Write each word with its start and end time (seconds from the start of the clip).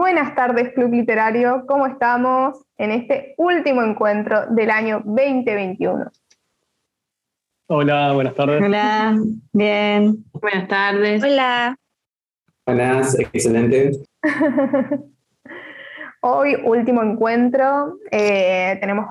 Buenas 0.00 0.34
tardes, 0.34 0.72
Club 0.72 0.92
Literario. 0.92 1.66
¿Cómo 1.68 1.86
estamos 1.86 2.64
en 2.78 2.90
este 2.90 3.34
último 3.36 3.82
encuentro 3.82 4.46
del 4.46 4.70
año 4.70 5.02
2021? 5.04 6.10
Hola, 7.66 8.12
buenas 8.14 8.34
tardes. 8.34 8.62
Hola, 8.62 9.18
bien. 9.52 10.24
Buenas 10.32 10.68
tardes. 10.68 11.22
Hola. 11.22 11.76
Buenas, 12.64 13.18
excelente. 13.18 13.90
Hoy, 16.22 16.54
último 16.64 17.02
encuentro, 17.02 17.98
eh, 18.10 18.78
tenemos 18.80 19.04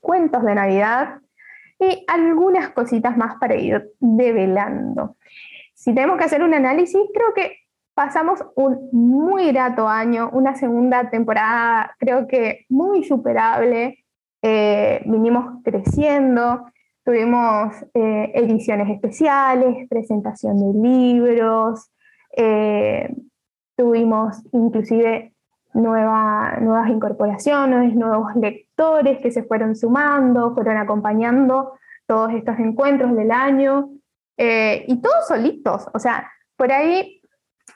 cuentos 0.00 0.44
de 0.44 0.54
Navidad 0.54 1.18
y 1.78 2.04
algunas 2.08 2.68
cositas 2.72 3.16
más 3.16 3.36
para 3.40 3.56
ir 3.56 3.90
develando. 3.98 5.16
Si 5.72 5.94
tenemos 5.94 6.18
que 6.18 6.24
hacer 6.24 6.42
un 6.42 6.52
análisis, 6.52 7.00
creo 7.14 7.32
que 7.34 7.59
pasamos 8.00 8.42
un 8.54 8.88
muy 8.92 9.52
grato 9.52 9.86
año, 9.86 10.30
una 10.32 10.54
segunda 10.54 11.10
temporada 11.10 11.94
creo 11.98 12.26
que 12.26 12.64
muy 12.70 13.04
superable, 13.04 14.06
eh, 14.40 15.02
vinimos 15.04 15.62
creciendo, 15.62 16.64
tuvimos 17.04 17.74
eh, 17.92 18.32
ediciones 18.32 18.88
especiales, 18.88 19.86
presentación 19.90 20.56
de 20.56 20.88
libros, 20.88 21.90
eh, 22.34 23.14
tuvimos 23.76 24.44
inclusive 24.52 25.34
nuevas 25.74 26.88
incorporaciones, 26.88 27.94
nuevos 27.94 28.34
lectores 28.34 29.18
que 29.18 29.30
se 29.30 29.42
fueron 29.42 29.76
sumando, 29.76 30.54
fueron 30.54 30.78
acompañando 30.78 31.74
todos 32.06 32.32
estos 32.32 32.58
encuentros 32.60 33.14
del 33.14 33.30
año 33.30 33.90
y 34.38 35.02
todos 35.02 35.28
solitos, 35.28 35.86
o 35.92 35.98
sea, 35.98 36.26
por 36.56 36.72
ahí 36.72 37.19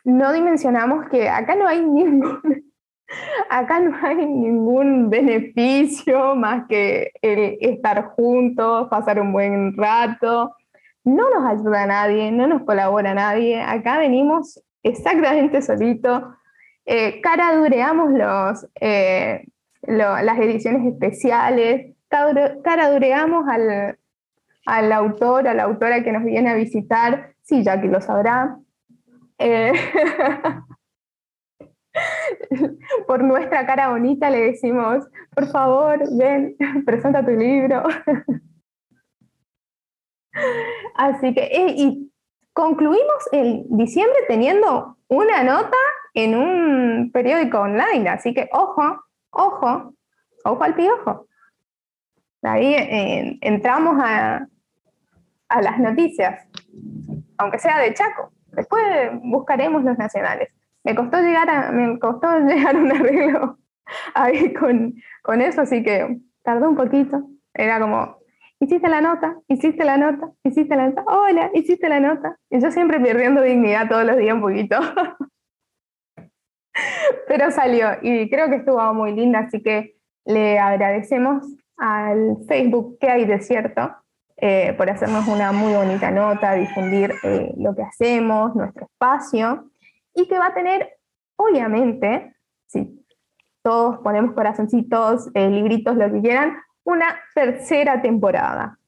no 0.04 0.32
dimensionamos 0.32 1.08
que 1.08 1.28
acá 1.28 1.54
no 1.54 1.66
hay 1.66 1.80
ningún, 1.80 2.72
acá 3.50 3.80
no 3.80 3.96
hay 4.02 4.16
ningún 4.16 5.10
beneficio 5.10 6.34
más 6.34 6.66
que 6.68 7.12
el 7.22 7.58
estar 7.60 8.08
juntos, 8.08 8.88
pasar 8.88 9.20
un 9.20 9.32
buen 9.32 9.76
rato. 9.76 10.56
No 11.04 11.28
nos 11.30 11.44
ayuda 11.44 11.86
nadie, 11.86 12.32
no 12.32 12.46
nos 12.46 12.62
colabora 12.62 13.14
nadie. 13.14 13.60
Acá 13.60 13.98
venimos 13.98 14.62
exactamente 14.82 15.60
solito. 15.62 16.34
Eh, 16.86 17.20
caradureamos 17.20 18.12
los, 18.12 18.66
eh, 18.80 19.46
las 19.82 20.38
ediciones 20.38 20.86
especiales, 20.86 21.94
caradureamos 22.62 23.48
al, 23.48 23.98
al 24.66 24.92
autor, 24.92 25.48
a 25.48 25.54
la 25.54 25.64
autora 25.64 26.02
que 26.02 26.12
nos 26.12 26.24
viene 26.24 26.50
a 26.50 26.54
visitar, 26.54 27.34
sí, 27.42 27.62
ya 27.62 27.80
que 27.80 27.88
lo 27.88 28.00
sabrá. 28.00 28.58
Eh, 29.38 29.72
por 33.06 33.22
nuestra 33.22 33.66
cara 33.66 33.90
bonita 33.90 34.30
le 34.30 34.40
decimos, 34.40 35.06
por 35.34 35.46
favor, 35.48 36.00
ven, 36.16 36.56
presenta 36.86 37.24
tu 37.24 37.32
libro. 37.32 37.82
Así 40.96 41.34
que, 41.34 41.42
eh, 41.44 41.74
y 41.76 42.12
concluimos 42.52 43.28
el 43.32 43.64
diciembre 43.68 44.18
teniendo 44.26 44.96
una 45.08 45.44
nota 45.44 45.76
en 46.12 46.34
un 46.34 47.10
periódico 47.12 47.60
online, 47.60 48.08
así 48.08 48.34
que 48.34 48.48
ojo, 48.52 49.04
ojo, 49.30 49.94
ojo 50.44 50.64
al 50.64 50.74
piojo. 50.74 51.28
Ahí 52.42 52.74
eh, 52.74 53.38
entramos 53.42 53.96
a, 54.00 54.48
a 55.48 55.62
las 55.62 55.78
noticias, 55.78 56.48
aunque 57.38 57.58
sea 57.60 57.78
de 57.78 57.94
Chaco. 57.94 58.33
Después 58.54 58.82
buscaremos 59.22 59.84
los 59.84 59.98
nacionales. 59.98 60.48
Me 60.84 60.94
costó 60.94 61.20
llegar 61.20 61.48
a, 61.48 61.72
me 61.72 61.98
costó 61.98 62.38
llegar 62.46 62.76
un 62.76 62.92
arreglo 62.92 63.58
ahí 64.14 64.52
con, 64.54 64.94
con 65.22 65.40
eso, 65.40 65.62
así 65.62 65.82
que 65.82 66.18
tardó 66.42 66.68
un 66.68 66.76
poquito. 66.76 67.26
Era 67.54 67.80
como, 67.80 68.18
hiciste 68.60 68.88
la 68.88 69.00
nota, 69.00 69.36
hiciste 69.48 69.84
la 69.84 69.96
nota, 69.96 70.30
hiciste 70.42 70.76
la 70.76 70.88
nota, 70.88 71.04
hola, 71.06 71.50
hiciste 71.54 71.88
la 71.88 72.00
nota. 72.00 72.36
Y 72.50 72.60
yo 72.60 72.70
siempre 72.70 73.00
perdiendo 73.00 73.42
dignidad 73.42 73.88
todos 73.88 74.04
los 74.04 74.16
días 74.16 74.34
un 74.34 74.42
poquito. 74.42 74.78
Pero 77.28 77.50
salió 77.50 77.88
y 78.02 78.28
creo 78.28 78.48
que 78.48 78.56
estuvo 78.56 78.94
muy 78.94 79.12
linda, 79.14 79.40
así 79.40 79.62
que 79.62 79.96
le 80.24 80.58
agradecemos 80.58 81.46
al 81.76 82.38
Facebook 82.46 82.98
que 83.00 83.08
hay 83.08 83.24
de 83.24 83.40
cierto 83.40 83.94
eh, 84.36 84.74
por 84.76 84.90
hacernos 84.90 85.28
una 85.28 85.52
muy 85.52 85.72
bonita 85.74 86.10
nota, 86.10 86.54
difundir 86.54 87.14
eh, 87.22 87.54
lo 87.56 87.74
que 87.74 87.82
hacemos, 87.82 88.54
nuestro 88.56 88.86
espacio, 88.86 89.70
y 90.14 90.26
que 90.26 90.38
va 90.38 90.48
a 90.48 90.54
tener, 90.54 90.98
obviamente, 91.36 92.34
si 92.66 93.06
todos 93.62 93.98
ponemos 93.98 94.34
corazoncitos, 94.34 95.30
eh, 95.34 95.48
libritos, 95.48 95.96
lo 95.96 96.10
que 96.12 96.20
quieran, 96.20 96.56
una 96.84 97.16
tercera 97.34 98.02
temporada. 98.02 98.78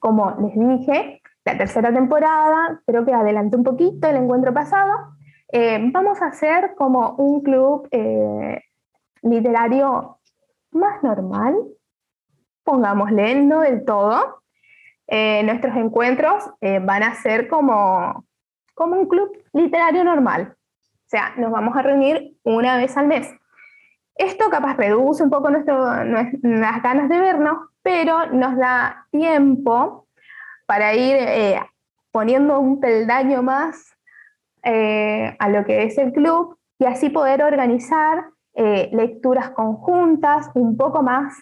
como 0.00 0.36
les 0.38 0.54
dije, 0.54 1.22
la 1.44 1.56
tercera 1.56 1.92
temporada, 1.92 2.82
creo 2.86 3.04
que 3.04 3.14
adelanté 3.14 3.56
un 3.56 3.64
poquito 3.64 4.06
el 4.08 4.16
encuentro 4.16 4.52
pasado, 4.52 4.92
vamos 5.92 6.20
a 6.20 6.26
hacer 6.26 6.74
como 6.76 7.14
un 7.16 7.40
club 7.42 7.88
literario 9.22 10.18
más 10.70 11.02
normal, 11.02 11.56
pongámosle, 12.64 13.34
no 13.36 13.60
del 13.60 13.84
todo. 13.84 14.42
Eh, 15.06 15.42
nuestros 15.42 15.76
encuentros 15.76 16.44
eh, 16.60 16.78
van 16.78 17.02
a 17.02 17.14
ser 17.14 17.48
como, 17.48 18.24
como 18.74 18.96
un 18.96 19.08
club 19.08 19.30
literario 19.52 20.04
normal. 20.04 20.54
O 20.80 21.08
sea, 21.08 21.34
nos 21.36 21.50
vamos 21.50 21.76
a 21.76 21.82
reunir 21.82 22.36
una 22.44 22.76
vez 22.76 22.96
al 22.96 23.08
mes. 23.08 23.30
Esto 24.14 24.48
capaz 24.50 24.76
reduce 24.76 25.22
un 25.22 25.30
poco 25.30 25.50
nuestro, 25.50 26.04
las 26.04 26.82
ganas 26.82 27.08
de 27.08 27.18
vernos, 27.18 27.58
pero 27.82 28.26
nos 28.26 28.56
da 28.56 29.06
tiempo 29.10 30.06
para 30.66 30.94
ir 30.94 31.16
eh, 31.18 31.60
poniendo 32.10 32.60
un 32.60 32.80
peldaño 32.80 33.42
más 33.42 33.88
a 34.64 35.48
lo 35.48 35.64
que 35.64 35.82
es 35.82 35.98
el 35.98 36.12
club 36.12 36.56
y 36.78 36.84
así 36.84 37.10
poder 37.10 37.42
organizar 37.42 38.26
lecturas 38.54 39.50
conjuntas 39.50 40.50
un 40.54 40.76
poco 40.76 41.02
más 41.02 41.34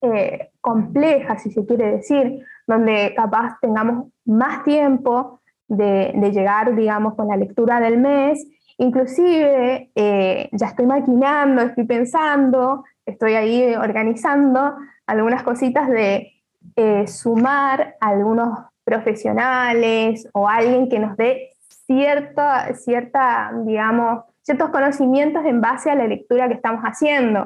eh, 0.00 0.50
compleja, 0.60 1.38
si 1.38 1.50
se 1.50 1.66
quiere 1.66 1.96
decir, 1.96 2.44
donde 2.68 3.14
capaz 3.16 3.58
tengamos 3.60 4.12
más 4.24 4.62
tiempo 4.62 5.40
de, 5.66 6.12
llegar, 6.32 6.76
digamos, 6.76 7.14
con 7.14 7.26
la 7.26 7.36
lectura 7.36 7.80
del 7.80 7.98
mes. 7.98 8.46
Inclusive, 8.76 9.90
eh, 9.96 10.48
ya 10.52 10.66
estoy 10.68 10.86
maquinando, 10.86 11.62
estoy 11.62 11.84
pensando, 11.84 12.84
estoy 13.04 13.34
ahí 13.34 13.74
organizando 13.74 14.76
algunas 15.06 15.42
cositas 15.42 15.88
de 15.88 16.32
eh, 16.76 17.06
sumar 17.08 17.96
algunos 18.00 18.56
profesionales 18.84 20.28
o 20.32 20.48
alguien 20.48 20.88
que 20.88 21.00
nos 21.00 21.16
dé 21.16 21.50
cierta, 21.86 22.72
cierta, 22.74 23.50
digamos, 23.64 24.24
ciertos 24.42 24.70
conocimientos 24.70 25.44
en 25.44 25.60
base 25.60 25.90
a 25.90 25.96
la 25.96 26.06
lectura 26.06 26.46
que 26.46 26.54
estamos 26.54 26.82
haciendo. 26.84 27.44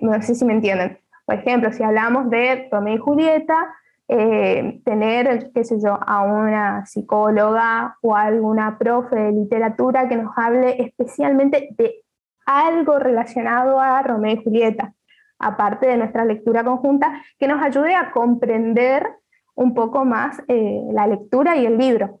no 0.00 0.22
sé 0.22 0.34
si 0.34 0.44
me 0.46 0.54
entienden. 0.54 1.01
Por 1.24 1.36
ejemplo, 1.36 1.72
si 1.72 1.82
hablamos 1.82 2.30
de 2.30 2.68
Romeo 2.70 2.94
y 2.94 2.98
Julieta, 2.98 3.74
eh, 4.08 4.80
tener, 4.84 5.50
qué 5.54 5.64
sé 5.64 5.80
yo, 5.80 5.98
a 6.06 6.22
una 6.22 6.84
psicóloga 6.86 7.96
o 8.02 8.14
alguna 8.14 8.76
profe 8.76 9.16
de 9.16 9.32
literatura 9.32 10.08
que 10.08 10.16
nos 10.16 10.32
hable 10.36 10.82
especialmente 10.82 11.68
de 11.78 12.02
algo 12.44 12.98
relacionado 12.98 13.80
a 13.80 14.02
Romeo 14.02 14.34
y 14.34 14.44
Julieta, 14.44 14.92
aparte 15.38 15.86
de 15.86 15.96
nuestra 15.96 16.24
lectura 16.24 16.64
conjunta, 16.64 17.22
que 17.38 17.48
nos 17.48 17.62
ayude 17.62 17.94
a 17.94 18.10
comprender 18.10 19.06
un 19.54 19.74
poco 19.74 20.04
más 20.04 20.42
eh, 20.48 20.82
la 20.92 21.06
lectura 21.06 21.56
y 21.56 21.66
el 21.66 21.78
libro. 21.78 22.20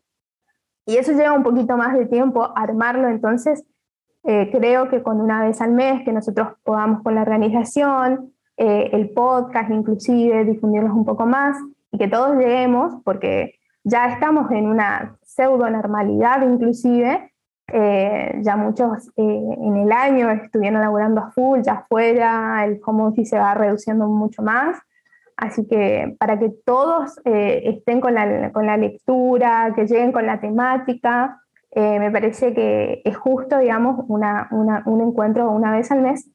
Y 0.86 0.96
eso 0.96 1.12
lleva 1.12 1.32
un 1.32 1.42
poquito 1.42 1.76
más 1.76 1.94
de 1.94 2.06
tiempo 2.06 2.52
armarlo, 2.56 3.08
entonces 3.08 3.64
eh, 4.24 4.50
creo 4.50 4.88
que 4.88 5.02
con 5.02 5.20
una 5.20 5.42
vez 5.44 5.60
al 5.60 5.72
mes 5.72 6.04
que 6.04 6.12
nosotros 6.12 6.48
podamos 6.62 7.02
con 7.02 7.14
la 7.14 7.22
organización, 7.22 8.32
eh, 8.56 8.90
el 8.92 9.10
podcast 9.10 9.70
inclusive, 9.70 10.44
difundirlos 10.44 10.92
un 10.92 11.04
poco 11.04 11.26
más 11.26 11.56
y 11.90 11.98
que 11.98 12.08
todos 12.08 12.36
lleguemos, 12.36 12.94
porque 13.04 13.54
ya 13.82 14.06
estamos 14.12 14.50
en 14.50 14.66
una 14.66 15.16
pseudo 15.22 15.68
normalidad 15.70 16.42
inclusive, 16.42 17.32
eh, 17.72 18.40
ya 18.42 18.56
muchos 18.56 19.08
eh, 19.16 19.56
en 19.60 19.76
el 19.76 19.90
año 19.90 20.30
estuvieron 20.30 20.80
laborando 20.80 21.22
a 21.22 21.30
full, 21.30 21.60
ya 21.62 21.72
afuera 21.72 22.64
el 22.64 22.80
home 22.84 23.04
office 23.04 23.30
se 23.30 23.38
va 23.38 23.54
reduciendo 23.54 24.06
mucho 24.06 24.42
más, 24.42 24.78
así 25.36 25.66
que 25.66 26.14
para 26.18 26.38
que 26.38 26.50
todos 26.64 27.18
estén 27.24 28.00
con 28.00 28.14
la, 28.14 28.52
con 28.52 28.66
la, 28.66 28.76
lectura, 28.76 29.72
que 29.74 29.86
lleguen 29.86 30.12
con 30.12 30.26
la 30.26 30.40
temática, 30.40 31.40
me 31.74 32.10
parece 32.10 32.52
que 32.52 33.00
es 33.02 33.16
justo, 33.16 33.58
digamos, 33.58 34.04
una, 34.08 34.48
una, 34.50 34.82
un 34.84 35.00
encuentro 35.00 35.50
una 35.50 35.72
vez 35.72 35.90
al 35.90 36.02
mes 36.02 36.30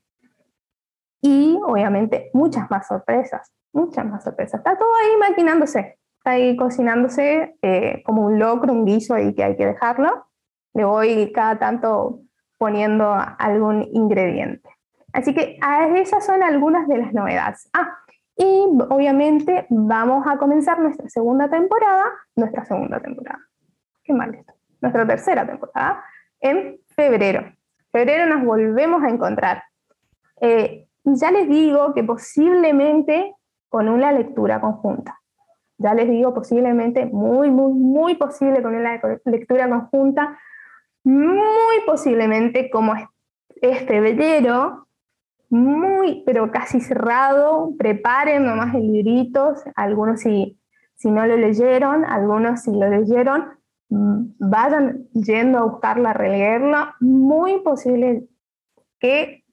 y 1.21 1.59
obviamente 1.65 2.29
muchas 2.33 2.69
más 2.69 2.87
sorpresas, 2.87 3.51
muchas 3.73 4.05
más 4.05 4.23
sorpresas. 4.23 4.59
Está 4.59 4.77
todo 4.77 4.89
ahí 5.01 5.17
maquinándose, 5.29 5.99
está 6.17 6.31
ahí 6.31 6.55
cocinándose 6.55 7.57
eh, 7.61 8.03
como 8.05 8.25
un 8.25 8.39
locro, 8.39 8.73
un 8.73 8.85
guiso 8.85 9.13
ahí 9.13 9.33
que 9.33 9.43
hay 9.43 9.55
que 9.55 9.65
dejarlo. 9.65 10.27
Le 10.73 10.85
voy 10.85 11.31
cada 11.31 11.57
tanto 11.57 12.21
poniendo 12.57 13.15
algún 13.39 13.83
ingrediente. 13.93 14.69
Así 15.13 15.33
que 15.33 15.57
esas 15.95 16.25
son 16.25 16.43
algunas 16.43 16.87
de 16.87 16.97
las 16.97 17.13
novedades. 17.13 17.69
Ah, 17.73 17.97
y 18.35 18.67
obviamente 18.89 19.65
vamos 19.69 20.27
a 20.27 20.37
comenzar 20.37 20.79
nuestra 20.79 21.09
segunda 21.09 21.49
temporada, 21.49 22.05
nuestra 22.35 22.65
segunda 22.65 22.99
temporada, 22.99 23.39
qué 24.03 24.13
mal 24.13 24.35
esto, 24.35 24.53
nuestra 24.79 25.07
tercera 25.07 25.47
temporada, 25.47 26.03
en 26.39 26.79
febrero. 26.95 27.51
Febrero 27.91 28.27
nos 28.27 28.45
volvemos 28.45 29.01
a 29.03 29.09
encontrar. 29.09 29.63
Eh, 30.39 30.86
y 31.07 31.15
ya 31.15 31.31
les 31.31 31.47
digo 31.47 31.93
que 31.93 32.03
posiblemente 32.03 33.33
con 33.69 33.87
una 33.87 34.11
lectura 34.11 34.59
conjunta. 34.59 35.17
Ya 35.77 35.93
les 35.93 36.09
digo 36.09 36.33
posiblemente, 36.33 37.05
muy, 37.05 37.49
muy, 37.49 37.71
muy 37.71 38.15
posible 38.15 38.61
con 38.61 38.75
una 38.75 38.99
lectura 39.23 39.69
conjunta, 39.69 40.37
muy 41.05 41.79
posiblemente 41.85 42.69
como 42.69 42.93
es 43.61 43.79
febrero, 43.85 44.87
muy, 45.49 46.23
pero 46.25 46.51
casi 46.51 46.81
cerrado. 46.81 47.71
Preparen 47.79 48.43
nomás 48.43 48.75
el 48.75 48.91
librito, 48.91 49.53
algunos 49.77 50.19
si, 50.19 50.59
si 50.95 51.09
no 51.09 51.25
lo 51.25 51.37
leyeron, 51.37 52.03
algunos 52.03 52.63
si 52.63 52.71
lo 52.71 52.89
leyeron, 52.89 53.45
mm, 53.87 54.25
vayan 54.39 55.07
yendo 55.13 55.59
a 55.59 55.63
buscarla, 55.63 56.09
a 56.09 56.13
releerla. 56.13 56.95
Muy 56.99 57.61
posible 57.61 58.27
que 58.99 59.45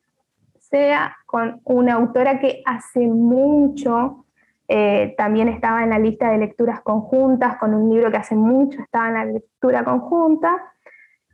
sea 0.74 1.16
con 1.24 1.60
una 1.62 1.94
autora 1.94 2.40
que 2.40 2.60
hace 2.66 3.06
mucho 3.06 4.24
eh, 4.66 5.14
también 5.16 5.46
estaba 5.48 5.84
en 5.84 5.90
la 5.90 6.00
lista 6.00 6.32
de 6.32 6.38
lecturas 6.38 6.80
conjuntas, 6.80 7.58
con 7.58 7.74
un 7.74 7.90
libro 7.90 8.10
que 8.10 8.16
hace 8.16 8.34
mucho 8.34 8.82
estaba 8.82 9.06
en 9.06 9.14
la 9.14 9.24
lectura 9.26 9.84
conjunta, 9.84 10.72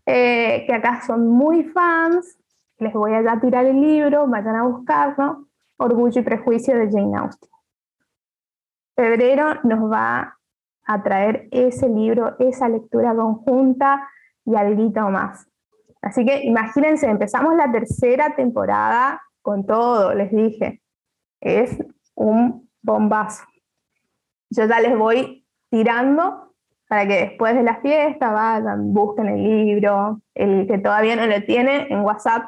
eh, 0.04 0.64
que 0.66 0.74
acá 0.74 1.00
son 1.00 1.26
muy 1.26 1.64
fans, 1.64 2.36
les 2.78 2.92
voy 2.92 3.14
a 3.14 3.22
ya 3.22 3.40
tirar 3.40 3.64
el 3.64 3.80
libro, 3.80 4.26
vayan 4.26 4.56
a 4.56 4.64
buscarlo, 4.64 5.46
Orgullo 5.78 6.20
y 6.20 6.24
Prejuicio 6.24 6.76
de 6.76 6.90
Jane 6.90 7.16
Austen. 7.16 7.48
Febrero 8.94 9.54
nos 9.62 9.90
va 9.90 10.36
a 10.84 11.02
traer 11.02 11.48
ese 11.50 11.88
libro, 11.88 12.36
esa 12.40 12.68
lectura 12.68 13.14
conjunta 13.14 14.06
y 14.44 14.54
algo 14.54 15.10
más. 15.10 15.46
Así 16.02 16.26
que 16.26 16.44
imagínense, 16.44 17.08
empezamos 17.08 17.54
la 17.54 17.72
tercera 17.72 18.34
temporada 18.36 19.22
con 19.42 19.66
todo, 19.66 20.14
les 20.14 20.30
dije. 20.30 20.82
Es 21.40 21.76
un 22.14 22.68
bombazo. 22.82 23.44
Yo 24.50 24.66
ya 24.66 24.80
les 24.80 24.96
voy 24.96 25.46
tirando 25.70 26.54
para 26.88 27.06
que 27.06 27.14
después 27.14 27.54
de 27.54 27.62
la 27.62 27.80
fiesta 27.80 28.32
vayan, 28.32 28.92
busquen 28.92 29.28
el 29.28 29.42
libro, 29.42 30.20
el 30.34 30.66
que 30.66 30.78
todavía 30.78 31.14
no 31.14 31.26
lo 31.26 31.40
tiene, 31.44 31.86
en 31.88 32.00
WhatsApp 32.00 32.46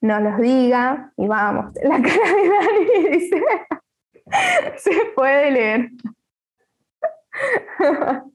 nos 0.00 0.20
los 0.20 0.38
diga 0.38 1.12
y 1.16 1.28
vamos. 1.28 1.72
La 1.82 2.02
cara 2.02 2.34
de 3.02 3.10
dice, 3.10 3.42
se 4.76 4.92
puede 5.14 5.50
leer. 5.52 5.90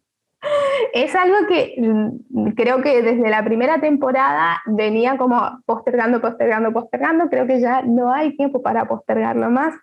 Es 0.93 1.15
algo 1.15 1.47
que 1.47 1.73
mm, 1.79 2.49
creo 2.51 2.83
que 2.83 3.01
desde 3.01 3.27
la 3.27 3.43
primera 3.43 3.81
temporada 3.81 4.61
venía 4.67 5.17
como 5.17 5.41
postergando, 5.65 6.21
postergando, 6.21 6.71
postergando. 6.71 7.29
Creo 7.29 7.47
que 7.47 7.59
ya 7.59 7.81
no 7.81 8.13
hay 8.13 8.37
tiempo 8.37 8.61
para 8.61 8.85
postergarlo 8.85 9.49
más. 9.49 9.73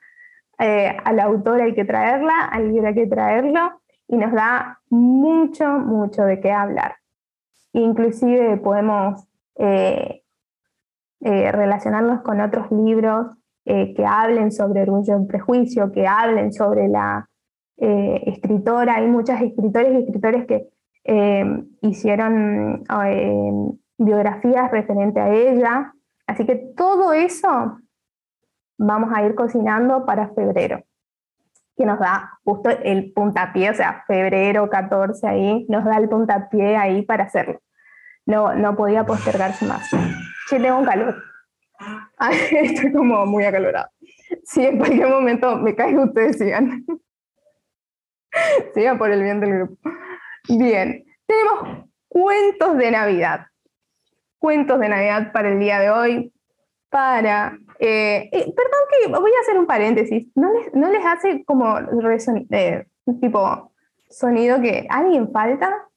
Eh, 0.61 0.97
a 1.05 1.12
la 1.12 1.27
hay 1.27 1.75
que 1.75 1.85
traerla, 1.85 2.45
al 2.45 2.69
libro 2.69 2.87
hay 2.87 2.95
que 2.95 3.07
traerlo 3.09 3.81
y 4.07 4.17
nos 4.19 4.33
da 4.33 4.79
mucho, 4.89 5.67
mucho 5.67 6.23
de 6.23 6.39
qué 6.39 6.53
hablar. 6.53 6.95
Inclusive 7.73 8.59
podemos 8.59 9.27
eh, 9.56 10.23
eh, 11.23 11.51
relacionarnos 11.51 12.23
con 12.23 12.41
otros 12.41 12.71
libros 12.71 13.27
eh, 13.65 13.95
que 13.95 14.06
hablen 14.06 14.53
sobre 14.53 14.83
orgullo 14.83 15.21
y 15.21 15.27
prejuicio, 15.27 15.91
que 15.91 16.06
hablen 16.06 16.53
sobre 16.53 16.87
la 16.87 17.29
eh, 17.79 18.23
escritora. 18.27 18.97
Hay 18.97 19.09
muchas 19.09 19.43
escritores 19.43 19.93
y 19.93 20.05
escritores 20.05 20.47
que 20.47 20.69
hicieron 21.83 22.85
biografías 23.99 24.71
referente 24.71 25.21
a 25.21 25.33
ella. 25.33 25.93
Así 26.27 26.47
que 26.47 26.57
todo 26.77 27.12
eso 27.12 27.79
vamos 28.79 29.11
a 29.15 29.23
ir 29.25 29.35
cocinando 29.35 30.07
para 30.07 30.33
febrero, 30.35 30.83
que 31.77 31.85
nos 31.85 31.99
da 31.99 32.39
justo 32.45 32.71
el 32.71 33.12
puntapié, 33.12 33.71
o 33.71 33.75
sea, 33.75 34.05
febrero 34.07 34.71
14 34.71 35.29
ahí, 35.29 35.67
nos 35.69 35.85
da 35.85 35.99
el 35.99 36.09
puntapié 36.09 36.77
ahí 36.77 37.03
para 37.03 37.25
hacerlo. 37.25 37.61
No, 38.27 38.55
no 38.55 38.77
podía 38.77 39.05
postergarse 39.05 39.67
más. 39.67 39.89
Sí, 40.49 40.59
tengo 40.59 40.79
un 40.79 40.85
calor. 40.85 41.17
estoy 42.53 42.93
como 42.93 43.27
muy 43.27 43.45
acalorado. 43.45 43.89
Si 44.45 44.65
en 44.65 44.79
cualquier 44.79 45.09
momento 45.09 45.56
me 45.56 45.75
caigo, 45.75 46.05
ustedes 46.05 46.39
sigan. 46.39 46.85
sigan 48.75 48.99
por 48.99 49.11
el 49.11 49.23
bien 49.23 49.41
del 49.41 49.55
grupo. 49.55 49.91
Bien, 50.49 51.05
tenemos 51.27 51.87
cuentos 52.09 52.77
de 52.77 52.91
Navidad. 52.91 53.47
Cuentos 54.39 54.81
de 54.81 54.89
Navidad 54.89 55.33
para 55.33 55.53
el 55.53 55.59
día 55.59 55.81
de 55.81 55.91
hoy. 55.91 56.33
Para. 56.89 57.59
Eh, 57.79 58.29
eh, 58.33 58.53
perdón 58.55 58.81
que 58.91 59.09
voy 59.09 59.31
a 59.31 59.41
hacer 59.43 59.59
un 59.59 59.67
paréntesis. 59.67 60.27
¿No 60.35 60.53
les, 60.53 60.75
no 60.75 60.91
les 60.91 61.05
hace 61.05 61.45
como 61.45 61.79
eh, 61.79 62.87
tipo 63.21 63.73
sonido 64.09 64.61
que 64.61 64.87
alguien 64.91 65.31
falta? 65.31 65.89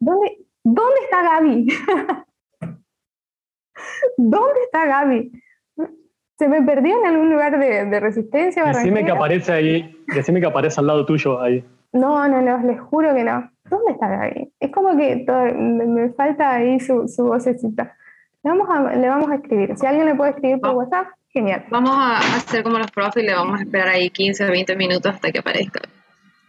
¿Dónde, 0.00 0.38
¿Dónde 0.64 1.00
está 1.04 1.22
Gaby? 1.22 1.68
¿Dónde 4.16 4.60
está 4.64 4.86
Gaby? 4.86 5.32
¿Se 6.38 6.48
me 6.48 6.62
perdió 6.62 6.98
en 7.00 7.06
algún 7.06 7.30
lugar 7.30 7.58
de, 7.58 8.00
resistencia? 8.00 8.64
Decime 8.64 9.04
que 9.04 9.10
aparece 9.10 9.52
ahí, 9.52 10.04
decime 10.14 10.40
que 10.40 10.46
aparece 10.46 10.80
al 10.80 10.86
lado 10.86 11.04
tuyo 11.04 11.40
ahí. 11.40 11.64
No, 11.92 12.28
no, 12.28 12.42
no, 12.42 12.58
les 12.58 12.80
juro 12.80 13.14
que 13.14 13.24
no. 13.24 13.50
¿Dónde 13.64 13.92
está 13.92 14.08
Gaby? 14.08 14.52
Es 14.60 14.70
como 14.72 14.96
que 14.96 15.24
me, 15.56 16.10
falta 16.10 16.54
ahí 16.54 16.80
su, 16.80 17.08
su 17.08 17.24
vocecita. 17.24 17.96
Le 18.42 18.50
vamos, 18.50 18.68
a, 18.70 18.94
le 18.94 19.08
vamos 19.08 19.30
a 19.30 19.36
escribir. 19.36 19.76
Si 19.76 19.86
alguien 19.86 20.06
le 20.06 20.14
puede 20.14 20.30
escribir 20.30 20.60
por 20.60 20.74
WhatsApp, 20.74 21.08
genial. 21.28 21.64
Vamos 21.70 21.90
a 21.94 22.18
hacer 22.36 22.62
como 22.62 22.78
los 22.78 22.90
profes 22.90 23.22
y 23.22 23.26
le 23.26 23.34
vamos 23.34 23.58
a 23.58 23.62
esperar 23.62 23.88
ahí 23.88 24.10
15 24.10 24.46
o 24.46 24.50
20 24.50 24.76
minutos 24.76 25.14
hasta 25.14 25.30
que 25.30 25.38
aparezca. 25.38 25.80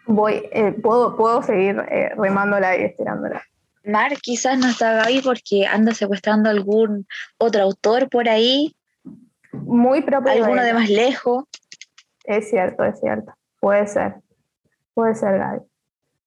Voy, 0.05 0.43
eh, 0.51 0.71
puedo, 0.71 1.15
puedo 1.15 1.41
seguir 1.41 1.83
eh, 1.89 2.11
remándola 2.15 2.77
y 2.77 2.83
estirándola. 2.83 3.43
Mar 3.83 4.11
quizás 4.21 4.57
no 4.57 4.67
está 4.67 4.93
Gaby 4.93 5.21
porque 5.21 5.65
anda 5.65 5.93
secuestrando 5.93 6.49
algún 6.49 7.07
otro 7.37 7.63
autor 7.63 8.09
por 8.09 8.27
ahí. 8.27 8.75
Muy 9.51 10.01
propio. 10.01 10.31
Alguno 10.31 10.63
de, 10.63 10.73
más 10.73 10.89
lejos. 10.89 11.45
Es 12.23 12.49
cierto, 12.49 12.83
es 12.83 12.99
cierto. 12.99 13.33
Puede 13.59 13.87
ser. 13.87 14.15
Puede 14.99 15.15
ser 15.15 15.37
Gaby. 15.37 15.61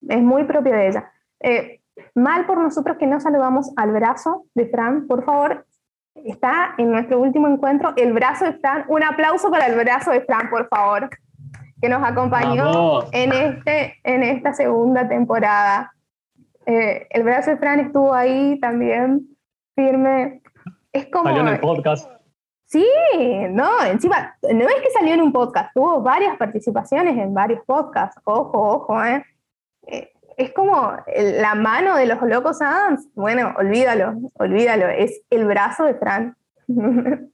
Es 0.08 0.22
muy 0.22 0.44
propio 0.44 0.72
de 0.72 0.88
ella. 0.88 1.12
Eh, 1.40 1.82
mal 2.14 2.46
por 2.46 2.56
nosotros 2.56 2.96
que 2.96 3.06
no 3.06 3.20
saludamos 3.20 3.70
al 3.76 3.92
brazo 3.92 4.46
de 4.54 4.64
Fran. 4.64 5.06
Por 5.06 5.26
favor, 5.26 5.66
está 6.14 6.74
en 6.78 6.90
nuestro 6.90 7.20
último 7.20 7.48
encuentro 7.48 7.92
el 7.98 8.14
brazo 8.14 8.46
de 8.46 8.54
Fran. 8.54 8.86
Un 8.88 9.04
aplauso 9.04 9.50
para 9.50 9.66
el 9.66 9.76
brazo 9.76 10.10
de 10.10 10.22
Fran, 10.22 10.48
por 10.48 10.68
favor, 10.68 11.10
que 11.82 11.88
nos 11.90 12.02
acompañó 12.02 13.02
en, 13.12 13.32
este, 13.32 14.00
en 14.04 14.22
esta 14.22 14.54
segunda 14.54 15.06
temporada. 15.06 15.92
Eh, 16.64 17.06
el 17.10 17.24
brazo 17.24 17.50
de 17.50 17.58
Fran 17.58 17.78
estuvo 17.78 18.14
ahí 18.14 18.58
también, 18.58 19.36
firme. 19.76 20.40
Es 20.92 21.08
como. 21.08 21.24
Salió 21.24 21.42
en 21.42 21.48
el 21.48 21.60
podcast. 21.60 22.10
Sí, 22.72 22.86
no, 23.50 23.84
encima, 23.84 24.34
no 24.40 24.66
es 24.66 24.74
que 24.76 24.90
salió 24.94 25.12
en 25.12 25.20
un 25.20 25.30
podcast, 25.30 25.74
tuvo 25.74 26.00
varias 26.00 26.38
participaciones 26.38 27.18
en 27.18 27.34
varios 27.34 27.62
podcasts. 27.66 28.18
Ojo, 28.24 28.58
ojo, 28.58 29.04
¿eh? 29.04 29.22
eh 29.86 30.10
es 30.38 30.54
como 30.54 30.96
la 31.14 31.54
mano 31.54 31.94
de 31.96 32.06
los 32.06 32.22
locos 32.22 32.62
Adams. 32.62 33.06
Bueno, 33.14 33.52
olvídalo, 33.58 34.14
olvídalo, 34.38 34.88
es 34.88 35.20
el 35.28 35.44
brazo 35.44 35.84
de 35.84 35.96
Fran. 35.96 36.34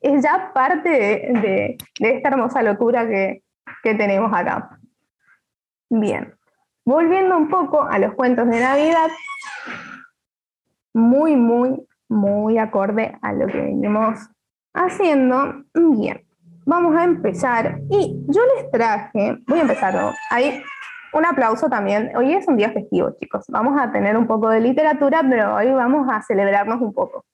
es 0.00 0.22
ya 0.24 0.50
parte 0.52 0.88
de, 0.88 1.76
esta 2.00 2.28
hermosa 2.28 2.60
locura 2.64 3.06
que, 3.06 3.44
que 3.84 3.94
tenemos 3.94 4.32
acá. 4.34 4.76
Bien. 5.88 6.34
Volviendo 6.84 7.36
un 7.36 7.48
poco 7.48 7.84
a 7.84 7.96
los 8.00 8.14
cuentos 8.14 8.48
de 8.48 8.58
Navidad, 8.58 9.08
muy, 10.92 11.36
muy, 11.36 11.86
muy 12.08 12.58
acorde 12.58 13.16
a 13.22 13.32
lo 13.32 13.46
que 13.46 13.60
venimos 13.60 14.28
haciendo. 14.74 15.64
Bien, 15.74 16.24
vamos 16.64 16.96
a 16.96 17.04
empezar. 17.04 17.80
Y 17.90 18.24
yo 18.28 18.42
les 18.56 18.70
traje, 18.70 19.38
voy 19.46 19.58
a 19.58 19.62
empezar, 19.62 20.14
hay 20.30 20.62
un 21.12 21.26
aplauso 21.26 21.68
también. 21.68 22.12
Hoy 22.16 22.34
es 22.34 22.46
un 22.48 22.56
día 22.56 22.70
festivo, 22.70 23.10
chicos. 23.20 23.44
Vamos 23.48 23.80
a 23.80 23.90
tener 23.90 24.16
un 24.16 24.26
poco 24.26 24.48
de 24.48 24.60
literatura, 24.60 25.22
pero 25.28 25.56
hoy 25.56 25.70
vamos 25.72 26.08
a 26.10 26.22
celebrarnos 26.22 26.80
un 26.80 26.92
poco. 26.92 27.24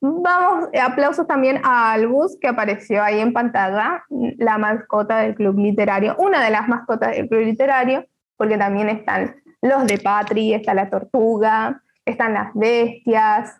Vamos, 0.00 0.68
aplausos 0.82 1.28
también 1.28 1.60
a 1.62 1.92
Albus, 1.92 2.36
que 2.40 2.48
apareció 2.48 3.04
ahí 3.04 3.20
en 3.20 3.32
pantalla, 3.32 4.04
la 4.38 4.58
mascota 4.58 5.18
del 5.18 5.36
club 5.36 5.56
literario, 5.58 6.16
una 6.18 6.44
de 6.44 6.50
las 6.50 6.66
mascotas 6.66 7.12
del 7.12 7.28
club 7.28 7.42
literario 7.42 8.04
porque 8.42 8.58
también 8.58 8.88
están 8.88 9.36
los 9.60 9.86
de 9.86 9.98
Patri, 9.98 10.52
está 10.52 10.74
la 10.74 10.90
tortuga, 10.90 11.80
están 12.04 12.34
las 12.34 12.52
bestias, 12.54 13.56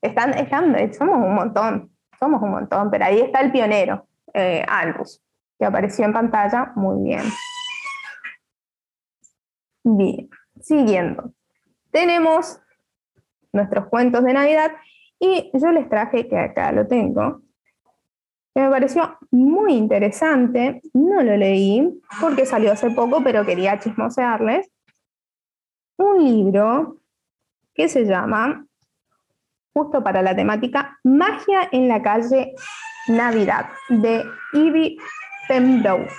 Están, 0.00 0.32
están, 0.32 0.94
somos 0.94 1.18
un 1.18 1.34
montón, 1.34 1.90
somos 2.24 2.42
un 2.42 2.50
montón, 2.52 2.90
pero 2.90 3.04
ahí 3.04 3.20
está 3.20 3.40
el 3.40 3.52
pionero, 3.52 4.06
eh, 4.32 4.64
Albus, 4.66 5.22
que 5.58 5.66
apareció 5.66 6.06
en 6.06 6.12
pantalla 6.14 6.72
muy 6.74 7.04
bien. 7.04 7.22
Bien, 9.82 10.30
siguiendo. 10.58 11.34
Tenemos 11.90 12.60
nuestros 13.52 13.86
cuentos 13.88 14.24
de 14.24 14.32
Navidad 14.32 14.72
y 15.18 15.50
yo 15.52 15.70
les 15.70 15.88
traje, 15.88 16.26
que 16.26 16.38
acá 16.38 16.72
lo 16.72 16.86
tengo, 16.86 17.42
que 18.54 18.62
me 18.62 18.70
pareció 18.70 19.18
muy 19.30 19.74
interesante, 19.74 20.80
no 20.94 21.22
lo 21.22 21.36
leí 21.36 22.00
porque 22.20 22.46
salió 22.46 22.72
hace 22.72 22.90
poco, 22.90 23.22
pero 23.22 23.44
quería 23.44 23.78
chismosearles, 23.78 24.70
un 25.98 26.24
libro 26.24 27.00
que 27.74 27.88
se 27.88 28.04
llama, 28.06 28.66
justo 29.74 30.02
para 30.02 30.22
la 30.22 30.34
temática, 30.34 30.98
Magia 31.02 31.68
en 31.72 31.88
la 31.88 32.00
calle 32.00 32.54
Navidad, 33.08 33.66
de 33.88 34.24
Ivy 34.54 34.96
Pembroke. 35.48 36.10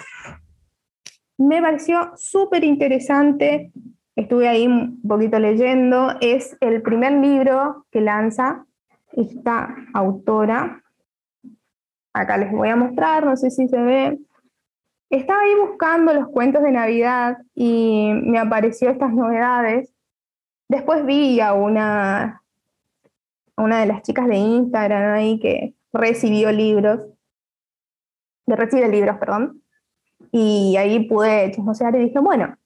Me 1.37 1.61
pareció 1.61 2.11
súper 2.15 2.63
interesante, 2.63 3.71
estuve 4.15 4.47
ahí 4.47 4.67
un 4.67 5.01
poquito 5.01 5.39
leyendo, 5.39 6.13
es 6.21 6.55
el 6.59 6.81
primer 6.81 7.13
libro 7.13 7.85
que 7.91 8.01
lanza 8.01 8.65
esta 9.13 9.75
autora. 9.93 10.83
Acá 12.13 12.37
les 12.37 12.51
voy 12.51 12.69
a 12.69 12.75
mostrar, 12.75 13.25
no 13.25 13.35
sé 13.35 13.49
si 13.51 13.67
se 13.67 13.81
ve. 13.81 14.19
Estaba 15.09 15.41
ahí 15.41 15.55
buscando 15.67 16.13
los 16.13 16.27
cuentos 16.27 16.61
de 16.61 16.71
Navidad 16.71 17.37
y 17.53 18.11
me 18.13 18.37
apareció 18.37 18.89
estas 18.89 19.13
novedades. 19.13 19.93
Después 20.67 21.05
vi 21.05 21.39
a 21.41 21.53
una, 21.53 22.41
una 23.57 23.79
de 23.79 23.85
las 23.85 24.01
chicas 24.01 24.27
de 24.27 24.35
Instagram 24.35 25.13
ahí 25.13 25.39
que 25.39 25.75
recibió 25.93 26.51
libros, 26.51 27.01
que 28.45 28.55
recibe 28.55 28.89
libros, 28.89 29.17
perdón, 29.17 29.61
y 30.31 30.75
ahí 30.77 31.07
pude 31.07 31.51
chismosear 31.51 31.95
y 31.95 32.05
dije, 32.05 32.19
bueno, 32.19 32.57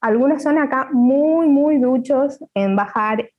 algunos 0.00 0.42
son 0.42 0.58
acá 0.58 0.88
muy, 0.92 1.48
muy 1.48 1.78
duchos 1.78 2.38
en 2.54 2.76
bajar 2.76 3.30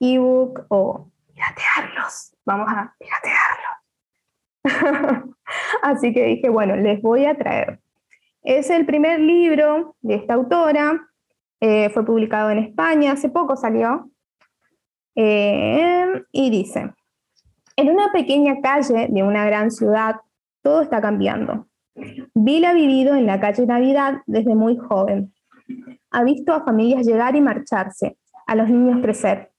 ebook 0.00 0.66
o 0.68 1.10
piratearlos. 1.32 2.36
Vamos 2.44 2.68
a 2.68 2.94
piratearlos. 2.98 3.74
Así 5.82 6.12
que 6.12 6.24
dije, 6.26 6.48
bueno, 6.48 6.76
les 6.76 7.00
voy 7.02 7.24
a 7.24 7.36
traer. 7.36 7.80
Es 8.42 8.70
el 8.70 8.84
primer 8.84 9.20
libro 9.20 9.96
de 10.02 10.16
esta 10.16 10.34
autora. 10.34 11.08
Eh, 11.60 11.88
fue 11.90 12.04
publicado 12.04 12.50
en 12.50 12.58
España, 12.58 13.12
hace 13.12 13.30
poco 13.30 13.56
salió. 13.56 14.10
Eh, 15.16 16.06
y 16.32 16.50
dice, 16.50 16.92
en 17.76 17.90
una 17.90 18.12
pequeña 18.12 18.60
calle 18.60 19.08
de 19.10 19.22
una 19.22 19.44
gran 19.46 19.70
ciudad, 19.70 20.16
todo 20.62 20.82
está 20.82 21.00
cambiando. 21.00 21.66
Bill 22.34 22.64
ha 22.64 22.72
vivido 22.72 23.14
en 23.14 23.26
la 23.26 23.40
calle 23.40 23.66
Navidad 23.66 24.22
desde 24.26 24.54
muy 24.54 24.76
joven. 24.76 25.32
Ha 26.10 26.24
visto 26.24 26.52
a 26.52 26.64
familias 26.64 27.06
llegar 27.06 27.36
y 27.36 27.40
marcharse, 27.40 28.16
a 28.46 28.54
los 28.54 28.68
niños 28.68 29.00
crecer. 29.02 29.50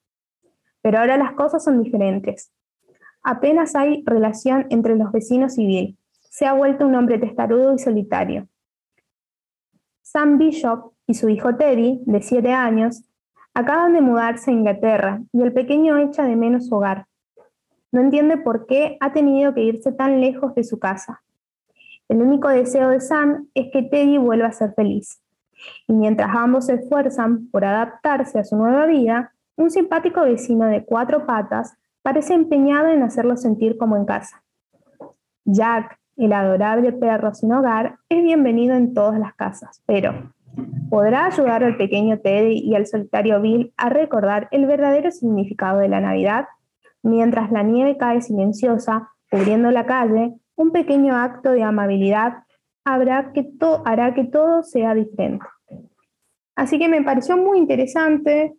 Pero 0.82 1.00
ahora 1.00 1.18
las 1.18 1.34
cosas 1.34 1.64
son 1.64 1.82
diferentes. 1.82 2.52
Apenas 3.24 3.76
hay 3.76 4.04
relación 4.06 4.68
entre 4.70 4.96
los 4.96 5.12
vecinos 5.12 5.58
y 5.58 5.66
Bill. 5.66 5.98
Se 6.30 6.46
ha 6.46 6.54
vuelto 6.54 6.86
un 6.86 6.96
hombre 6.96 7.18
testarudo 7.18 7.74
y 7.74 7.80
solitario. 7.80 8.48
Sam 10.02 10.38
Bishop 10.38 10.94
y 11.08 11.16
su 11.16 11.30
hijo 11.30 11.56
Teddy, 11.56 12.02
de 12.06 12.22
siete 12.22 12.52
años, 12.52 13.04
acaban 13.56 13.94
de 13.94 14.02
mudarse 14.02 14.52
a 14.52 14.54
Inglaterra 14.54 15.22
y 15.32 15.42
el 15.42 15.54
pequeño 15.54 15.98
echa 15.98 16.24
de 16.24 16.36
menos 16.36 16.68
su 16.68 16.76
hogar. 16.76 17.08
No 17.92 18.02
entiende 18.02 18.38
por 18.38 18.68
qué 18.68 18.98
ha 19.00 19.14
tenido 19.14 19.54
que 19.54 19.64
irse 19.64 19.94
tan 19.94 20.20
lejos 20.20 20.54
de 20.54 20.66
su 20.66 20.78
casa. 20.78 21.24
El 22.10 22.22
único 22.22 22.50
deseo 22.50 22.90
de 22.90 23.00
Sam 23.00 23.48
es 23.56 23.68
que 23.72 23.82
Teddy 23.82 24.18
vuelva 24.18 24.48
a 24.48 24.52
ser 24.52 24.74
feliz. 24.74 25.22
Y 25.88 25.94
mientras 25.94 26.36
ambos 26.36 26.66
se 26.66 26.76
esfuerzan 26.76 27.48
por 27.48 27.64
adaptarse 27.64 28.38
a 28.38 28.44
su 28.44 28.58
nueva 28.58 28.86
vida, 28.86 29.32
un 29.56 29.72
simpático 29.72 30.22
vecino 30.22 30.66
de 30.66 30.84
cuatro 30.84 31.26
patas 31.26 31.78
parece 32.02 32.34
empeñado 32.34 32.90
en 32.90 33.02
hacerlo 33.02 33.38
sentir 33.38 33.78
como 33.78 33.96
en 33.96 34.06
casa. 34.06 34.44
Jack, 35.46 35.98
el 36.18 36.34
adorable 36.34 36.92
perro 36.92 37.34
sin 37.34 37.54
hogar, 37.54 37.98
es 38.10 38.22
bienvenido 38.22 38.76
en 38.76 38.94
todas 38.94 39.18
las 39.18 39.34
casas, 39.34 39.82
pero 39.86 40.35
¿podrá 40.90 41.28
ayudar 41.28 41.64
al 41.64 41.78
pequeño 41.78 42.20
Teddy 42.20 42.60
y 42.60 42.76
al 42.76 42.88
solitario 42.88 43.42
Bill 43.42 43.74
a 43.78 43.90
recordar 43.90 44.48
el 44.52 44.66
verdadero 44.66 45.12
significado 45.12 45.80
de 45.80 45.90
la 45.90 46.02
Navidad? 46.02 46.48
Mientras 47.04 47.52
la 47.52 47.64
nieve 47.64 47.98
cae 47.98 48.22
silenciosa, 48.22 49.10
cubriendo 49.30 49.72
la 49.72 49.86
calle, 49.86 50.34
un 50.56 50.72
pequeño 50.72 51.16
acto 51.16 51.52
de 51.52 51.64
amabilidad 51.64 52.44
hará 52.84 53.32
que, 53.34 53.48
hará 53.86 54.14
que 54.14 54.24
todo 54.26 54.64
sea 54.64 54.94
diferente. 54.94 55.46
Así 56.56 56.80
que 56.80 56.88
me 56.88 57.04
pareció 57.04 57.36
muy 57.36 57.58
interesante, 57.58 58.56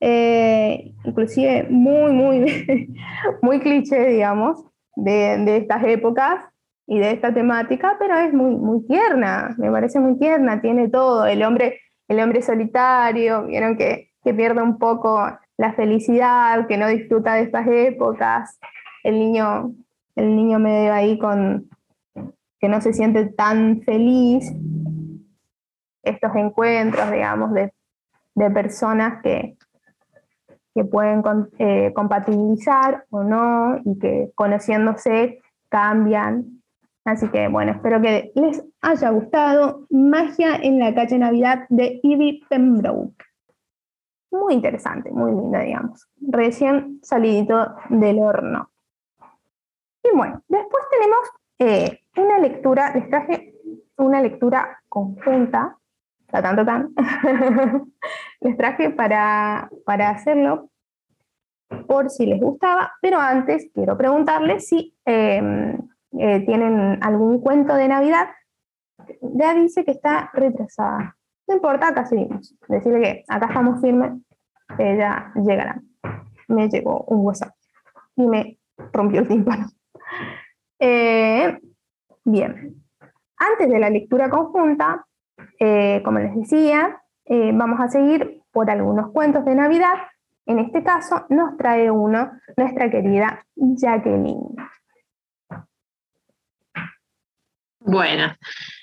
eh, 0.00 0.92
inclusive 1.04 1.66
muy, 1.70 2.12
muy, 2.12 2.90
muy 3.42 3.60
cliché, 3.60 4.08
digamos, 4.08 4.64
de, 4.96 5.56
estas 5.58 5.84
épocas 5.84 6.44
y 6.86 6.98
de 6.98 7.10
esta 7.10 7.34
temática, 7.34 7.96
pero 7.98 8.16
es 8.16 8.32
muy, 8.32 8.54
muy 8.54 8.86
tierna, 8.86 9.54
me 9.58 9.70
parece 9.70 9.98
muy 9.98 10.18
tierna, 10.18 10.60
tiene 10.60 10.88
todo, 10.88 11.26
el 11.26 11.42
hombre, 11.42 11.80
el 12.08 12.20
hombre 12.20 12.42
solitario, 12.42 13.46
vieron 13.46 13.76
que, 13.76 14.10
que 14.22 14.34
pierde 14.34 14.62
un 14.62 14.78
poco 14.78 15.20
la 15.56 15.72
felicidad, 15.74 16.66
que 16.66 16.76
no 16.76 16.88
disfruta 16.88 17.34
de 17.34 17.42
estas 17.42 17.66
épocas, 17.66 18.58
el 19.02 19.18
niño, 19.18 19.72
el 20.14 20.36
niño 20.36 20.58
medio 20.58 20.92
ahí 20.92 21.18
con 21.18 21.68
que 22.58 22.68
no 22.68 22.80
se 22.80 22.92
siente 22.92 23.26
tan 23.26 23.82
feliz, 23.82 24.52
estos 26.02 26.34
encuentros, 26.36 27.10
digamos, 27.10 27.52
de, 27.52 27.72
de 28.34 28.50
personas 28.50 29.20
que, 29.22 29.56
que 30.74 30.84
pueden 30.84 31.22
eh, 31.58 31.92
compatibilizar 31.94 33.06
o 33.10 33.24
no 33.24 33.78
y 33.84 33.98
que 33.98 34.30
conociéndose 34.34 35.40
cambian. 35.68 36.55
Así 37.06 37.28
que 37.28 37.48
bueno, 37.48 37.72
espero 37.72 38.00
que 38.02 38.32
les 38.34 38.62
haya 38.82 39.10
gustado 39.10 39.86
Magia 39.90 40.56
en 40.56 40.78
la 40.78 40.94
calle 40.94 41.18
Navidad 41.18 41.66
de 41.70 42.00
Ivy 42.02 42.44
Pembroke. 42.50 43.24
Muy 44.30 44.54
interesante, 44.54 45.10
muy 45.10 45.32
linda, 45.32 45.60
digamos. 45.60 46.06
Recién 46.20 46.98
salidito 47.02 47.74
del 47.88 48.18
horno. 48.18 48.70
Y 50.02 50.14
bueno, 50.14 50.42
después 50.48 50.84
tenemos 50.90 51.18
eh, 51.58 52.00
una 52.16 52.38
lectura, 52.38 52.92
les 52.94 53.08
traje 53.08 53.54
una 53.96 54.20
lectura 54.20 54.82
conjunta 54.88 55.78
tanto 56.42 56.64
tan, 56.64 56.92
les 58.40 58.56
traje 58.56 58.90
para, 58.90 59.70
para 59.84 60.10
hacerlo 60.10 60.70
por 61.86 62.10
si 62.10 62.26
les 62.26 62.40
gustaba, 62.40 62.92
pero 63.00 63.18
antes 63.18 63.70
quiero 63.74 63.96
preguntarles 63.96 64.68
si 64.68 64.94
em, 65.04 65.76
eh, 66.12 66.40
tienen 66.46 66.98
algún 67.02 67.40
cuento 67.40 67.74
de 67.74 67.88
Navidad. 67.88 68.28
Ya 69.20 69.54
dice 69.54 69.84
que 69.84 69.92
está 69.92 70.30
retrasada. 70.32 71.16
No 71.46 71.54
importa, 71.54 71.88
acá 71.88 72.06
seguimos. 72.06 72.56
Decirle 72.68 73.00
que 73.00 73.24
acá 73.28 73.46
estamos 73.46 73.80
firmes, 73.80 74.12
ella 74.78 75.32
llegará. 75.34 75.80
Me 76.48 76.68
llegó 76.68 77.04
un 77.08 77.24
WhatsApp 77.24 77.54
y 78.16 78.26
me 78.26 78.58
rompió 78.92 79.20
el 79.20 79.28
tímpano. 79.28 79.66
Eh, 80.78 81.58
bien, 82.22 82.84
antes 83.38 83.68
de 83.70 83.78
la 83.78 83.88
lectura 83.88 84.28
conjunta, 84.28 85.06
eh, 85.58 86.02
como 86.04 86.18
les 86.18 86.34
decía, 86.36 87.00
vamos 87.54 87.80
a 87.80 87.88
seguir 87.88 88.42
por 88.52 88.70
algunos 88.70 89.10
cuentos 89.10 89.46
de 89.46 89.54
Navidad. 89.54 89.94
En 90.44 90.58
este 90.58 90.82
caso 90.82 91.24
nos 91.30 91.56
trae 91.56 91.90
uno 91.90 92.30
nuestra 92.58 92.90
querida 92.90 93.44
Jacqueline. 93.54 94.55
Bueno, 97.86 98.34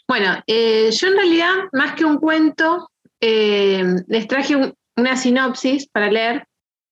bueno 0.07 0.41
eh, 0.47 0.89
yo 0.91 1.07
en 1.07 1.15
realidad, 1.15 1.53
más 1.73 1.93
que 1.93 2.05
un 2.05 2.17
cuento, 2.17 2.89
les 3.19 4.27
traje 4.27 4.73
una 4.97 5.15
sinopsis 5.15 5.87
para 5.87 6.11
leer. 6.11 6.45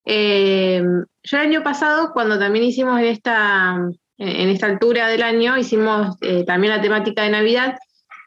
yo 0.06 1.38
el 1.38 1.48
año 1.48 1.63
pasado, 1.63 2.12
cuando 2.13 2.39
también 2.39 2.65
hicimos 2.65 3.00
en 3.00 3.06
esta, 3.06 3.75
en 4.18 4.50
esta 4.50 4.68
altura 4.68 5.08
del 5.08 5.24
año, 5.24 5.58
hicimos 5.58 6.18
también 6.46 6.74
la 6.74 6.82
temática 6.82 7.24
de 7.24 7.32
Navidad, 7.32 7.75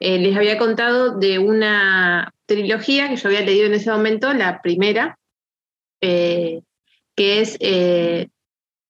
eh, 0.01 0.19
les 0.19 0.37
había 0.37 0.59
contado 0.59 1.19
de 1.19 1.39
una 1.39 2.33
trilogía 2.47 3.09
que 3.09 3.17
yo 3.17 3.29
había 3.29 3.41
leído 3.41 3.67
en 3.67 3.75
ese 3.75 3.91
momento, 3.91 4.33
la 4.35 4.61
primera, 4.61 5.19
eh, 6.03 6.61
que 7.17 7.41
es, 7.41 7.57
eh, 7.61 8.29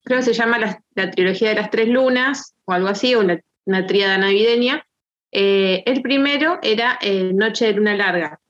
creo 0.03 0.19
que 0.19 0.25
se 0.25 0.33
llama 0.33 0.59
la, 0.59 1.11
trilogía 1.11 1.51
de 1.51 1.55
las 1.55 1.71
tres 1.71 1.89
lunas 1.89 2.55
o 2.65 2.73
algo 2.73 2.89
así, 2.89 3.15
o 3.15 3.23
una 3.67 3.87
tríada 3.87 4.19
navideña. 4.19 4.87
el 5.31 6.03
primero 6.03 6.59
era 6.63 6.99
Noche 7.33 7.67
de 7.67 7.73
Luna 7.73 7.97
Larga, 7.97 8.41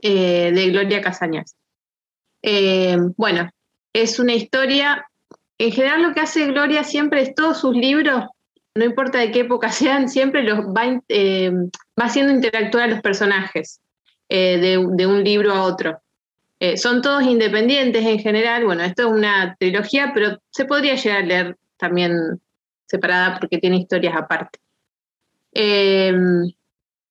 de 0.00 0.68
Gloria 0.70 1.00
Casañas. 1.00 1.54
bueno, 3.16 3.50
es 3.92 4.18
una 4.18 4.34
historia, 4.34 5.06
en 5.58 5.72
general 5.72 6.02
lo 6.02 6.14
que 6.14 6.20
hace 6.20 6.46
Gloria 6.46 6.84
siempre 6.84 7.22
es 7.22 7.34
todos 7.34 7.60
sus 7.60 7.76
libros, 7.76 8.24
no 8.74 8.84
importa 8.84 9.18
de 9.18 9.30
qué 9.30 9.40
época 9.40 9.68
sean, 9.72 10.08
siempre 10.08 10.42
los 10.42 10.60
va, 10.66 11.00
eh, 11.08 11.50
va 11.50 12.04
haciendo 12.04 12.32
interactuar 12.32 12.84
a 12.84 12.88
los 12.88 13.00
personajes 13.00 13.80
eh, 14.28 14.58
de, 14.58 14.86
de, 14.92 15.06
un 15.06 15.22
libro 15.22 15.52
a 15.52 15.64
otro. 15.64 16.00
Eh, 16.58 16.76
son 16.76 17.02
todos 17.02 17.24
independientes 17.24 18.04
en 18.06 18.18
general, 18.20 18.64
bueno, 18.64 18.82
esto 18.84 19.02
es 19.02 19.12
una 19.12 19.56
trilogía, 19.58 20.12
pero 20.14 20.40
se 20.50 20.64
podría 20.64 20.94
llegar 20.94 21.22
a 21.22 21.26
leer 21.26 21.56
también 21.76 22.40
separada 22.92 23.38
porque 23.38 23.58
tiene 23.58 23.78
historias 23.78 24.14
aparte. 24.16 24.58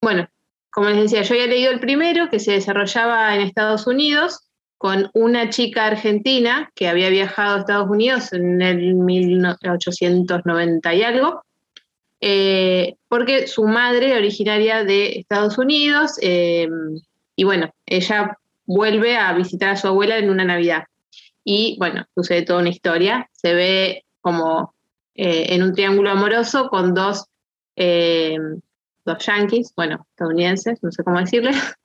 bueno, 0.01 0.27
como 0.71 0.89
les 0.89 1.01
decía, 1.01 1.23
yo 1.23 1.35
había 1.35 1.47
leído 1.47 1.71
el 1.71 1.79
primero 1.79 2.29
que 2.29 2.39
se 2.39 2.53
desarrollaba 2.53 3.35
en 3.35 3.41
Estados 3.41 3.87
Unidos 3.87 4.47
con 4.77 5.11
una 5.13 5.49
chica 5.49 5.85
argentina 5.85 6.71
que 6.73 6.87
había 6.87 7.09
viajado 7.09 7.55
a 7.55 7.59
Estados 7.59 7.89
Unidos 7.89 8.33
en 8.33 8.61
el 8.61 8.95
1890 8.95 10.95
y 10.95 11.03
algo, 11.03 11.43
eh, 12.19 12.95
porque 13.07 13.47
su 13.47 13.65
madre 13.65 14.15
originaria 14.15 14.83
de 14.83 15.19
Estados 15.19 15.57
Unidos, 15.57 16.17
eh, 16.21 16.67
y 17.35 17.43
bueno, 17.43 17.71
ella 17.85 18.37
vuelve 18.65 19.17
a 19.17 19.33
visitar 19.33 19.69
a 19.69 19.77
su 19.77 19.87
abuela 19.87 20.17
en 20.17 20.29
una 20.29 20.45
Navidad. 20.45 20.85
Y 21.43 21.75
bueno, 21.77 22.05
sucede 22.15 22.43
toda 22.43 22.59
una 22.59 22.69
historia, 22.69 23.29
se 23.33 23.53
ve 23.53 24.05
como 24.21 24.73
eh, 25.15 25.47
en 25.49 25.63
un 25.63 25.73
triángulo 25.73 26.11
amoroso 26.11 26.69
con 26.69 26.93
dos, 26.93 27.25
dos 27.75 29.25
yankees, 29.25 29.73
bueno, 29.75 30.05
estadounidenses, 30.11 30.81
no 30.83 30.91
sé 30.91 31.03
cómo 31.03 31.19
decirles, 31.19 31.55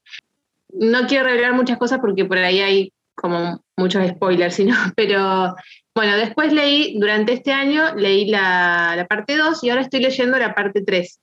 no 0.68 1.06
quiero 1.06 1.25
revelar 1.25 1.54
muchas 1.54 1.78
cosas 1.78 2.00
porque 2.00 2.25
por 2.25 2.38
ahí 2.38 2.61
hay 2.61 2.92
como 3.16 3.64
muchos 3.76 4.06
spoilers, 4.09 4.54
sino, 4.54 4.75
pero 4.97 5.56
bueno, 5.95 6.16
después 6.16 6.52
leí, 6.52 6.99
durante 6.99 7.33
este 7.33 7.52
año 7.52 7.95
leí 7.97 8.26
la, 8.28 9.06
parte 9.09 9.37
2 9.37 9.64
y 9.64 9.71
ahora 9.71 9.83
estoy 9.83 10.00
leyendo 10.00 10.38
la 10.38 10.54
parte 10.54 10.83
3. 10.83 11.21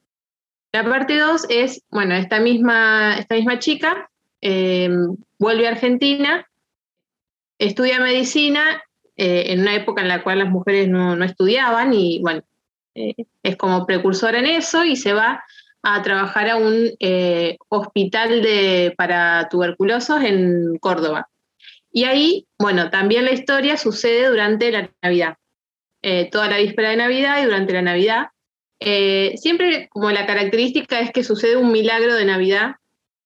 La 0.74 0.84
parte 0.84 1.18
2 1.18 1.46
es, 1.50 1.84
bueno, 1.90 2.16
esta 2.16 2.40
misma, 2.40 3.16
esta 3.20 3.36
misma 3.36 3.60
chica 3.60 4.10
em, 4.42 5.16
vuelve 5.38 5.68
a 5.68 5.72
Argentina, 5.72 6.48
estudia 7.60 8.00
medicina 8.00 8.82
eh, 9.16 9.52
en 9.52 9.62
una 9.62 9.76
época 9.76 10.02
en 10.02 10.08
la 10.08 10.24
cual 10.24 10.40
las 10.40 10.50
mujeres 10.50 10.88
no, 10.88 11.22
estudiaban 11.24 11.94
y 11.94 12.20
bueno, 12.22 12.42
eh, 12.96 13.14
es 13.44 13.56
como 13.58 13.86
precursora 13.86 14.40
en 14.40 14.48
eso 14.48 14.84
y 14.84 14.96
se 14.96 15.14
va 15.14 15.44
a 15.84 16.02
trabajar 16.02 16.50
a 16.50 16.56
un 16.56 16.92
eh, 17.00 17.58
hospital 17.70 18.42
de, 18.42 18.94
para 18.98 19.50
tuberculosos 19.50 20.24
en 20.24 20.78
Córdoba. 20.80 21.30
Y 21.92 22.06
ahí, 22.06 22.48
bueno, 22.58 22.90
también 22.90 23.26
la 23.26 23.34
historia 23.34 23.78
sucede 23.78 24.28
durante 24.28 24.72
la 24.72 24.90
Navidad, 25.04 25.38
toda 26.32 26.50
la 26.50 26.58
víspera 26.58 26.90
de 26.90 26.96
Navidad 26.98 27.40
y 27.40 27.46
durante 27.46 27.74
la 27.74 27.84
Navidad. 27.84 28.28
Siempre 28.80 29.90
como 29.90 30.10
la 30.10 30.26
característica 30.26 31.00
es 31.00 31.12
que 31.12 31.24
sucede 31.24 31.56
un 31.56 31.72
milagro 31.72 32.16
de 32.16 32.26
Navidad 32.26 32.78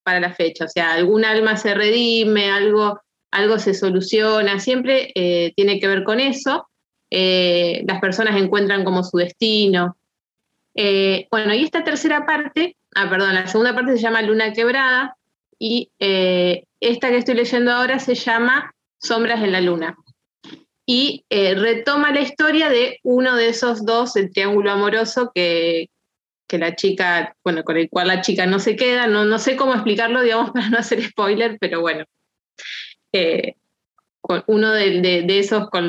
para 0.03 0.19
la 0.19 0.33
fecha, 0.33 0.65
o 0.65 0.67
sea, 0.67 0.91
algún 0.91 1.23
alma 1.23 1.55
se 1.55 1.73
redime, 1.73 2.51
algo, 2.51 2.99
algo 3.31 3.59
se 3.59 3.73
soluciona, 3.73 4.59
siempre 4.59 5.11
tiene 5.55 5.79
que 5.79 5.87
ver 5.87 6.03
con 6.03 6.19
eso. 6.19 6.67
las 7.09 7.99
personas 7.99 8.41
encuentran 8.41 8.83
como 8.83 9.03
su 9.03 9.17
destino, 9.17 9.97
eh, 10.79 11.27
bueno, 11.31 11.55
y 11.55 11.63
esta 11.63 11.83
tercera 11.83 12.27
parte, 12.27 12.77
ah, 12.93 13.09
perdón, 13.09 13.33
la 13.33 13.47
segunda 13.47 13.73
parte 13.73 13.93
se 13.93 14.01
llama 14.03 14.21
Luna 14.21 14.53
Quebrada 14.53 15.17
y 15.57 15.89
eh, 15.97 16.65
esta 16.79 17.09
que 17.09 17.17
estoy 17.17 17.33
leyendo 17.33 17.71
ahora 17.71 17.97
se 17.97 18.13
llama 18.13 18.75
Sombras 18.99 19.43
en 19.43 19.53
la 19.53 19.61
Luna. 19.61 19.97
Y 20.85 21.25
eh, 21.31 21.55
retoma 21.55 22.13
la 22.13 22.21
historia 22.21 22.69
de 22.69 22.99
uno 23.01 23.35
de 23.35 23.49
esos 23.49 23.85
dos, 23.85 24.15
el 24.17 24.31
triángulo 24.31 24.69
amoroso 24.69 25.31
que, 25.33 25.89
que, 26.47 26.59
la 26.59 26.75
chica, 26.75 27.35
bueno, 27.43 27.63
con 27.63 27.75
el 27.77 27.89
cual 27.89 28.07
la 28.09 28.21
chica 28.21 28.45
no 28.45 28.59
se 28.59 28.75
queda, 28.75 29.07
no, 29.07 29.25
no 29.25 29.39
sé 29.39 29.55
cómo 29.55 29.73
explicarlo, 29.73 30.21
digamos, 30.21 30.51
para 30.53 30.69
no 30.69 30.77
hacer 30.77 31.03
spoiler, 31.03 31.57
pero 31.59 31.81
bueno. 31.81 32.05
Uno 34.47 34.71
de, 34.71 35.25
esos 35.39 35.69
con, 35.69 35.85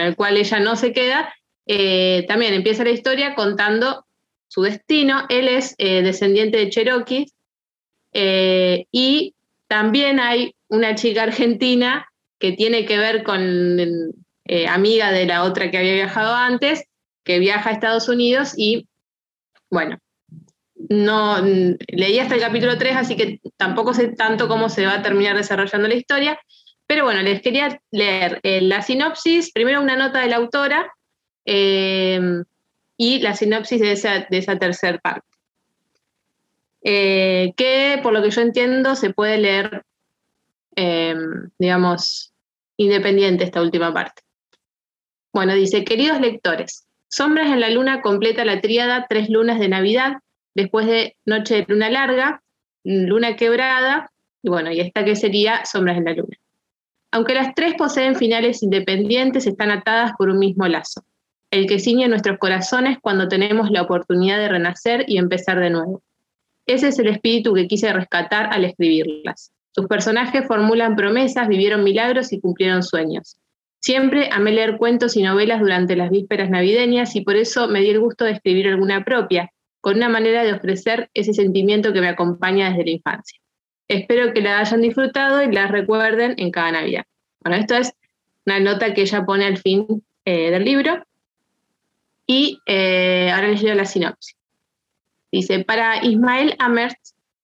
el 0.00 0.16
cual 0.16 0.36
ella 0.36 0.60
no 0.60 0.76
se 0.76 0.92
queda 0.92 1.32
eh, 1.66 2.24
también 2.28 2.54
empieza 2.54 2.84
la 2.84 2.90
historia 2.90 3.34
contando 3.34 4.06
su 4.48 4.62
destino. 4.62 5.24
Él 5.28 5.48
es 5.48 5.74
eh, 5.78 6.02
descendiente 6.02 6.58
de 6.58 6.70
Cherokee 6.70 7.26
eh, 8.12 8.86
y 8.92 9.34
también 9.66 10.20
hay 10.20 10.54
una 10.68 10.94
chica 10.94 11.22
argentina 11.22 12.06
que 12.38 12.52
tiene 12.52 12.84
que 12.84 12.98
ver 12.98 13.22
con 13.22 14.12
amiga 14.68 15.10
de 15.10 15.24
la 15.24 15.44
otra 15.44 15.70
que 15.70 15.78
había 15.78 15.94
viajado 15.94 16.34
antes, 16.34 16.84
que 17.24 17.38
viaja 17.38 17.70
a 17.70 17.72
Estados 17.72 18.08
Unidos 18.08 18.52
y 18.56 18.86
bueno, 19.70 19.98
no 20.94 21.40
leí 21.42 22.18
hasta 22.18 22.34
el 22.34 22.40
capítulo 22.40 22.78
3, 22.78 22.96
así 22.96 23.16
que 23.16 23.40
tampoco 23.56 23.94
sé 23.94 24.08
tanto 24.08 24.48
cómo 24.48 24.68
se 24.68 24.86
va 24.86 24.94
a 24.94 25.02
terminar 25.02 25.36
desarrollando 25.36 25.88
la 25.88 25.94
historia, 25.94 26.38
pero 26.86 27.04
bueno, 27.04 27.22
les 27.22 27.42
quería 27.42 27.80
leer 27.90 28.40
la 28.42 28.82
sinopsis, 28.82 29.52
primero 29.52 29.80
una 29.80 29.96
nota 29.96 30.20
de 30.20 30.28
la 30.28 30.36
autora, 30.36 30.92
Em, 31.44 32.44
y 32.96 33.18
la 33.20 33.34
sinopsis 33.34 33.80
de 33.80 33.92
esa, 33.92 34.26
de 34.30 34.38
esa 34.38 34.58
tercera 34.58 34.98
parte. 34.98 35.26
Eh, 36.82 37.52
que 37.56 37.98
por 38.02 38.12
lo 38.12 38.22
que 38.22 38.30
yo 38.30 38.40
entiendo 38.40 38.94
se 38.94 39.10
puede 39.10 39.38
leer, 39.38 39.84
em, 40.76 41.50
digamos, 41.58 42.32
independiente 42.76 43.44
esta 43.44 43.62
última 43.62 43.92
parte. 43.92 44.22
Bueno, 45.32 45.54
dice, 45.54 45.84
queridos 45.84 46.20
lectores, 46.20 46.86
Sombras 47.08 47.48
en 47.48 47.60
la 47.60 47.70
Luna 47.70 48.02
completa 48.02 48.44
la 48.44 48.60
tríada 48.60 49.06
Tres 49.08 49.28
Lunas 49.30 49.58
de 49.58 49.68
Navidad, 49.68 50.14
después 50.54 50.86
de 50.86 51.16
Noche 51.24 51.56
de 51.56 51.66
Luna 51.68 51.90
Larga, 51.90 52.42
Luna 52.84 53.36
Quebrada, 53.36 54.10
y 54.42 54.48
bueno, 54.48 54.70
y 54.70 54.80
esta 54.80 55.04
que 55.04 55.16
sería 55.16 55.64
Sombras 55.64 55.98
en 55.98 56.04
la 56.04 56.12
Luna. 56.12 56.36
Aunque 57.10 57.34
las 57.34 57.54
tres 57.54 57.74
poseen 57.74 58.16
finales 58.16 58.62
independientes, 58.62 59.46
están 59.46 59.70
atadas 59.70 60.12
por 60.18 60.28
un 60.28 60.38
mismo 60.38 60.66
lazo 60.66 61.04
el 61.54 61.68
que 61.68 61.78
ciñe 61.78 62.08
nuestros 62.08 62.38
corazones 62.38 62.98
cuando 63.00 63.28
tenemos 63.28 63.70
la 63.70 63.82
oportunidad 63.82 64.38
de 64.38 64.48
renacer 64.48 65.04
y 65.06 65.18
empezar 65.18 65.60
de 65.60 65.70
nuevo. 65.70 66.02
Ese 66.66 66.88
es 66.88 66.98
el 66.98 67.06
espíritu 67.06 67.54
que 67.54 67.68
quise 67.68 67.92
rescatar 67.92 68.52
al 68.52 68.64
escribirlas. 68.64 69.52
Sus 69.70 69.86
personajes 69.86 70.46
formulan 70.48 70.96
promesas, 70.96 71.46
vivieron 71.46 71.84
milagros 71.84 72.32
y 72.32 72.40
cumplieron 72.40 72.82
sueños. 72.82 73.36
Siempre 73.80 74.30
amé 74.32 74.50
leer 74.50 74.78
cuentos 74.78 75.16
y 75.16 75.22
novelas 75.22 75.60
durante 75.60 75.94
las 75.94 76.10
vísperas 76.10 76.50
navideñas 76.50 77.14
y 77.14 77.20
por 77.20 77.36
eso 77.36 77.68
me 77.68 77.82
di 77.82 77.90
el 77.90 78.00
gusto 78.00 78.24
de 78.24 78.32
escribir 78.32 78.66
alguna 78.66 79.04
propia, 79.04 79.52
con 79.84 79.98
una 79.98 80.08
manera 80.08 80.44
de 80.44 80.54
ofrecer 80.54 81.10
ese 81.12 81.34
sentimiento 81.34 81.92
que 81.92 82.00
me 82.00 82.08
acompaña 82.08 82.70
desde 82.70 82.86
la 82.86 82.90
infancia. 82.92 83.38
Espero 83.86 84.32
que 84.32 84.40
la 84.40 84.58
hayan 84.58 84.80
disfrutado 84.80 85.42
y 85.42 85.52
la 85.52 85.66
recuerden 85.66 86.36
en 86.38 86.50
cada 86.50 86.72
Navidad. 86.72 87.04
Bueno, 87.40 87.58
esto 87.58 87.74
es 87.76 87.92
una 88.46 88.60
nota 88.60 88.94
que 88.94 89.02
ella 89.02 89.26
pone 89.26 89.44
al 89.44 89.58
fin 89.58 90.02
eh, 90.24 90.50
del 90.50 90.64
libro 90.64 91.04
y 92.26 92.60
eh, 92.64 93.30
ahora 93.30 93.48
les 93.48 93.62
leo 93.62 93.74
la 93.74 93.84
sinopsis. 93.84 94.38
Dice, 95.30 95.62
para 95.62 96.02
Ismael 96.02 96.56
Amert 96.60 96.96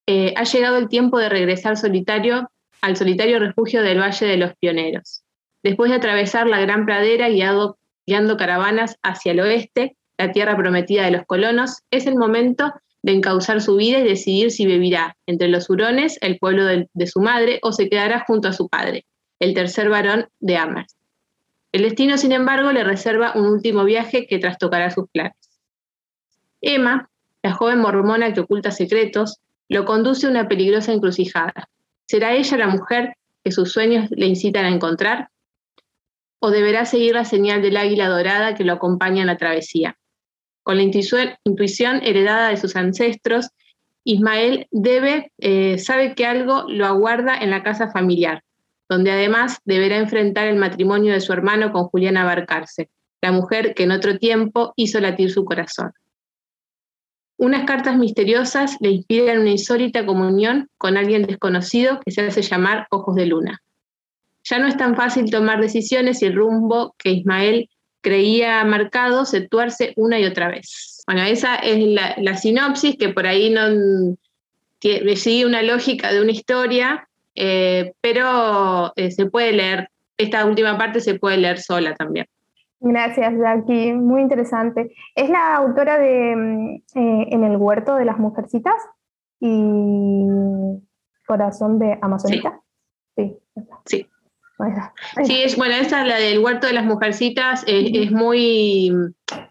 eh, 0.06 0.32
ha 0.34 0.44
llegado 0.44 0.78
el 0.78 0.88
tiempo 0.88 1.18
de 1.18 1.28
regresar 1.28 1.76
solitario 1.76 2.50
al 2.80 2.96
solitario 2.96 3.38
refugio 3.38 3.82
del 3.82 4.00
Valle 4.00 4.26
de 4.26 4.38
los 4.38 4.54
Pioneros. 4.56 5.24
Después 5.62 5.90
de 5.90 5.98
atravesar 5.98 6.46
la 6.46 6.58
gran 6.58 6.86
pradera 6.86 7.28
guiado, 7.28 7.76
guiando 8.06 8.38
caravanas 8.38 8.96
hacia 9.02 9.32
el 9.32 9.40
oeste, 9.40 9.98
la 10.20 10.32
tierra 10.32 10.54
prometida 10.54 11.04
de 11.04 11.12
los 11.12 11.24
colonos, 11.24 11.78
es 11.90 12.06
el 12.06 12.16
momento 12.16 12.74
de 13.02 13.12
encauzar 13.12 13.62
su 13.62 13.76
vida 13.76 14.00
y 14.00 14.04
decidir 14.04 14.50
si 14.50 14.66
vivirá 14.66 15.16
entre 15.26 15.48
los 15.48 15.70
hurones, 15.70 16.18
el 16.20 16.38
pueblo 16.38 16.66
de, 16.66 17.06
su 17.06 17.20
madre, 17.20 17.58
o 17.62 17.72
se 17.72 17.88
quedará 17.88 18.24
junto 18.26 18.48
a 18.48 18.52
su 18.52 18.68
padre, 18.68 19.06
el 19.38 19.54
tercer 19.54 19.88
varón 19.88 20.28
de 20.40 20.58
Amherst. 20.58 20.98
El 21.72 21.82
destino, 21.82 22.18
sin 22.18 22.32
embargo, 22.32 22.70
le 22.70 22.84
reserva 22.84 23.32
un 23.34 23.46
último 23.46 23.84
viaje 23.84 24.26
que 24.26 24.38
trastocará 24.38 24.90
sus 24.90 25.08
planes. 25.08 25.36
Emma, 26.60 27.08
la 27.42 27.52
joven 27.54 27.78
mormona 27.78 28.34
que 28.34 28.40
oculta 28.40 28.70
secretos, 28.70 29.40
lo 29.68 29.86
conduce 29.86 30.26
a 30.26 30.30
una 30.30 30.48
peligrosa 30.48 30.92
encrucijada. 30.92 31.70
¿Será 32.06 32.34
ella 32.34 32.58
la 32.58 32.66
mujer 32.66 33.14
que 33.42 33.52
sus 33.52 33.72
sueños 33.72 34.10
le 34.10 34.26
incitan 34.26 34.66
a 34.66 34.74
encontrar? 34.74 35.30
¿O 36.40 36.50
deberá 36.50 36.84
seguir 36.84 37.14
la 37.14 37.24
señal 37.24 37.62
del 37.62 37.78
águila 37.78 38.08
dorada 38.08 38.54
que 38.54 38.64
lo 38.64 38.74
acompaña 38.74 39.22
en 39.22 39.28
la 39.28 39.38
travesía? 39.38 39.96
Con 40.62 40.76
la 40.76 40.82
intuición 40.82 42.00
heredada 42.02 42.50
de 42.50 42.56
sus 42.56 42.76
ancestros, 42.76 43.50
Ismael 44.04 44.68
eh, 45.38 45.78
sabe 45.78 46.14
que 46.14 46.26
algo 46.26 46.64
lo 46.68 46.86
aguarda 46.86 47.38
en 47.38 47.50
la 47.50 47.62
casa 47.62 47.90
familiar, 47.90 48.42
donde 48.88 49.12
además 49.12 49.58
deberá 49.64 49.98
enfrentar 49.98 50.48
el 50.48 50.56
matrimonio 50.56 51.12
de 51.12 51.20
su 51.20 51.32
hermano 51.32 51.72
con 51.72 51.84
Juliana 51.84 52.24
Barcarce, 52.24 52.88
la 53.20 53.32
mujer 53.32 53.74
que 53.74 53.84
en 53.84 53.92
otro 53.92 54.18
tiempo 54.18 54.72
hizo 54.76 55.00
latir 55.00 55.30
su 55.30 55.44
corazón. 55.44 55.92
Unas 57.36 57.64
cartas 57.64 57.96
misteriosas 57.96 58.76
le 58.80 58.90
inspiran 58.90 59.38
una 59.38 59.50
insólita 59.50 60.04
comunión 60.04 60.68
con 60.76 60.96
alguien 60.96 61.22
desconocido 61.22 62.00
que 62.04 62.10
se 62.10 62.20
hace 62.20 62.42
llamar 62.42 62.86
Ojos 62.90 63.14
de 63.14 63.26
Luna. 63.26 63.62
ya 64.42 64.58
no 64.58 64.66
es 64.66 64.76
tan 64.76 64.96
fácil 64.96 65.30
tomar 65.30 65.60
decisiones 65.60 66.22
y 66.22 66.26
el 66.26 66.34
rumbo 66.34 66.94
que 66.98 67.10
Ismael 67.10 67.68
creía 68.00 68.64
marcado 68.64 69.24
se 69.24 69.42
tuerce 69.42 69.92
una 69.96 70.18
y 70.18 70.24
otra 70.24 70.48
vez. 70.48 71.02
Bueno, 71.06 71.22
esa 71.22 71.56
es 71.56 71.78
la, 72.18 72.36
sinopsis 72.36 72.96
que 72.96 73.08
por 73.08 73.26
ahí 73.26 73.50
no 73.50 74.16
sigue 74.80 75.46
una 75.46 75.62
lógica 75.62 76.12
de 76.12 76.20
una 76.20 76.30
historia, 76.30 77.08
eh, 77.34 77.94
pero 78.00 78.92
eh, 78.96 79.10
se 79.10 79.26
puede 79.26 79.52
leer, 79.52 79.90
esta 80.16 80.44
última 80.44 80.76
parte 80.78 81.00
se 81.00 81.18
puede 81.18 81.38
leer 81.38 81.60
sola 81.60 81.94
también. 81.94 82.26
Gracias, 82.80 83.34
Jackie. 83.38 83.92
Muy 83.92 84.22
interesante. 84.22 84.90
¿Es 85.14 85.28
la 85.28 85.56
autora 85.56 85.98
de 85.98 86.34
mm, 86.36 86.74
eh, 86.94 87.28
En 87.30 87.44
el 87.44 87.56
huerto 87.56 87.94
de 87.96 88.06
las 88.06 88.18
mujercitas 88.18 88.74
y 89.38 90.26
Corazón 91.26 91.78
de 91.78 91.98
Amazonita? 92.00 92.60
Sí. 93.16 93.36
Sí. 93.84 94.06
Sí, 94.06 94.06
es, 95.28 95.56
bueno, 95.56 95.74
esta, 95.74 96.04
la 96.04 96.16
del 96.16 96.38
huerto 96.38 96.66
de 96.66 96.72
las 96.72 96.84
mujercitas, 96.84 97.64
es, 97.66 98.10
muy. 98.10 98.92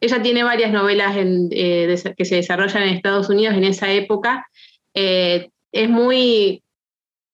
Ella 0.02 0.22
tiene 0.22 0.44
varias 0.44 0.72
novelas 0.72 1.16
eh, 1.18 2.14
que 2.16 2.26
se 2.26 2.36
desarrollan 2.36 2.84
en 2.84 2.96
Estados 2.96 3.30
Unidos 3.30 3.56
en 3.56 3.64
esa 3.64 3.92
época. 3.92 4.48
Eh, 4.94 5.50
es 5.72 5.90
muy, 5.90 6.64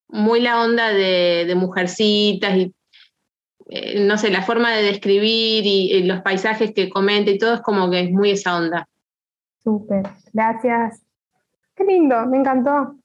muy 0.08 0.42
la 0.42 0.62
onda 0.62 0.90
de, 0.90 1.54
mujercitas 1.56 2.56
y 2.58 2.74
eh, 3.70 4.06
no 4.06 4.18
sé, 4.18 4.30
la 4.30 4.44
forma 4.44 4.72
de 4.72 4.84
describir 4.84 5.66
y, 5.66 6.04
los 6.04 6.22
paisajes 6.22 6.74
que 6.74 6.90
comenta 6.90 7.32
y 7.32 7.38
todo 7.38 7.56
es 7.56 7.62
como 7.62 7.90
que 7.90 8.02
es 8.02 8.12
muy 8.12 8.32
esa 8.32 8.58
onda. 8.58 8.88
Súper, 9.64 10.04
gracias. 10.34 11.02
Qué 11.76 11.84
lindo, 11.84 12.26
me 12.28 12.38
encantó. 12.38 12.96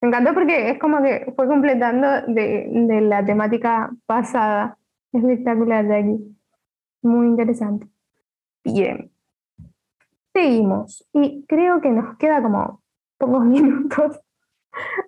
Me 0.00 0.08
encantó 0.08 0.32
porque 0.32 0.70
es 0.70 0.78
como 0.78 1.02
que 1.02 1.32
fue 1.34 1.48
completando 1.48 2.06
de, 2.28 3.00
la 3.02 3.24
temática 3.24 3.90
pasada. 4.06 4.78
Espectacular 5.12 5.90
aquí. 5.90 6.36
Muy 7.02 7.26
interesante. 7.26 7.88
Bien. 8.64 9.10
Seguimos. 10.32 11.06
Y 11.12 11.44
creo 11.48 11.80
que 11.80 11.90
nos 11.90 12.16
queda 12.16 12.42
como 12.42 12.82
pocos 13.16 13.44
minutos 13.44 14.20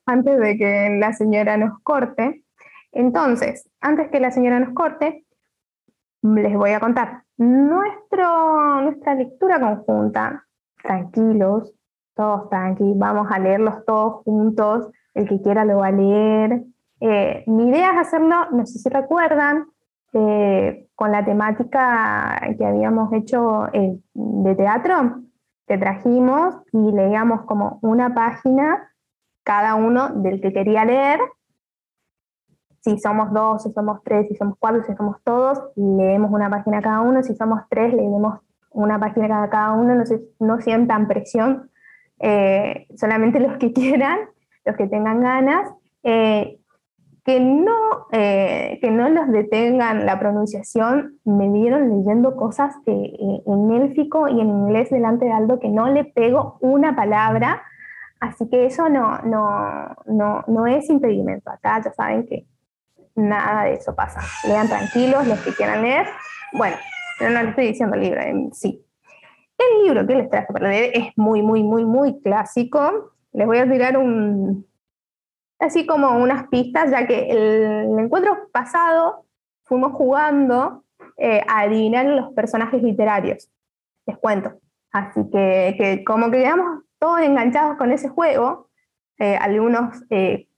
antes 0.07 0.41
de 0.41 0.57
que 0.57 0.97
la 0.99 1.13
señora 1.13 1.57
nos 1.57 1.81
corte. 1.83 2.45
Entonces, 2.93 3.71
antes 3.81 4.11
que 4.11 4.19
la 4.19 4.33
señora 4.33 4.59
nos 4.59 4.75
corte, 4.75 5.25
les 6.23 6.55
voy 6.55 6.71
a 6.71 6.81
contar. 6.81 7.25
Nuestra 7.37 9.15
lectura 9.15 9.61
conjunta, 9.61 10.47
tranquilos, 10.83 11.75
todos 12.15 12.49
tranqui, 12.51 12.93
vamos 12.97 13.29
a 13.31 13.39
leerlos 13.39 13.85
todos 13.85 14.23
juntos, 14.25 14.91
el 15.15 15.29
que 15.29 15.41
quiera 15.41 15.65
lo 15.65 15.79
va 15.79 15.89
a 15.89 15.93
leer. 15.93 16.65
Eh, 17.01 17.45
mi 17.47 17.69
idea 17.69 17.93
es 17.93 17.99
hacerlo, 17.99 18.51
no 18.53 18.67
sé 18.67 18.79
si 18.79 18.89
recuerdan, 18.89 19.67
eh, 20.13 20.89
con 20.95 21.13
la 21.13 21.25
temática 21.25 22.41
que 22.59 22.65
habíamos 22.65 23.13
hecho 23.13 23.69
eh, 23.73 23.99
de 24.13 24.55
teatro, 24.55 25.23
que 25.67 25.79
trajimos 25.79 26.57
y 26.73 26.93
leíamos 26.93 27.43
como 27.43 27.79
una 27.83 28.13
página 28.13 28.91
cada 29.45 29.77
uno 29.77 30.09
del 30.11 30.41
que 30.41 30.53
quería 30.53 30.85
leer. 30.85 31.21
Si 32.81 32.99
somos 32.99 33.33
dos, 33.33 33.63
si 33.63 33.73
somos 33.73 34.03
tres, 34.03 34.27
si 34.29 34.35
somos 34.35 34.57
cuatro, 34.59 34.83
si 34.83 34.95
somos 34.95 35.23
todos, 35.23 35.63
leemos 35.77 36.31
una 36.33 36.51
página 36.51 36.83
cada 36.83 37.01
uno. 37.01 37.23
Si 37.23 37.35
somos 37.37 37.61
tres, 37.69 37.95
leemos 37.95 38.41
una 38.71 38.99
página 38.99 39.29
cada, 39.29 39.51
cada 39.51 39.73
uno. 39.73 39.95
No, 39.95 40.05
no 40.41 40.61
sientan 40.61 41.07
presión 41.07 41.70
eh, 42.21 42.87
solamente 42.97 43.41
los 43.41 43.57
que 43.57 43.73
quieran, 43.75 44.19
los 44.65 44.77
que 44.77 44.87
tengan 44.87 45.21
ganas, 45.21 45.71
eh, 46.03 46.59
que, 47.25 47.41
no, 47.41 48.07
eh, 48.13 48.79
que 48.81 48.91
no 48.91 49.09
los 49.09 49.29
detengan 49.29 50.07
la 50.07 50.19
pronunciación. 50.19 51.19
Me 51.25 51.51
vieron 51.51 51.89
leyendo 51.89 52.37
cosas 52.37 52.75
en 52.87 53.71
élfico 53.71 54.29
y 54.29 54.41
en 54.41 54.49
inglés 54.49 54.91
delante 54.91 55.27
de 55.27 55.33
Aldo 55.33 55.59
que 55.61 55.69
no 55.69 55.89
le 55.91 56.05
pego 56.05 56.59
una 56.61 56.95
palabra, 56.95 57.63
así 58.21 58.49
que 58.49 58.67
eso 58.67 58.89
no, 58.89 59.19
no, 59.23 59.97
no, 60.07 60.45
no 60.47 60.67
es 60.67 60.89
impedimento. 60.91 61.51
Acá 61.51 61.81
ya 61.85 61.93
saben 61.93 62.27
que 62.27 62.47
nada 63.15 63.65
de 63.65 63.75
eso 63.75 63.95
pasa. 63.95 64.21
Lean 64.47 64.69
tranquilos 64.69 65.27
los 65.27 65.41
que 65.41 65.53
quieran 65.53 65.83
leer. 65.83 66.07
Bueno, 66.53 66.77
no 67.21 67.29
les 67.29 67.49
estoy 67.51 67.67
diciendo 67.69 67.97
libro 67.97 68.21
sí. 68.53 68.85
El 69.61 69.85
libro 69.85 70.07
que 70.07 70.15
les 70.15 70.31
traje 70.31 70.53
para 70.53 70.75
es 70.75 71.13
muy, 71.17 71.43
muy, 71.43 71.63
muy, 71.63 71.85
muy 71.85 72.21
clásico. 72.23 73.13
Les 73.33 73.47
voy 73.47 73.59
a 73.59 73.71
tirar 73.71 73.99
un, 73.99 74.67
así 75.59 75.87
como 75.87 76.17
unas 76.19 76.49
pistas, 76.49 76.91
ya 76.91 77.07
que 77.07 77.31
el, 77.31 77.99
encuentro 77.99 78.49
pasado 78.53 79.27
fuimos 79.65 79.93
jugando 79.93 80.85
eh, 81.19 81.43
a 81.47 81.61
adivinar 81.61 82.07
los 82.07 82.33
personajes 82.33 82.83
literarios. 82.83 83.51
Les 84.07 84.17
cuento. 84.17 84.55
Así 84.93 85.21
que, 85.31 86.03
como 86.07 86.31
que 86.31 86.39
quedamos 86.39 86.83
todos 86.99 87.21
enganchados 87.21 87.77
con 87.77 87.93
ese 87.93 88.09
juego, 88.09 88.69
eh, 89.19 89.37
algunos 89.37 90.03
eh, 90.11 90.49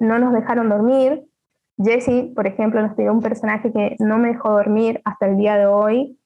no 0.00 0.18
nos 0.18 0.32
dejaron 0.32 0.70
dormir. 0.70 1.24
Jesse, 1.76 2.32
por 2.34 2.46
ejemplo, 2.46 2.80
nos 2.80 2.96
tiró 2.96 3.12
un 3.12 3.20
personaje 3.20 3.70
que 3.70 3.96
no 3.98 4.16
me 4.16 4.28
dejó 4.28 4.50
dormir 4.50 5.02
hasta 5.04 5.26
el 5.26 5.36
día 5.36 5.58
de 5.58 5.66
hoy 5.66 6.18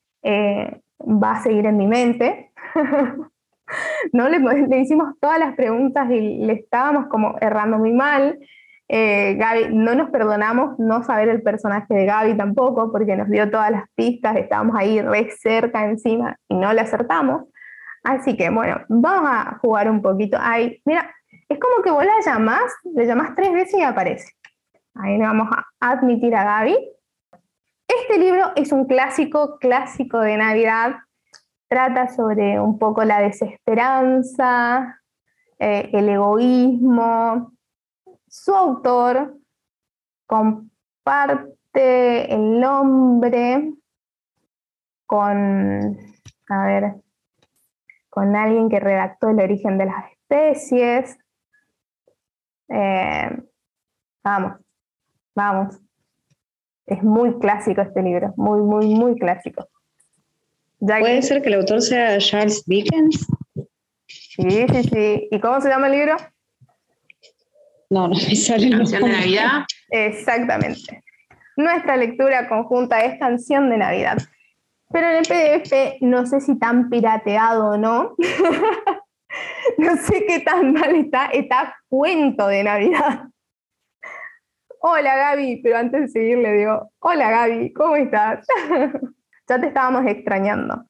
va 1.00 1.32
a 1.32 1.42
seguir 1.42 1.66
en 1.66 1.76
mi 1.76 1.86
mente. 1.86 2.52
no 4.12 4.28
le, 4.28 4.38
le, 4.38 4.80
hicimos 4.80 5.14
todas 5.20 5.38
las 5.38 5.54
preguntas 5.54 6.10
y 6.10 6.38
le 6.44 6.54
estábamos 6.54 7.06
como 7.08 7.36
errando 7.40 7.78
muy 7.78 7.92
mal. 7.92 8.38
Eh, 8.88 9.36
Gaby, 9.38 9.72
no 9.72 9.94
nos 9.94 10.10
perdonamos 10.10 10.76
no 10.78 11.04
saber 11.04 11.28
el 11.28 11.42
personaje 11.42 11.94
de 11.94 12.06
Gaby 12.06 12.36
tampoco, 12.36 12.90
porque 12.90 13.16
nos 13.16 13.28
dio 13.28 13.48
todas 13.50 13.70
las 13.70 13.84
pistas, 13.94 14.36
estábamos 14.36 14.74
ahí 14.76 15.00
re 15.00 15.30
cerca 15.30 15.84
encima 15.84 16.36
y 16.48 16.56
no 16.56 16.72
le 16.72 16.80
acertamos. 16.80 17.44
Así 18.02 18.36
que 18.36 18.50
bueno, 18.50 18.80
vamos 18.88 19.30
a 19.32 19.58
jugar 19.60 19.88
un 19.90 20.02
poquito. 20.02 20.38
Ahí, 20.40 20.80
mira, 20.84 21.08
es 21.48 21.58
como 21.58 21.82
que 21.82 21.90
vos 21.90 22.04
la 22.04 22.20
llamás, 22.24 22.72
le 22.94 23.06
llamás 23.06 23.34
tres 23.36 23.52
veces 23.52 23.78
y 23.78 23.82
aparece. 23.82 24.32
Ahí 24.94 25.18
le 25.18 25.24
vamos 25.24 25.48
a 25.52 25.64
admitir 25.80 26.34
a 26.34 26.44
Gaby. 26.44 26.76
Este 27.98 28.18
libro 28.18 28.52
es 28.54 28.70
un 28.70 28.84
clásico, 28.84 29.58
clásico 29.58 30.20
de 30.20 30.36
Navidad. 30.36 31.00
Trata 31.66 32.06
sobre 32.06 32.60
un 32.60 32.78
poco 32.78 33.02
la 33.02 33.20
desesperanza, 33.20 35.00
eh, 35.58 35.90
el 35.92 36.08
egoísmo. 36.08 37.52
Su 38.28 38.54
autor 38.54 39.36
comparte 40.26 42.32
el 42.32 42.60
nombre 42.60 43.74
con, 45.04 45.98
a 46.48 46.66
ver, 46.66 46.94
con 48.08 48.36
alguien 48.36 48.68
que 48.68 48.78
redactó 48.78 49.30
el 49.30 49.40
origen 49.40 49.78
de 49.78 49.86
las 49.86 50.12
especies. 50.12 51.18
Eh, 52.68 53.42
vamos, 54.22 54.60
vamos. 55.34 55.89
Es 56.90 57.04
muy 57.04 57.38
clásico 57.38 57.80
este 57.82 58.02
libro, 58.02 58.34
muy, 58.36 58.60
muy, 58.60 58.86
muy 58.86 59.16
clásico. 59.16 59.68
¿Puede 60.80 61.22
ser 61.22 61.40
que 61.40 61.48
el 61.48 61.54
autor 61.54 61.82
sea 61.82 62.18
Charles 62.18 62.64
Dickens? 62.66 63.28
Sí, 64.08 64.66
sí, 64.68 64.82
sí. 64.82 65.28
¿Y 65.30 65.38
cómo 65.38 65.60
se 65.60 65.68
llama 65.68 65.86
el 65.86 65.92
libro? 65.92 66.16
No, 67.90 68.08
no 68.08 68.14
me 68.16 68.34
sale. 68.34 68.70
¿Canción 68.70 69.02
de 69.04 69.08
Navidad? 69.08 69.64
Exactamente. 69.88 71.04
Nuestra 71.56 71.96
lectura 71.96 72.48
conjunta 72.48 73.00
es 73.04 73.20
Canción 73.20 73.70
de 73.70 73.76
Navidad. 73.76 74.18
Pero 74.92 75.10
en 75.10 75.16
el 75.18 75.26
PDF 75.26 76.00
no 76.00 76.26
sé 76.26 76.40
si 76.40 76.58
tan 76.58 76.90
pirateado 76.90 77.70
o 77.70 77.76
no. 77.76 78.16
no 79.78 79.96
sé 79.96 80.24
qué 80.26 80.40
tan 80.40 80.72
mal 80.72 80.96
está. 80.96 81.26
Está 81.26 81.76
cuento 81.88 82.48
de 82.48 82.64
Navidad 82.64 83.30
hola 84.80 85.16
Gaby, 85.16 85.60
pero 85.62 85.78
antes 85.78 86.00
de 86.00 86.08
seguir 86.08 86.38
le 86.38 86.52
digo, 86.52 86.90
hola 87.00 87.30
Gaby, 87.30 87.72
¿cómo 87.72 87.96
estás? 87.96 88.46
ya 89.48 89.60
te 89.60 89.66
estábamos 89.66 90.06
extrañando. 90.06 90.84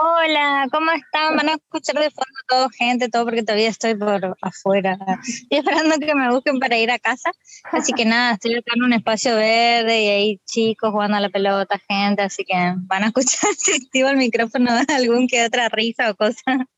Hola, 0.00 0.68
¿cómo 0.70 0.92
están? 0.92 1.36
Van 1.36 1.48
a 1.48 1.54
escuchar 1.54 1.96
de 1.96 2.10
fondo 2.10 2.38
todo, 2.46 2.68
gente, 2.70 3.08
todo 3.08 3.24
porque 3.24 3.42
todavía 3.42 3.68
estoy 3.68 3.96
por 3.96 4.36
afuera. 4.42 4.96
Estoy 5.26 5.58
esperando 5.58 5.98
que 5.98 6.14
me 6.14 6.30
busquen 6.30 6.60
para 6.60 6.78
ir 6.78 6.88
a 6.92 7.00
casa. 7.00 7.32
Así 7.72 7.92
que 7.92 8.04
nada, 8.04 8.34
estoy 8.34 8.54
acá 8.54 8.74
en 8.76 8.84
un 8.84 8.92
espacio 8.92 9.34
verde 9.34 10.00
y 10.00 10.08
hay 10.08 10.40
chicos 10.46 10.92
jugando 10.92 11.16
a 11.16 11.20
la 11.20 11.30
pelota, 11.30 11.80
gente, 11.88 12.22
así 12.22 12.44
que 12.44 12.54
van 12.54 13.02
a 13.02 13.06
escuchar 13.08 13.50
si 13.58 13.72
activo 13.72 14.08
el 14.08 14.18
micrófono 14.18 14.70
algún 14.88 15.26
que 15.26 15.44
otra 15.44 15.68
risa 15.68 16.12
o 16.12 16.14
cosa. 16.14 16.68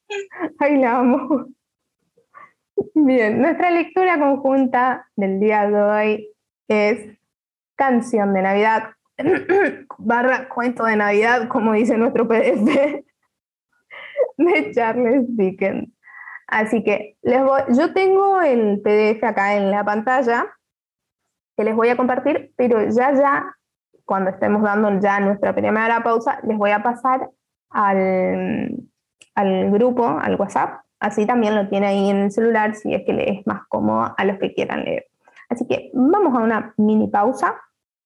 Ay, 0.58 0.78
la 0.78 0.96
amo. 0.96 1.46
Bien, 2.94 3.40
nuestra 3.40 3.70
lectura 3.70 4.18
conjunta 4.18 5.06
del 5.16 5.40
día 5.40 5.68
de 5.68 5.82
hoy 5.82 6.28
es 6.68 7.18
Canción 7.76 8.34
de 8.34 8.42
Navidad, 8.42 8.90
barra 9.98 10.48
cuento 10.48 10.84
de 10.84 10.96
Navidad, 10.96 11.48
como 11.48 11.72
dice 11.72 11.96
nuestro 11.96 12.28
PDF, 12.28 12.64
de 14.36 14.72
Charles 14.72 15.24
Dickens. 15.36 15.90
Así 16.46 16.82
que 16.82 17.16
les 17.22 17.42
voy, 17.42 17.60
yo 17.70 17.92
tengo 17.92 18.40
el 18.40 18.80
PDF 18.82 19.22
acá 19.24 19.56
en 19.56 19.70
la 19.70 19.84
pantalla. 19.84 20.46
que 21.56 21.64
les 21.64 21.76
voy 21.76 21.88
a 21.88 21.96
compartir, 21.96 22.52
pero 22.56 22.82
ya, 22.88 23.12
ya, 23.12 23.56
cuando 24.04 24.30
estemos 24.30 24.62
dando 24.62 24.98
ya 25.00 25.20
nuestra 25.20 25.54
primera 25.54 26.02
pausa, 26.02 26.40
les 26.44 26.56
voy 26.56 26.70
a 26.70 26.82
pasar 26.82 27.30
al, 27.68 28.88
al 29.34 29.70
grupo, 29.70 30.06
al 30.06 30.36
WhatsApp, 30.36 30.80
así 31.00 31.26
también 31.26 31.54
lo 31.56 31.68
tiene 31.68 31.88
ahí 31.88 32.10
en 32.10 32.16
el 32.18 32.30
celular 32.30 32.74
si 32.74 32.94
es 32.94 33.02
que 33.04 33.12
le 33.12 33.30
es 33.30 33.46
más 33.46 33.66
cómodo 33.68 34.14
a 34.16 34.24
los 34.24 34.38
que 34.38 34.54
quieran 34.54 34.84
leer. 34.84 35.06
Así 35.48 35.66
que 35.66 35.90
vamos 35.92 36.34
a 36.34 36.42
una 36.42 36.74
mini 36.76 37.08
pausa, 37.08 37.60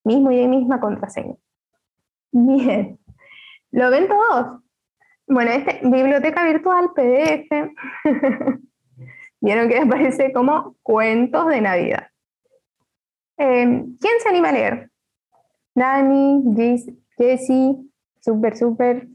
mismo 0.04 0.30
y 0.30 0.46
misma 0.48 0.80
contraseña. 0.80 1.34
Bien, 2.32 2.98
¿lo 3.70 3.90
ven 3.90 4.08
todos? 4.08 4.60
Bueno, 5.26 5.50
este, 5.50 5.80
biblioteca 5.82 6.44
virtual 6.44 6.90
PDF. 6.94 7.50
Vieron 9.40 9.68
que 9.68 9.78
aparece 9.78 10.32
como 10.32 10.76
cuentos 10.82 11.48
de 11.48 11.60
Navidad. 11.60 12.08
Em, 13.36 13.96
¿Quién 13.98 14.20
se 14.22 14.28
anima 14.28 14.48
a 14.48 14.52
leer? 14.52 14.90
Dani, 15.74 16.42
Jessie, 17.16 17.90
super, 18.20 18.56
super. 18.56 19.06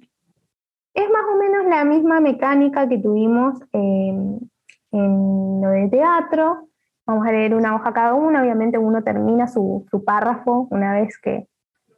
Es 0.93 1.09
más 1.09 1.23
o 1.31 1.37
menos 1.37 1.65
la 1.65 1.85
misma 1.85 2.19
mecánica 2.19 2.87
que 2.89 2.97
tuvimos 2.97 3.59
en 3.73 4.49
lo 4.91 5.69
de 5.69 5.87
teatro. 5.89 6.69
Vamos 7.05 7.25
a 7.25 7.31
leer 7.31 7.55
una 7.55 7.75
hoja 7.75 7.93
cada 7.93 8.13
uno. 8.13 8.39
Obviamente 8.39 8.77
uno 8.77 9.03
termina 9.03 9.47
su, 9.47 9.85
su 9.89 10.03
párrafo 10.03 10.67
una 10.69 10.93
vez 10.93 11.17
que, 11.19 11.47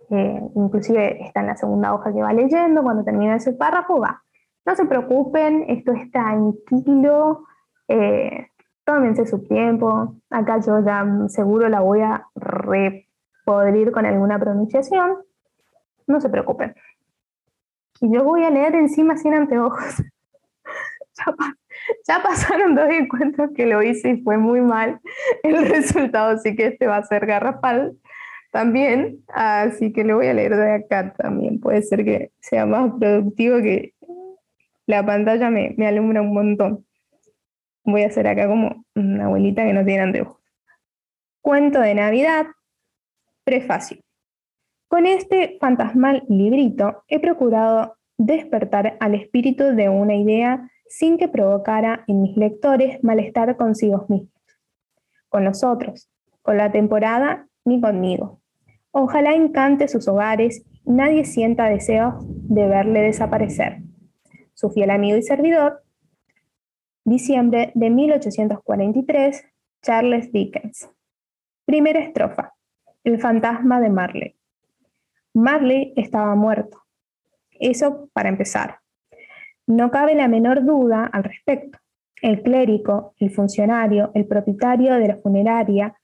eh, 0.10 0.42
inclusive 0.56 1.24
está 1.26 1.42
en 1.42 1.48
la 1.48 1.58
segunda 1.58 1.94
hoja 1.94 2.14
que 2.14 2.22
va 2.22 2.34
leyendo. 2.34 2.84
Cuando 2.84 3.04
termina 3.04 3.36
ese 3.36 3.54
párrafo 3.54 4.00
va. 4.00 4.22
No 4.66 4.76
se 4.76 4.86
preocupen, 4.86 5.66
esto 5.68 5.92
es 5.92 6.10
tranquilo. 6.12 7.46
Eh, 7.88 8.48
tómense 8.86 9.26
su 9.26 9.44
tiempo. 9.44 10.16
Acá 10.30 10.60
yo 10.60 10.80
ya 10.80 11.06
seguro 11.28 11.68
la 11.68 11.82
voy 11.82 12.02
a 12.02 12.28
repodrir 12.36 13.92
con 13.92 14.06
alguna 14.06 14.40
pronunciación. 14.40 15.18
No 16.08 16.22
se 16.22 16.30
preocupen. 16.30 16.74
Y 18.02 18.12
yo 18.12 18.24
voy 18.24 18.44
a 18.44 18.50
leer 18.50 18.76
encima 18.76 19.16
sin 19.16 19.36
anteojos. 19.36 20.04
ya, 22.08 22.24
pasaron 22.24 22.76
dos 22.76 22.90
encuentros 22.90 23.52
que 23.56 23.68
lo 23.68 23.84
hice 23.84 24.10
y 24.12 24.22
fue 24.22 24.38
muy 24.38 24.60
mal 24.62 25.00
el 25.44 25.68
resultado, 25.70 26.32
así 26.32 26.56
que 26.56 26.68
este 26.68 26.88
va 26.88 26.98
a 26.98 27.04
ser 27.04 27.28
garrafal 27.28 27.96
también. 28.52 29.24
Así 29.28 29.94
que 29.94 30.04
lo 30.04 30.18
voy 30.18 30.28
a 30.28 30.34
leer 30.34 30.56
de 30.56 30.72
acá 30.74 31.14
también. 31.14 31.60
Puede 31.60 31.84
ser 31.84 32.04
que 32.04 32.32
sea 32.40 32.66
más 32.66 32.92
productivo 33.00 33.58
que 33.58 33.94
la 34.88 35.06
pantalla 35.06 35.52
me, 35.52 35.76
me 35.78 35.88
alumbra 35.88 36.22
un 36.22 36.34
montón. 36.34 36.86
Voy 37.84 38.02
a 38.02 38.08
hacer 38.08 38.28
acá 38.28 38.48
como 38.48 38.84
una 38.96 39.26
abuelita 39.26 39.64
que 39.64 39.74
no 39.74 39.86
tiene 39.86 40.02
anteojos. 40.02 40.38
Cuento 41.42 41.80
de 41.80 41.96
Navidad, 41.96 42.48
prefacio. 43.44 43.98
Con 44.92 45.06
este 45.06 45.58
fantasmal 45.62 46.26
librito 46.28 47.06
he 47.08 47.22
procurado 47.22 47.96
despertar 48.18 48.98
al 49.00 49.16
espíritu 49.16 49.74
de 49.74 49.88
una 49.88 50.16
idea 50.16 50.70
sin 50.86 51.18
que 51.18 51.30
provocara 51.30 52.04
en 52.08 52.22
mis 52.22 52.36
lectores 52.36 53.02
malestar 53.02 53.56
consigo 53.56 54.06
mismos, 54.10 54.34
con 55.30 55.46
los 55.46 55.64
otros, 55.64 56.12
con 56.42 56.58
la 56.58 56.74
temporada 56.74 57.48
ni 57.64 57.80
conmigo. 57.80 58.42
Ojalá 58.92 59.34
encante 59.34 59.88
sus 59.88 60.10
hogares 60.10 60.66
y 60.86 60.92
nadie 60.92 61.24
sienta 61.24 61.70
deseos 61.70 62.16
de 62.20 62.68
verle 62.68 63.00
desaparecer. 63.00 63.78
Su 64.54 64.72
fiel 64.72 64.90
amigo 64.90 65.18
y 65.18 65.24
servidor, 65.24 65.84
Diciembre 67.06 67.72
de 67.76 67.90
1843, 67.90 69.46
Charles 69.82 70.34
Dickens. 70.34 70.90
Primera 71.64 72.02
estrofa. 72.02 72.56
El 73.06 73.22
fantasma 73.22 73.80
de 73.80 73.90
Marley. 73.90 74.41
Marley 75.34 75.94
estaba 75.96 76.36
muerto. 76.36 76.82
Eso 77.52 78.10
para 78.14 78.30
empezar. 78.30 78.80
No 79.68 79.92
cabe 79.92 80.16
la 80.16 80.28
menor 80.28 80.66
duda 80.66 81.06
al 81.06 81.24
respecto. 81.24 81.78
El 82.22 82.44
clérigo, 82.44 83.14
el 83.18 83.32
funcionario, 83.32 84.12
el 84.14 84.28
propietario 84.28 84.94
de 84.96 85.08
la 85.08 85.18
funeraria 85.18 85.96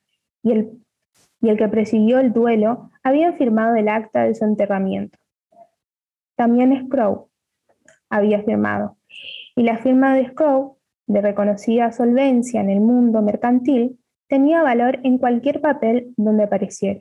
y 0.42 0.52
el, 0.52 1.58
que 1.58 1.68
presidió 1.68 2.20
el 2.20 2.34
duelo 2.34 2.90
habían 3.04 3.38
firmado 3.38 3.76
el 3.76 3.90
acta 3.90 4.24
de 4.24 4.34
su 4.34 4.46
enterramiento. 4.46 5.18
También 6.36 6.86
Scrow 6.86 7.30
había 8.10 8.42
firmado. 8.44 8.98
Y 9.56 9.64
la 9.64 9.78
firma 9.78 10.16
de 10.16 10.30
Scrow 10.30 10.78
de 11.08 11.22
reconocida 11.22 11.92
solvencia 11.92 12.62
en 12.62 12.70
el 12.70 12.82
mundo 12.82 13.22
mercantil, 13.22 13.98
tenía 14.28 14.62
valor 14.62 15.00
en 15.04 15.18
cualquier 15.18 15.62
papel 15.62 16.14
donde 16.18 16.44
apareciera. 16.44 17.00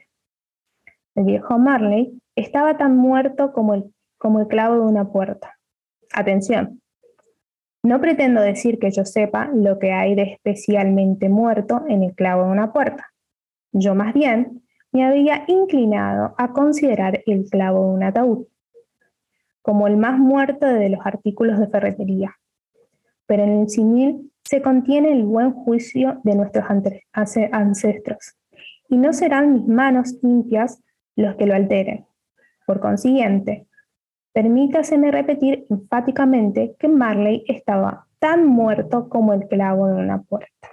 El 1.16 1.24
viejo 1.24 1.58
Marley 1.58 2.20
estaba 2.36 2.76
tan 2.76 2.96
muerto 2.96 3.52
como 3.52 3.74
el, 3.74 3.92
como 4.18 4.40
el 4.40 4.46
clavo 4.46 4.76
de 4.76 4.82
una 4.82 5.10
puerta. 5.10 5.58
Atención, 6.12 6.80
no 7.82 8.00
pretendo 8.00 8.40
decir 8.40 8.78
que 8.78 8.92
yo 8.92 9.04
sepa 9.04 9.50
lo 9.52 9.80
que 9.80 9.92
hay 9.92 10.14
de 10.14 10.22
especialmente 10.22 11.28
muerto 11.28 11.84
en 11.88 12.04
el 12.04 12.14
clavo 12.14 12.44
de 12.44 12.50
una 12.52 12.72
puerta. 12.72 13.12
Yo 13.72 13.94
más 13.94 14.14
bien 14.14 14.62
me 14.92 15.04
había 15.04 15.44
inclinado 15.48 16.34
a 16.38 16.52
considerar 16.52 17.22
el 17.26 17.50
clavo 17.50 17.86
de 17.86 17.90
un 17.94 18.02
ataúd 18.04 18.46
como 19.62 19.88
el 19.88 19.96
más 19.96 20.16
muerto 20.16 20.64
de 20.66 20.88
los 20.90 21.04
artículos 21.04 21.58
de 21.58 21.66
ferretería 21.66 22.36
pero 23.26 23.42
en 23.42 23.60
el 23.60 23.68
simil 23.68 24.32
se 24.44 24.62
contiene 24.62 25.12
el 25.12 25.24
buen 25.24 25.52
juicio 25.52 26.20
de 26.22 26.36
nuestros 26.36 26.64
ancestros, 27.52 28.36
y 28.88 28.96
no 28.96 29.12
serán 29.12 29.52
mis 29.52 29.66
manos 29.66 30.16
limpias 30.22 30.80
los 31.16 31.36
que 31.36 31.46
lo 31.46 31.54
alteren. 31.54 32.06
Por 32.66 32.80
consiguiente, 32.80 33.66
permítaseme 34.32 35.10
repetir 35.10 35.66
enfáticamente 35.70 36.76
que 36.78 36.88
Marley 36.88 37.44
estaba 37.48 38.06
tan 38.18 38.46
muerto 38.46 39.08
como 39.08 39.32
el 39.32 39.48
clavo 39.48 39.88
de 39.88 39.94
una 39.94 40.22
puerta. 40.22 40.70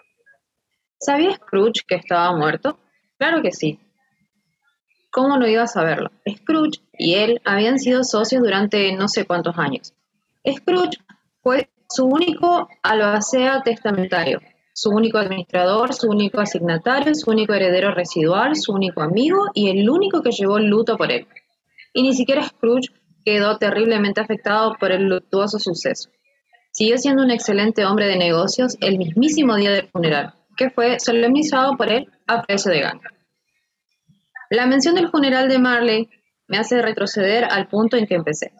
¿Sabía 1.00 1.34
Scrooge 1.36 1.82
que 1.88 1.96
estaba 1.96 2.36
muerto? 2.36 2.78
Claro 3.18 3.42
que 3.42 3.52
sí. 3.52 3.80
¿Cómo 5.12 5.38
no 5.38 5.48
iba 5.48 5.64
a 5.64 5.68
saberlo? 5.68 6.12
Scrooge 6.28 6.82
y 6.94 7.16
él 7.16 7.42
habían 7.46 7.78
sido 7.78 8.04
socios 8.04 8.42
durante 8.42 8.96
no 8.96 9.08
sé 9.08 9.26
cuántos 9.26 9.58
años. 9.58 9.94
Scrooge 10.50 10.98
fue 11.42 11.70
su 11.90 12.06
único 12.06 12.68
albacea 12.82 13.62
testamentario, 13.62 14.40
su 14.74 14.90
único 14.90 15.20
administrador, 15.20 15.94
su 15.94 16.10
único 16.10 16.40
asignatario, 16.42 17.14
su 17.14 17.30
único 17.30 17.54
heredero 17.54 17.94
residual, 17.94 18.56
su 18.56 18.74
único 18.74 19.02
amigo 19.02 19.46
y 19.54 19.70
el 19.70 19.90
único 19.90 20.22
que 20.22 20.32
llevó 20.32 20.60
luto 20.60 20.98
por 20.98 21.12
él. 21.12 21.28
Y 21.94 22.02
ni 22.02 22.14
siquiera 22.14 22.44
Scrooge 22.44 22.90
quedó 23.24 23.58
terriblemente 23.58 24.20
afectado 24.20 24.76
por 24.80 24.92
el 24.92 25.04
luctuoso 25.04 25.60
suceso. 25.60 26.10
Siguió 26.72 26.98
siendo 26.98 27.24
un 27.24 27.32
excelente 27.32 27.86
hombre 27.86 28.08
de 28.08 28.18
negocios 28.18 28.76
el 28.82 28.98
mismísimo 28.98 29.56
día 29.56 29.72
del 29.72 29.90
funeral, 29.90 30.34
que 30.58 30.72
fue 30.72 31.00
solemnizado 31.00 31.78
por 31.78 31.92
él 31.92 32.10
a 32.28 32.42
precio 32.42 32.72
de 32.72 32.82
ganga. 32.82 33.14
La 34.50 34.66
mención 34.66 34.96
del 34.96 35.10
funeral 35.10 35.50
de 35.50 35.60
Marley 35.60 36.10
me 36.48 36.58
hace 36.58 36.82
retroceder 36.82 37.46
al 37.46 37.68
punto 37.68 37.96
en 37.96 38.08
que 38.08 38.16
empecé. 38.16 38.52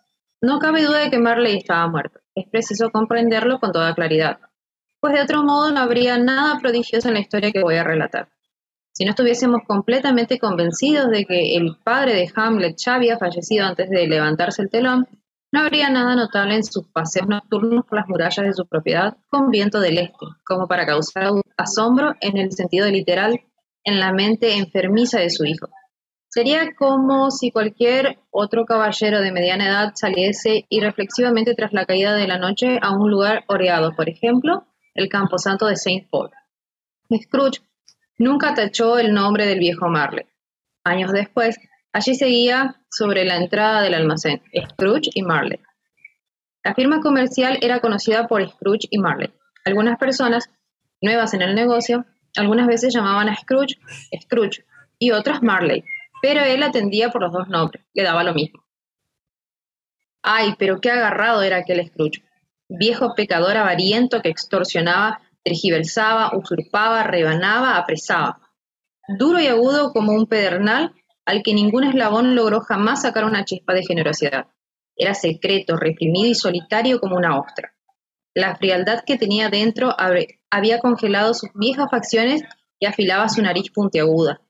No 0.42 0.60
cabe 0.60 0.84
duda 0.84 1.00
de 1.00 1.10
que 1.10 1.18
Marley 1.18 1.58
estaba 1.58 1.88
muerto 1.88 2.24
es 2.36 2.50
preciso 2.50 2.90
comprenderlo 2.92 3.60
con 3.60 3.72
toda 3.72 3.94
claridad, 3.94 4.40
pues 5.04 5.16
de 5.16 5.22
otro 5.22 5.44
modo 5.44 5.70
no 5.70 5.82
habría 5.82 6.18
nada 6.18 6.60
prodigioso 6.60 7.10
en 7.10 7.16
la 7.16 7.20
historia 7.20 7.52
que 7.52 7.62
voy 7.62 7.76
a 7.76 7.84
relatar. 7.84 8.30
Si 8.94 9.04
no 9.04 9.10
estuviésemos 9.10 9.64
completamente 9.68 10.40
convencidos 10.40 11.10
de 11.12 11.26
que 11.26 11.58
el 11.58 11.76
padre 11.84 12.14
de 12.14 12.32
Hamlet 12.34 12.78
ya 12.78 12.96
había 12.96 13.18
fallecido 13.18 13.66
antes 13.66 13.90
de 13.90 14.08
levantarse 14.08 14.62
el 14.62 14.70
telón, 14.70 15.06
no 15.52 15.60
habría 15.60 15.90
nada 15.90 16.16
notable 16.16 16.56
en 16.56 16.64
sus 16.64 16.88
paseos 16.88 17.28
nocturnos 17.28 17.84
por 17.86 18.00
las 18.00 18.08
murallas 18.08 18.46
de 18.46 18.54
su 18.54 18.66
propiedad 18.66 19.18
con 19.28 19.50
viento 19.50 19.82
del 19.82 19.98
este, 19.98 20.26
como 20.46 20.70
para 20.70 20.86
causar 20.86 21.34
asombro 21.58 22.14
en 22.22 22.38
el 22.38 22.54
sentido 22.54 22.88
literal 22.88 23.42
en 23.84 24.00
la 24.00 24.14
mente 24.14 24.56
enfermiza 24.56 25.20
de 25.20 25.32
su 25.32 25.44
hijo. 25.44 25.68
Sería 26.30 26.74
como 26.78 27.30
si 27.30 27.52
cualquier 27.52 28.20
otro 28.32 28.64
caballero 28.64 29.20
de 29.20 29.34
mediana 29.34 29.68
edad 29.68 29.92
saliese 29.96 30.66
irreflexivamente 30.70 31.56
tras 31.56 31.74
la 31.74 31.86
caída 31.86 32.16
de 32.16 32.26
la 32.26 32.38
noche 32.38 32.80
a 32.82 32.92
un 32.92 33.12
lugar 33.12 33.44
oreado, 33.50 33.92
por 33.98 34.08
ejemplo, 34.08 34.66
el 34.94 35.10
camposanto 35.10 35.66
de 35.68 35.76
Saint 35.76 36.10
Paul. 36.10 36.30
Scrooge 37.22 37.62
nunca 38.18 38.54
tachó 38.54 38.98
el 38.98 39.14
nombre 39.14 39.46
del 39.46 39.60
viejo 39.60 39.90
Marley. 39.90 40.26
Años 40.84 41.12
después, 41.12 41.58
allí 41.92 42.16
seguía 42.16 42.82
sobre 42.90 43.26
la 43.26 43.38
entrada 43.38 43.82
del 43.82 43.94
almacén, 43.94 44.42
Scrooge 44.72 45.10
y 45.14 45.24
Marley. 45.24 45.60
La 46.64 46.74
firma 46.74 47.02
comercial 47.02 47.58
era 47.62 47.80
conocida 47.80 48.28
por 48.28 48.48
Scrooge 48.48 48.88
y 48.90 48.98
Marley. 48.98 49.34
Algunas 49.66 49.98
personas, 49.98 50.50
nuevas 51.02 51.34
en 51.34 51.42
el 51.42 51.56
negocio, 51.56 52.06
algunas 52.36 52.68
veces 52.68 52.94
llamaban 52.94 53.30
a 53.30 53.36
Scrooge 53.36 53.78
Scrooge 54.22 54.66
y 54.98 55.12
otras 55.12 55.44
Marley, 55.44 55.84
pero 56.22 56.42
él 56.42 56.64
atendía 56.64 57.10
por 57.10 57.22
los 57.22 57.32
dos 57.32 57.48
nombres, 57.48 57.86
le 57.94 58.04
daba 58.04 58.24
lo 58.24 58.34
mismo. 58.34 58.64
Ay, 60.22 60.56
pero 60.58 60.80
qué 60.80 60.90
agarrado 60.90 61.42
era 61.44 61.58
aquel 61.58 61.86
Scrooge. 61.86 62.24
Viejo 62.70 63.14
pecador 63.16 63.58
avariento 63.58 64.22
que 64.22 64.30
extorsionaba, 64.30 65.22
tergiversaba, 65.44 66.36
usurpaba, 66.36 67.04
rebanaba, 67.04 67.78
apresaba. 67.78 68.40
duro 69.20 69.40
y 69.40 69.48
agudo 69.48 69.92
como 69.92 70.14
un 70.14 70.28
pedernal 70.28 70.94
al 71.26 71.44
que 71.44 71.54
ningún 71.54 71.84
eslabón 71.84 72.36
logró 72.36 72.62
jamás 72.62 73.02
sacar 73.02 73.26
una 73.26 73.46
chispa 73.46 73.74
de 73.74 73.84
generosidad. 73.84 74.48
Era 74.96 75.14
secreto, 75.14 75.76
reprimido 75.76 76.28
y 76.28 76.36
solitario 76.36 77.00
como 77.00 77.16
una 77.16 77.40
ostra. 77.40 77.74
La 78.34 78.56
frialdad 78.56 79.04
que 79.06 79.18
tenía 79.18 79.50
dentro 79.50 79.96
había 80.50 80.80
congelado 80.80 81.34
sus 81.34 81.50
viejas 81.54 81.88
facciones 81.92 82.44
y 82.80 82.86
afilaba 82.86 83.30
su 83.30 83.42
nariz 83.42 83.72
puntiaguda. 83.72 84.42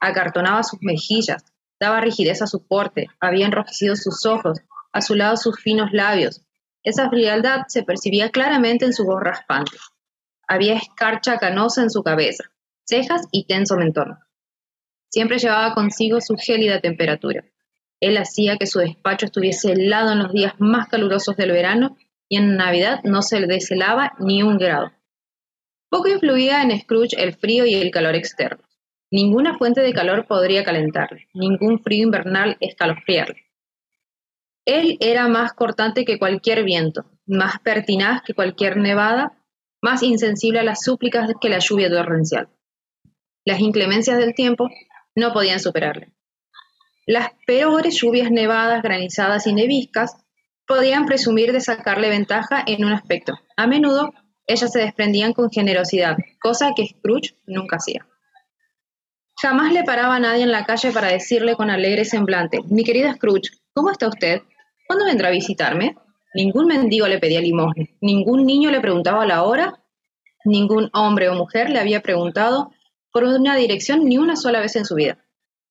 Acartonaba 0.00 0.62
sus 0.62 0.80
mejillas, 0.82 1.44
daba 1.80 2.00
rigidez 2.00 2.42
a 2.42 2.46
su 2.46 2.66
porte, 2.66 3.08
había 3.20 3.46
enrojecido 3.46 3.96
sus 3.96 4.24
ojos, 4.26 4.60
azulado 4.92 5.36
sus 5.36 5.60
finos 5.60 5.92
labios. 5.92 6.42
Esa 6.84 7.08
frialdad 7.08 7.62
se 7.68 7.84
percibía 7.84 8.30
claramente 8.30 8.84
en 8.84 8.92
su 8.92 9.04
voz 9.04 9.22
raspante. 9.22 9.76
Había 10.48 10.74
escarcha 10.74 11.38
canosa 11.38 11.82
en 11.82 11.90
su 11.90 12.02
cabeza, 12.02 12.44
cejas 12.84 13.28
y 13.30 13.46
tenso 13.46 13.76
mentón. 13.76 14.18
Siempre 15.08 15.38
llevaba 15.38 15.74
consigo 15.74 16.20
su 16.20 16.36
gélida 16.36 16.80
temperatura. 16.80 17.44
Él 18.00 18.16
hacía 18.16 18.56
que 18.56 18.66
su 18.66 18.80
despacho 18.80 19.26
estuviese 19.26 19.72
helado 19.72 20.12
en 20.12 20.18
los 20.18 20.32
días 20.32 20.54
más 20.58 20.88
calurosos 20.88 21.36
del 21.36 21.52
verano 21.52 21.96
y 22.28 22.38
en 22.38 22.56
Navidad 22.56 23.00
no 23.04 23.22
se 23.22 23.38
le 23.38 23.46
deshelaba 23.46 24.14
ni 24.18 24.42
un 24.42 24.58
grado. 24.58 24.90
Poco 25.88 26.08
influía 26.08 26.62
en 26.62 26.80
Scrooge 26.80 27.22
el 27.22 27.34
frío 27.34 27.66
y 27.66 27.74
el 27.74 27.90
calor 27.90 28.16
externo. 28.16 28.64
Ninguna 29.10 29.58
fuente 29.58 29.82
de 29.82 29.92
calor 29.92 30.26
podría 30.26 30.64
calentarle, 30.64 31.28
ningún 31.34 31.82
frío 31.82 32.04
invernal 32.04 32.56
escalofriarle. 32.60 33.51
Él 34.64 34.96
era 35.00 35.28
más 35.28 35.52
cortante 35.52 36.04
que 36.04 36.18
cualquier 36.18 36.64
viento, 36.64 37.04
más 37.26 37.58
pertinaz 37.60 38.22
que 38.22 38.34
cualquier 38.34 38.76
nevada, 38.76 39.36
más 39.80 40.02
insensible 40.02 40.60
a 40.60 40.64
las 40.64 40.82
súplicas 40.82 41.28
que 41.40 41.48
la 41.48 41.58
lluvia 41.58 41.90
torrencial. 41.90 42.48
Las 43.44 43.60
inclemencias 43.60 44.18
del 44.18 44.34
tiempo 44.34 44.68
no 45.16 45.32
podían 45.32 45.58
superarle. 45.58 46.12
Las 47.06 47.30
peores 47.46 48.00
lluvias 48.00 48.30
nevadas, 48.30 48.82
granizadas 48.82 49.46
y 49.48 49.52
neviscas 49.52 50.16
podían 50.66 51.06
presumir 51.06 51.52
de 51.52 51.60
sacarle 51.60 52.08
ventaja 52.08 52.62
en 52.64 52.84
un 52.84 52.92
aspecto. 52.92 53.34
A 53.56 53.66
menudo 53.66 54.12
ellas 54.46 54.70
se 54.72 54.78
desprendían 54.78 55.32
con 55.32 55.50
generosidad, 55.50 56.16
cosa 56.40 56.72
que 56.76 56.86
Scrooge 56.86 57.36
nunca 57.46 57.76
hacía. 57.76 58.06
Jamás 59.40 59.72
le 59.72 59.82
paraba 59.82 60.16
a 60.16 60.20
nadie 60.20 60.44
en 60.44 60.52
la 60.52 60.64
calle 60.64 60.92
para 60.92 61.08
decirle 61.08 61.56
con 61.56 61.70
alegre 61.70 62.04
semblante, 62.04 62.60
mi 62.68 62.84
querida 62.84 63.14
Scrooge, 63.14 63.50
¿cómo 63.74 63.90
está 63.90 64.06
usted? 64.06 64.42
¿Cuándo 64.86 65.04
vendrá 65.06 65.28
a 65.28 65.32
visitarme? 65.32 65.96
Ningún 66.34 66.66
mendigo 66.66 67.06
le 67.06 67.18
pedía 67.18 67.40
limosna, 67.40 67.84
ningún 68.00 68.46
niño 68.46 68.70
le 68.70 68.80
preguntaba 68.80 69.26
la 69.26 69.42
hora, 69.42 69.82
ningún 70.44 70.88
hombre 70.92 71.28
o 71.28 71.34
mujer 71.34 71.70
le 71.70 71.78
había 71.78 72.00
preguntado 72.00 72.70
por 73.12 73.24
una 73.24 73.56
dirección 73.56 74.04
ni 74.04 74.16
una 74.16 74.36
sola 74.36 74.60
vez 74.60 74.76
en 74.76 74.84
su 74.84 74.94
vida. 74.94 75.18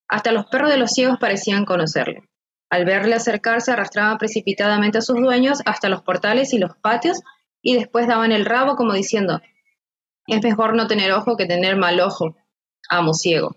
Hasta 0.08 0.32
los 0.32 0.46
perros 0.46 0.70
de 0.70 0.78
los 0.78 0.92
ciegos 0.92 1.18
parecían 1.20 1.66
conocerle. 1.66 2.30
Al 2.70 2.86
verle 2.86 3.16
acercarse 3.16 3.72
arrastraban 3.72 4.18
precipitadamente 4.18 5.00
a 5.00 5.02
sus 5.02 5.20
dueños 5.20 5.60
hasta 5.66 5.90
los 5.90 6.04
portales 6.04 6.54
y 6.54 6.60
los 6.60 6.78
patios 6.78 7.20
y 7.62 7.76
después 7.76 8.08
daban 8.08 8.32
el 8.32 8.46
rabo 8.46 8.76
como 8.76 8.94
diciendo, 8.94 9.42
es 10.28 10.44
mejor 10.44 10.76
no 10.76 10.88
tener 10.88 11.12
ojo 11.12 11.36
que 11.36 11.46
tener 11.46 11.76
mal 11.76 12.00
ojo, 12.00 12.38
amo 12.90 13.14
ciego. 13.14 13.56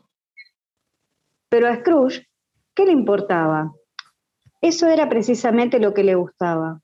Pero 1.48 1.68
a 1.68 1.76
Scrooge, 1.76 2.26
¿qué 2.74 2.86
le 2.86 2.92
importaba? 2.92 3.72
Eso 4.64 4.86
era 4.86 5.10
precisamente 5.10 5.78
lo 5.78 5.92
que 5.92 6.04
le 6.04 6.14
gustaba. 6.14 6.80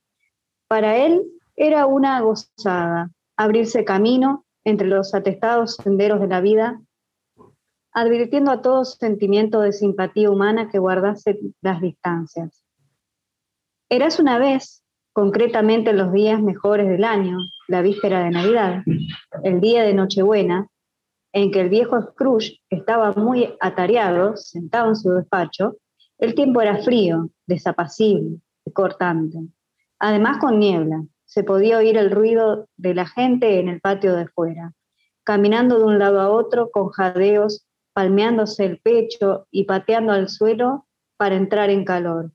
Para 0.68 0.98
él 0.98 1.22
era 1.56 1.86
una 1.86 2.20
gozada, 2.20 3.10
abrirse 3.38 3.86
camino 3.86 4.44
entre 4.64 4.86
los 4.86 5.14
atestados 5.14 5.76
senderos 5.76 6.20
de 6.20 6.28
la 6.28 6.42
vida 6.42 6.78
advirtiendo 7.92 8.50
a 8.50 8.60
todo 8.60 8.84
sentimiento 8.84 9.62
de 9.62 9.72
simpatía 9.72 10.30
humana 10.30 10.68
que 10.68 10.78
guardase 10.78 11.40
las 11.62 11.80
distancias. 11.80 12.62
Eras 13.88 14.20
una 14.20 14.38
vez, 14.38 14.84
concretamente 15.14 15.88
en 15.88 15.96
los 15.96 16.12
días 16.12 16.42
mejores 16.42 16.86
del 16.86 17.02
año, 17.02 17.38
la 17.66 17.80
víspera 17.80 18.22
de 18.22 18.30
Navidad, 18.30 18.82
el 19.42 19.60
día 19.62 19.84
de 19.84 19.94
Nochebuena, 19.94 20.68
en 21.32 21.50
que 21.50 21.62
el 21.62 21.70
viejo 21.70 21.98
Scrooge 22.02 22.58
estaba 22.68 23.12
muy 23.12 23.54
atareado, 23.58 24.36
sentado 24.36 24.90
en 24.90 24.96
su 24.96 25.12
despacho, 25.12 25.78
el 26.20 26.34
tiempo 26.34 26.60
era 26.60 26.82
frío, 26.82 27.30
desapacible 27.46 28.40
y 28.64 28.72
cortante. 28.72 29.38
Además 29.98 30.38
con 30.38 30.58
niebla, 30.58 31.04
se 31.24 31.44
podía 31.44 31.78
oír 31.78 31.96
el 31.96 32.10
ruido 32.10 32.68
de 32.76 32.94
la 32.94 33.06
gente 33.06 33.58
en 33.58 33.68
el 33.68 33.80
patio 33.80 34.14
de 34.14 34.28
fuera, 34.28 34.74
caminando 35.24 35.78
de 35.78 35.84
un 35.84 35.98
lado 35.98 36.20
a 36.20 36.30
otro 36.30 36.70
con 36.70 36.90
jadeos 36.90 37.66
palmeándose 37.92 38.64
el 38.66 38.78
pecho 38.78 39.46
y 39.50 39.64
pateando 39.64 40.12
al 40.12 40.28
suelo 40.28 40.86
para 41.16 41.36
entrar 41.36 41.70
en 41.70 41.84
calor. 41.84 42.32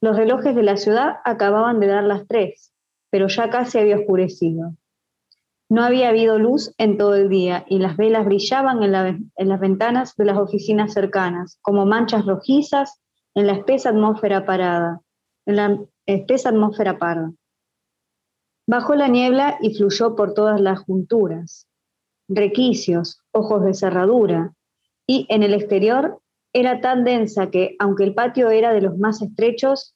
Los 0.00 0.16
relojes 0.16 0.54
de 0.54 0.62
la 0.62 0.76
ciudad 0.76 1.16
acababan 1.24 1.80
de 1.80 1.86
dar 1.86 2.04
las 2.04 2.26
tres, 2.26 2.72
pero 3.10 3.28
ya 3.28 3.50
casi 3.50 3.78
había 3.78 3.96
oscurecido. 3.96 4.74
No 5.68 5.82
había 5.82 6.10
habido 6.10 6.38
luz 6.38 6.72
en 6.78 6.96
todo 6.96 7.14
el 7.16 7.28
día 7.28 7.64
y 7.68 7.78
las 7.78 7.96
velas 7.96 8.24
brillaban 8.24 8.82
en, 8.82 9.30
en, 9.34 9.48
las 9.48 9.60
ventanas 9.60 10.14
de 10.16 10.24
las 10.24 10.38
oficinas 10.38 10.92
cercanas, 10.92 11.58
como 11.60 11.86
manchas 11.86 12.24
rojizas 12.24 13.00
en 13.34 13.48
la 13.48 13.54
espesa 13.54 13.90
atmósfera 13.90 14.46
parada, 14.46 15.00
en 15.44 15.56
la 15.56 15.78
espesa 16.06 16.50
atmósfera 16.50 16.98
parda. 16.98 17.32
Bajó 18.68 18.94
la 18.94 19.08
niebla 19.08 19.58
y 19.60 19.74
fluyó 19.74 20.14
por 20.14 20.34
todas 20.34 20.60
las 20.60 20.80
junturas. 20.80 21.68
Requicios, 22.28 23.20
ojos 23.32 23.64
de 23.64 23.74
cerradura, 23.74 24.52
y 25.06 25.26
en 25.28 25.42
el 25.42 25.54
exterior 25.54 26.20
era 26.52 26.80
tan 26.80 27.04
densa 27.04 27.50
que, 27.50 27.76
aunque 27.78 28.04
el 28.04 28.14
patio 28.14 28.50
era 28.50 28.72
de 28.72 28.80
los 28.80 28.98
más 28.98 29.22
estrechos, 29.22 29.94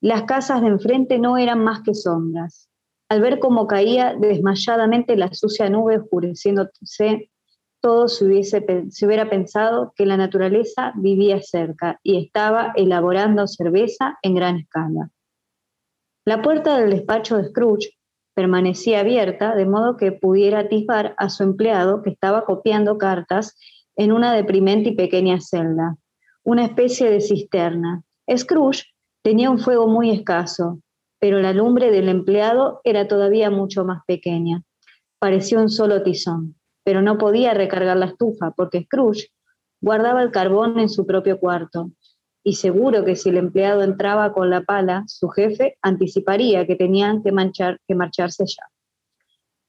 las 0.00 0.22
casas 0.22 0.62
de 0.62 0.68
enfrente 0.68 1.18
no 1.18 1.36
eran 1.36 1.62
más 1.62 1.82
que 1.82 1.94
sombras. 1.94 2.67
Al 3.08 3.20
ver 3.20 3.38
cómo 3.38 3.66
caía 3.66 4.14
desmayadamente 4.18 5.16
la 5.16 5.32
sucia 5.32 5.70
nube 5.70 5.98
oscureciéndose, 5.98 7.30
todo 7.80 8.08
se, 8.08 8.24
hubiese, 8.24 8.64
se 8.90 9.06
hubiera 9.06 9.30
pensado 9.30 9.92
que 9.96 10.04
la 10.04 10.16
naturaleza 10.16 10.92
vivía 10.96 11.40
cerca 11.40 12.00
y 12.02 12.18
estaba 12.18 12.72
elaborando 12.76 13.46
cerveza 13.46 14.18
en 14.22 14.34
gran 14.34 14.56
escala. 14.56 15.10
La 16.24 16.42
puerta 16.42 16.76
del 16.76 16.90
despacho 16.90 17.38
de 17.38 17.48
Scrooge 17.48 17.98
permanecía 18.34 19.00
abierta, 19.00 19.54
de 19.54 19.64
modo 19.64 19.96
que 19.96 20.12
pudiera 20.12 20.60
atisbar 20.60 21.14
a 21.16 21.30
su 21.30 21.42
empleado 21.42 22.02
que 22.02 22.10
estaba 22.10 22.44
copiando 22.44 22.98
cartas 22.98 23.56
en 23.96 24.12
una 24.12 24.32
deprimente 24.32 24.90
y 24.90 24.94
pequeña 24.94 25.40
celda, 25.40 25.96
una 26.44 26.64
especie 26.64 27.10
de 27.10 27.20
cisterna. 27.20 28.02
Scrooge 28.36 28.84
tenía 29.22 29.50
un 29.50 29.58
fuego 29.58 29.88
muy 29.88 30.10
escaso, 30.10 30.80
pero 31.18 31.40
la 31.40 31.52
lumbre 31.52 31.90
del 31.90 32.08
empleado 32.08 32.80
era 32.84 33.08
todavía 33.08 33.50
mucho 33.50 33.84
más 33.84 34.02
pequeña. 34.06 34.62
Parecía 35.18 35.58
un 35.58 35.68
solo 35.68 36.02
tizón, 36.02 36.56
pero 36.84 37.02
no 37.02 37.18
podía 37.18 37.54
recargar 37.54 37.96
la 37.96 38.06
estufa 38.06 38.52
porque 38.52 38.84
Scrooge 38.84 39.28
guardaba 39.80 40.22
el 40.22 40.30
carbón 40.30 40.78
en 40.78 40.88
su 40.88 41.06
propio 41.06 41.38
cuarto. 41.38 41.90
Y 42.44 42.54
seguro 42.54 43.04
que 43.04 43.16
si 43.16 43.30
el 43.30 43.36
empleado 43.36 43.82
entraba 43.82 44.32
con 44.32 44.48
la 44.48 44.62
pala, 44.62 45.04
su 45.06 45.28
jefe 45.28 45.76
anticiparía 45.82 46.66
que 46.66 46.76
tenían 46.76 47.22
que, 47.22 47.32
que 47.86 47.94
marcharse 47.94 48.44
ya. 48.46 48.64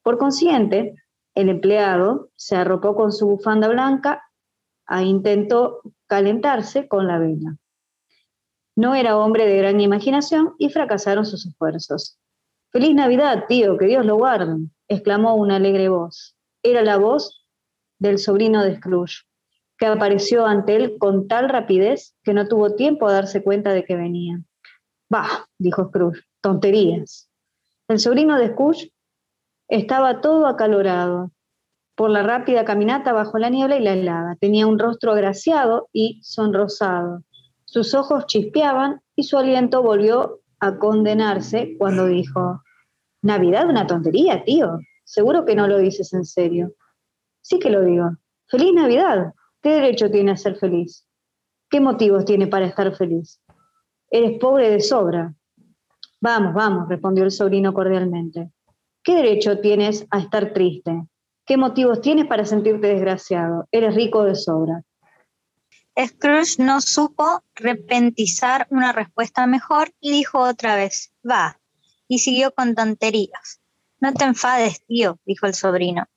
Por 0.04 0.18
consiguiente, 0.18 0.96
el 1.36 1.50
empleado 1.50 2.30
se 2.36 2.56
arropó 2.56 2.96
con 2.96 3.12
su 3.12 3.28
bufanda 3.28 3.68
blanca 3.68 4.24
e 4.88 5.04
intentó 5.04 5.82
calentarse 6.08 6.88
con 6.88 7.08
la 7.08 7.20
vela. 7.20 7.58
No 8.80 8.96
era 8.96 9.18
hombre 9.18 9.46
de 9.46 9.58
gran 9.58 9.82
imaginación 9.82 10.56
y 10.58 10.70
fracasaron 10.70 11.26
sus 11.26 11.46
esfuerzos. 11.46 12.18
Feliz 12.72 12.96
Navidad, 12.96 13.44
tío, 13.50 13.78
que 13.78 13.88
Dios 13.88 14.06
lo 14.06 14.16
guarde, 14.16 14.56
exclamó 14.88 15.36
una 15.36 15.58
alegre 15.58 15.90
voz. 15.90 16.38
Era 16.64 16.82
la 16.82 16.96
voz 16.96 17.46
del 17.98 18.20
sobrino 18.20 18.64
de 18.64 18.78
Scrooge, 18.78 19.26
que 19.78 19.86
apareció 19.86 20.46
ante 20.46 20.78
él 20.78 20.96
con 20.98 21.28
tal 21.28 21.50
rapidez 21.50 22.16
que 22.24 22.34
no 22.34 22.48
tuvo 22.48 22.76
tiempo 22.76 23.06
a 23.06 23.12
darse 23.12 23.44
cuenta 23.44 23.74
de 23.74 23.84
que 23.84 23.98
venía. 23.98 24.40
Bah, 25.10 25.46
dijo 25.58 25.90
Scrooge, 25.90 26.22
tonterías. 26.40 27.30
El 27.90 28.00
sobrino 28.00 28.38
de 28.38 28.48
Scrooge 28.48 28.94
estaba 29.68 30.22
todo 30.22 30.48
acalorado 30.48 31.34
por 31.96 32.12
la 32.12 32.24
rápida 32.24 32.64
caminata 32.64 33.12
bajo 33.12 33.40
la 33.40 33.50
niebla 33.50 33.76
y 33.76 33.84
la 33.84 33.92
helada. 33.92 34.38
Tenía 34.40 34.68
un 34.68 34.80
rostro 34.80 35.12
agraciado 35.12 35.90
y 35.92 36.22
sonrosado. 36.24 37.24
Sus 37.70 37.94
ojos 37.94 38.26
chispeaban 38.26 39.00
y 39.16 39.26
su 39.26 39.38
aliento 39.38 39.84
volvió 39.84 40.40
a 40.60 40.80
condenarse 40.80 41.76
cuando 41.78 42.08
dijo, 42.08 42.64
Navidad, 43.22 43.70
una 43.70 43.86
tontería, 43.86 44.44
tío. 44.44 44.80
Seguro 45.04 45.46
que 45.46 45.54
no 45.54 45.68
lo 45.68 45.78
dices 45.78 46.12
en 46.14 46.26
serio. 46.26 46.74
Sí 47.42 47.60
que 47.60 47.70
lo 47.70 47.84
digo. 47.84 48.10
Feliz 48.48 48.74
Navidad. 48.74 49.34
¿Qué 49.62 49.70
derecho 49.70 50.10
tiene 50.10 50.32
a 50.32 50.38
ser 50.38 50.56
feliz? 50.56 51.06
¿Qué 51.70 51.80
motivos 51.80 52.26
tiene 52.26 52.48
para 52.48 52.66
estar 52.66 52.92
feliz? 52.96 53.40
Eres 54.10 54.40
pobre 54.40 54.72
de 54.72 54.80
sobra. 54.80 55.36
Vamos, 56.22 56.56
vamos, 56.56 56.90
respondió 56.90 57.24
el 57.24 57.32
sobrino 57.32 57.72
cordialmente. 57.72 58.50
¿Qué 59.04 59.14
derecho 59.14 59.60
tienes 59.60 60.08
a 60.10 60.18
estar 60.18 60.54
triste? 60.54 61.06
¿Qué 61.46 61.56
motivos 61.56 62.02
tienes 62.02 62.26
para 62.26 62.46
sentirte 62.46 62.88
desgraciado? 62.88 63.68
Eres 63.72 63.94
rico 63.94 64.24
de 64.24 64.34
sobra. 64.34 64.82
Scrooge 66.08 66.64
no 66.64 66.80
supo 66.80 67.44
repentizar 67.56 68.68
una 68.70 68.94
respuesta 68.94 69.46
mejor 69.48 69.94
y 70.00 70.12
dijo 70.12 70.40
otra 70.40 70.76
vez, 70.76 71.12
va, 71.30 71.60
y 72.08 72.20
siguió 72.20 72.54
con 72.54 72.74
tonterías. 72.74 73.60
No 74.00 74.14
te 74.14 74.24
enfades, 74.24 74.86
tío, 74.86 75.20
dijo 75.26 75.46
el 75.46 75.54
sobrino. 75.54 76.08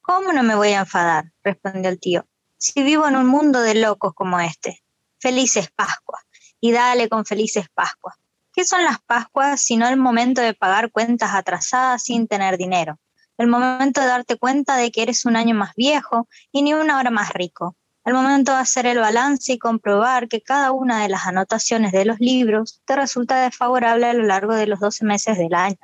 ¿Cómo 0.00 0.32
no 0.32 0.44
me 0.44 0.54
voy 0.54 0.68
a 0.68 0.80
enfadar? 0.80 1.32
respondió 1.42 1.90
el 1.90 1.98
tío. 1.98 2.26
Si 2.56 2.84
vivo 2.84 3.08
en 3.08 3.16
un 3.16 3.26
mundo 3.26 3.60
de 3.60 3.74
locos 3.74 4.14
como 4.14 4.38
este. 4.38 4.84
Felices 5.18 5.70
Pascuas. 5.74 6.22
Y 6.60 6.70
dale 6.70 7.08
con 7.08 7.24
felices 7.24 7.66
Pascuas. 7.74 8.14
¿Qué 8.52 8.64
son 8.64 8.84
las 8.84 9.00
Pascuas 9.02 9.60
sino 9.60 9.88
el 9.88 9.96
momento 9.96 10.40
de 10.40 10.54
pagar 10.54 10.92
cuentas 10.92 11.34
atrasadas 11.34 12.04
sin 12.04 12.28
tener 12.28 12.58
dinero? 12.58 13.00
El 13.38 13.48
momento 13.48 14.00
de 14.00 14.06
darte 14.06 14.36
cuenta 14.36 14.76
de 14.76 14.92
que 14.92 15.02
eres 15.02 15.24
un 15.24 15.34
año 15.34 15.56
más 15.56 15.74
viejo 15.74 16.28
y 16.52 16.62
ni 16.62 16.74
una 16.74 16.98
hora 16.98 17.10
más 17.10 17.32
rico. 17.32 17.76
El 18.04 18.14
momento 18.14 18.52
de 18.52 18.58
hacer 18.58 18.86
el 18.86 18.98
balance 18.98 19.52
y 19.52 19.58
comprobar 19.58 20.28
que 20.28 20.42
cada 20.42 20.72
una 20.72 21.02
de 21.02 21.08
las 21.08 21.26
anotaciones 21.26 21.92
de 21.92 22.04
los 22.04 22.18
libros 22.18 22.80
te 22.84 22.96
resulta 22.96 23.42
desfavorable 23.42 24.06
a 24.06 24.12
lo 24.12 24.24
largo 24.24 24.54
de 24.54 24.66
los 24.66 24.80
12 24.80 25.04
meses 25.04 25.38
del 25.38 25.54
año. 25.54 25.78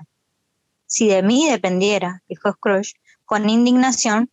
Si 0.86 1.06
de 1.06 1.22
mí 1.22 1.48
dependiera, 1.48 2.22
dijo 2.28 2.50
Scrooge, 2.50 2.94
con 3.24 3.48
indignación, 3.48 4.30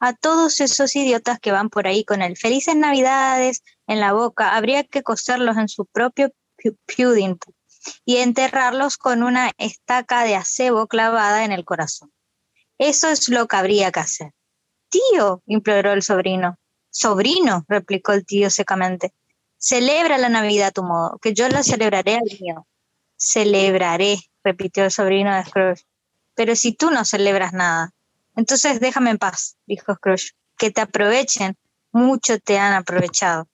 a 0.00 0.14
todos 0.14 0.60
esos 0.60 0.94
idiotas 0.96 1.38
que 1.38 1.52
van 1.52 1.70
por 1.70 1.86
ahí 1.86 2.04
con 2.04 2.22
el 2.22 2.36
felices 2.36 2.76
navidades 2.76 3.62
en 3.86 4.00
la 4.00 4.12
boca, 4.12 4.56
habría 4.56 4.84
que 4.84 5.02
coserlos 5.02 5.56
en 5.56 5.68
su 5.68 5.86
propio 5.86 6.32
pudding 6.86 7.38
y 8.04 8.16
enterrarlos 8.16 8.96
con 8.96 9.22
una 9.22 9.52
estaca 9.58 10.24
de 10.24 10.36
acebo 10.36 10.86
clavada 10.86 11.44
en 11.44 11.52
el 11.52 11.64
corazón. 11.64 12.12
Eso 12.78 13.08
es 13.10 13.28
lo 13.28 13.46
que 13.46 13.56
habría 13.56 13.90
que 13.90 14.00
hacer. 14.00 14.32
Tío, 14.88 15.42
imploró 15.46 15.92
el 15.92 16.02
sobrino. 16.02 16.58
Sobrino, 16.90 17.64
replicó 17.68 18.12
el 18.12 18.24
tío 18.24 18.50
secamente. 18.50 19.12
Celebra 19.56 20.18
la 20.18 20.28
Navidad 20.28 20.68
a 20.68 20.72
tu 20.72 20.82
modo, 20.82 21.18
que 21.18 21.34
yo 21.34 21.48
la 21.48 21.62
celebraré 21.62 22.14
al 22.14 22.38
mío. 22.40 22.66
Celebraré, 23.16 24.18
repitió 24.44 24.84
el 24.84 24.90
sobrino 24.90 25.34
de 25.34 25.44
Scrooge. 25.44 25.84
Pero 26.34 26.54
si 26.54 26.72
tú 26.72 26.90
no 26.90 27.04
celebras 27.04 27.52
nada, 27.52 27.92
entonces 28.36 28.80
déjame 28.80 29.10
en 29.10 29.18
paz, 29.18 29.56
dijo 29.66 29.94
Scrooge. 29.94 30.32
Que 30.56 30.70
te 30.70 30.80
aprovechen, 30.80 31.56
mucho 31.92 32.38
te 32.38 32.58
han 32.58 32.72
aprovechado. 32.72 33.48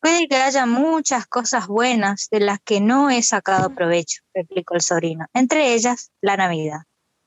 Puede 0.00 0.28
que 0.28 0.36
haya 0.36 0.66
muchas 0.66 1.26
cosas 1.26 1.66
buenas 1.66 2.28
de 2.30 2.40
las 2.40 2.60
que 2.60 2.80
no 2.80 3.10
he 3.10 3.22
sacado 3.22 3.74
provecho, 3.74 4.22
replicó 4.34 4.74
el 4.74 4.82
sobrino, 4.82 5.26
entre 5.32 5.72
ellas 5.72 6.10
la 6.20 6.36
Navidad. 6.36 6.80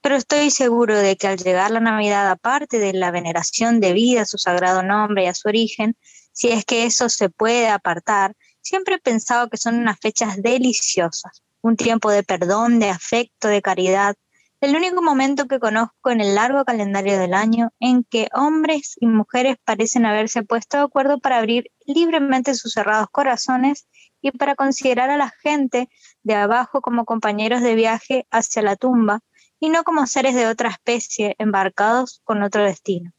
Pero 0.08 0.16
estoy 0.16 0.52
seguro 0.52 0.98
de 0.98 1.18
que 1.18 1.28
al 1.28 1.38
llegar 1.38 1.70
la 1.70 1.82
Navidad, 1.82 2.30
aparte 2.30 2.80
de 2.80 2.94
la 2.94 3.12
veneración 3.12 3.82
debida 3.82 4.22
a 4.22 4.26
su 4.26 4.38
sagrado 4.38 4.82
nombre 4.82 5.26
y 5.26 5.28
a 5.28 5.34
su 5.34 5.50
origen, 5.50 5.98
si 6.32 6.48
es 6.48 6.64
que 6.64 6.86
eso 6.86 7.10
se 7.10 7.28
puede 7.28 7.68
apartar, 7.68 8.34
siempre 8.62 8.96
he 8.96 9.00
pensado 9.00 9.50
que 9.50 9.58
son 9.58 9.76
unas 9.76 10.00
fechas 10.00 10.42
deliciosas, 10.42 11.44
un 11.60 11.76
tiempo 11.76 12.10
de 12.10 12.24
perdón, 12.24 12.80
de 12.80 12.90
afecto, 12.90 13.50
de 13.50 13.62
caridad, 13.62 14.16
el 14.62 14.78
único 14.78 15.02
momento 15.02 15.46
que 15.46 15.60
conozco 15.60 16.10
en 16.10 16.22
el 16.22 16.36
largo 16.36 16.64
calendario 16.64 17.20
del 17.20 17.34
año 17.34 17.74
en 17.82 18.06
que 18.06 18.30
hombres 18.34 18.96
y 19.02 19.08
mujeres 19.08 19.58
parecen 19.66 20.06
haberse 20.06 20.42
puesto 20.42 20.78
de 20.78 20.84
acuerdo 20.84 21.20
para 21.20 21.40
abrir 21.40 21.70
libremente 21.86 22.56
sus 22.56 22.72
cerrados 22.72 23.10
corazones 23.12 23.90
y 24.22 24.32
para 24.32 24.56
considerar 24.56 25.10
a 25.10 25.18
la 25.18 25.34
gente 25.42 25.90
de 26.24 26.36
abajo 26.36 26.80
como 26.80 27.04
compañeros 27.04 27.62
de 27.62 27.76
viaje 27.76 28.26
hacia 28.32 28.62
la 28.62 28.78
tumba 28.78 29.20
y 29.60 29.70
no 29.70 29.84
como 29.84 30.08
seres 30.08 30.36
de 30.36 30.48
otra 30.48 30.70
especie 30.70 31.36
embarcados 31.38 32.22
con 32.24 32.44
otro 32.44 32.64
destino. 32.64 33.12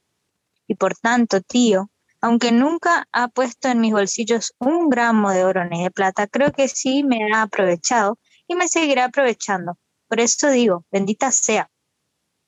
Y 0.67 0.75
por 0.75 0.97
tanto, 0.97 1.41
tío, 1.41 1.91
aunque 2.21 2.53
nunca 2.53 3.09
ha 3.13 3.29
puesto 3.29 3.69
en 3.69 3.81
mis 3.81 3.93
bolsillos 3.93 4.55
un 4.59 4.89
gramo 4.89 5.31
de 5.31 5.45
oro 5.45 5.65
ni 5.65 5.83
de 5.83 5.91
plata, 5.91 6.27
creo 6.27 6.53
que 6.53 6.69
sí 6.69 7.05
me 7.05 7.33
ha 7.33 7.43
aprovechado 7.43 8.19
y 8.47 8.55
me 8.55 8.69
seguirá 8.69 9.05
aprovechando 9.05 9.79
por 10.09 10.21
eso 10.21 10.51
digo, 10.51 10.85
bendita 10.91 11.31
sea. 11.31 11.71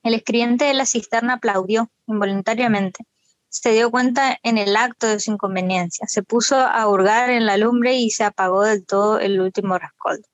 El 0.02 0.14
escribiente 0.14 0.64
de 0.64 0.74
la 0.74 0.86
cisterna 0.86 1.34
aplaudió 1.34 1.90
involuntariamente. 2.06 3.04
Se 3.50 3.72
dio 3.72 3.90
cuenta 3.90 4.38
en 4.42 4.56
el 4.56 4.76
acto 4.76 5.06
de 5.06 5.20
su 5.20 5.32
inconveniencia. 5.32 6.06
Se 6.08 6.22
puso 6.22 6.56
a 6.56 6.88
hurgar 6.88 7.28
en 7.28 7.44
la 7.44 7.58
lumbre 7.58 7.96
y 7.96 8.10
se 8.10 8.24
apagó 8.24 8.64
del 8.64 8.86
todo 8.86 9.18
el 9.20 9.40
último 9.40 9.78
rescoldo. 9.78 10.26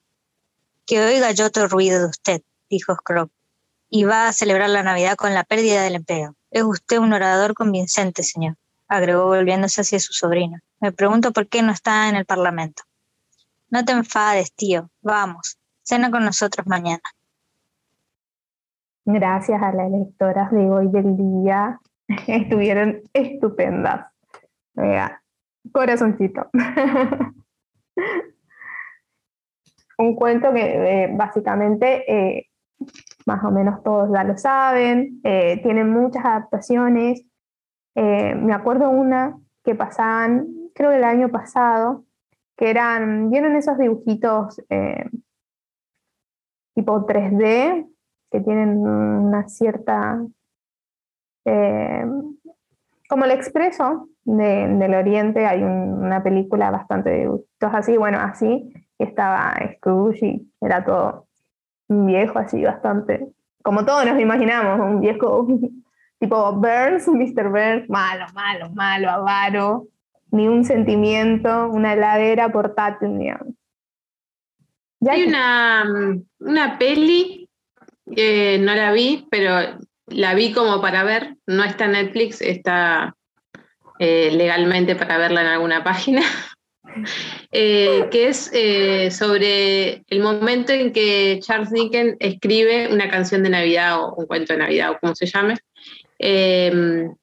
Que 0.86 1.04
oiga 1.04 1.32
yo 1.32 1.46
otro 1.46 1.66
ruido 1.66 1.98
de 1.98 2.06
usted, 2.06 2.42
dijo 2.70 2.94
Scrooge, 2.94 3.32
y 3.88 4.04
va 4.04 4.28
a 4.28 4.32
celebrar 4.32 4.70
la 4.70 4.82
Navidad 4.82 5.16
con 5.16 5.34
la 5.34 5.44
pérdida 5.44 5.82
del 5.82 5.96
empleo. 5.96 6.34
Es 6.50 6.62
usted 6.62 6.98
un 6.98 7.12
orador 7.12 7.54
convincente, 7.54 8.22
señor, 8.22 8.56
agregó 8.88 9.26
volviéndose 9.26 9.80
hacia 9.82 10.00
su 10.00 10.12
sobrino. 10.12 10.58
Me 10.80 10.92
pregunto 10.92 11.32
por 11.32 11.48
qué 11.48 11.62
no 11.62 11.72
está 11.72 12.08
en 12.08 12.16
el 12.16 12.26
Parlamento. 12.26 12.82
No 13.70 13.84
te 13.84 13.92
enfades, 13.92 14.52
tío. 14.52 14.90
Vamos, 15.02 15.58
cena 15.82 16.10
con 16.10 16.24
nosotros 16.24 16.66
mañana. 16.66 17.02
Gracias 19.04 19.62
a 19.62 19.72
las 19.72 19.90
lectoras 19.90 20.50
de 20.50 20.68
hoy 20.68 20.88
del 20.88 21.16
día. 21.16 21.80
Estuvieron 22.26 23.02
estupendas. 23.12 24.06
Vea, 24.74 25.22
corazoncito. 25.72 26.50
Un 29.98 30.14
cuento 30.14 30.52
que 30.52 31.04
eh, 31.04 31.08
básicamente 31.12 32.04
eh, 32.12 32.50
más 33.26 33.44
o 33.44 33.50
menos 33.50 33.82
todos 33.82 34.10
ya 34.12 34.24
lo 34.24 34.36
saben, 34.38 35.20
eh, 35.24 35.60
tiene 35.62 35.84
muchas 35.84 36.24
adaptaciones. 36.24 37.24
me 37.94 38.52
acuerdo 38.52 38.90
una 38.90 39.38
que 39.64 39.74
pasaban, 39.74 40.46
creo 40.74 40.90
que 40.90 40.96
el 40.96 41.04
año 41.04 41.30
pasado, 41.30 42.04
que 42.56 42.70
eran, 42.70 43.30
¿vieron 43.30 43.56
esos 43.56 43.78
dibujitos 43.78 44.60
tipo 46.76 47.06
3D 47.06 47.88
que 48.30 48.40
tienen 48.40 48.76
una 48.86 49.48
cierta, 49.48 50.24
eh, 51.46 52.04
como 53.08 53.24
el 53.24 53.30
expreso 53.30 54.08
del 54.24 54.94
Oriente, 54.94 55.46
hay 55.46 55.62
una 55.62 56.22
película 56.22 56.70
bastante 56.70 57.10
de 57.10 57.28
gustos 57.28 57.70
así, 57.72 57.96
bueno, 57.96 58.18
así, 58.20 58.72
estaba 58.98 59.54
Scrooge 59.76 60.26
y 60.26 60.52
era 60.60 60.84
todo 60.84 61.25
un 61.88 62.06
viejo 62.06 62.38
así 62.38 62.62
bastante, 62.62 63.28
como 63.62 63.84
todos 63.84 64.06
nos 64.06 64.20
imaginamos, 64.20 64.80
un 64.80 65.00
viejo 65.00 65.46
tipo 66.20 66.52
Burns, 66.52 67.08
Mr. 67.08 67.48
Burns, 67.48 67.88
malo, 67.88 68.26
malo, 68.34 68.70
malo, 68.70 69.10
avaro, 69.10 69.86
ni 70.30 70.48
un 70.48 70.64
sentimiento, 70.64 71.68
una 71.68 71.94
heladera 71.94 72.50
portátil, 72.50 73.18
digamos. 73.18 73.54
Hay 75.08 75.24
una, 75.24 75.84
una 76.40 76.78
peli 76.78 77.46
no 78.06 78.74
la 78.74 78.92
vi, 78.92 79.26
pero 79.30 79.78
la 80.06 80.34
vi 80.34 80.52
como 80.52 80.80
para 80.80 81.04
ver. 81.04 81.36
No 81.46 81.64
está 81.64 81.86
en 81.86 81.92
Netflix, 81.92 82.40
está 82.40 83.16
eh, 83.98 84.30
legalmente 84.32 84.96
para 84.96 85.18
verla 85.18 85.42
en 85.42 85.48
alguna 85.48 85.84
página. 85.84 86.22
Eh, 87.52 88.08
que 88.10 88.28
es 88.28 88.50
eh, 88.52 89.10
sobre 89.10 90.04
el 90.08 90.20
momento 90.20 90.72
en 90.72 90.92
que 90.92 91.38
Charles 91.40 91.70
Dickens 91.70 92.16
escribe 92.20 92.92
una 92.92 93.08
canción 93.08 93.42
de 93.42 93.50
Navidad 93.50 94.00
o 94.00 94.14
un 94.14 94.26
cuento 94.26 94.52
de 94.52 94.60
Navidad 94.60 94.92
o 94.92 94.98
como 94.98 95.14
se 95.14 95.26
llame. 95.26 95.56
Em, 96.18 97.14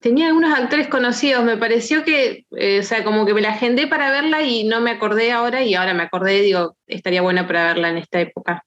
tenía 0.00 0.28
algunos 0.28 0.58
actores 0.58 0.88
conocidos, 0.88 1.44
me 1.44 1.56
pareció 1.56 2.04
que, 2.04 2.46
o 2.50 2.82
sea, 2.82 3.04
como 3.04 3.24
que 3.24 3.34
me 3.34 3.40
la 3.40 3.50
agendé 3.50 3.86
para 3.86 4.10
verla 4.10 4.42
y 4.42 4.64
no 4.64 4.80
me 4.80 4.90
acordé 4.90 5.32
ahora 5.32 5.62
y 5.62 5.74
ahora 5.74 5.94
me 5.94 6.02
acordé, 6.02 6.40
digo, 6.40 6.76
estaría 6.86 7.22
buena 7.22 7.46
para 7.46 7.66
verla 7.66 7.90
en 7.90 7.98
esta 7.98 8.20
época. 8.20 8.64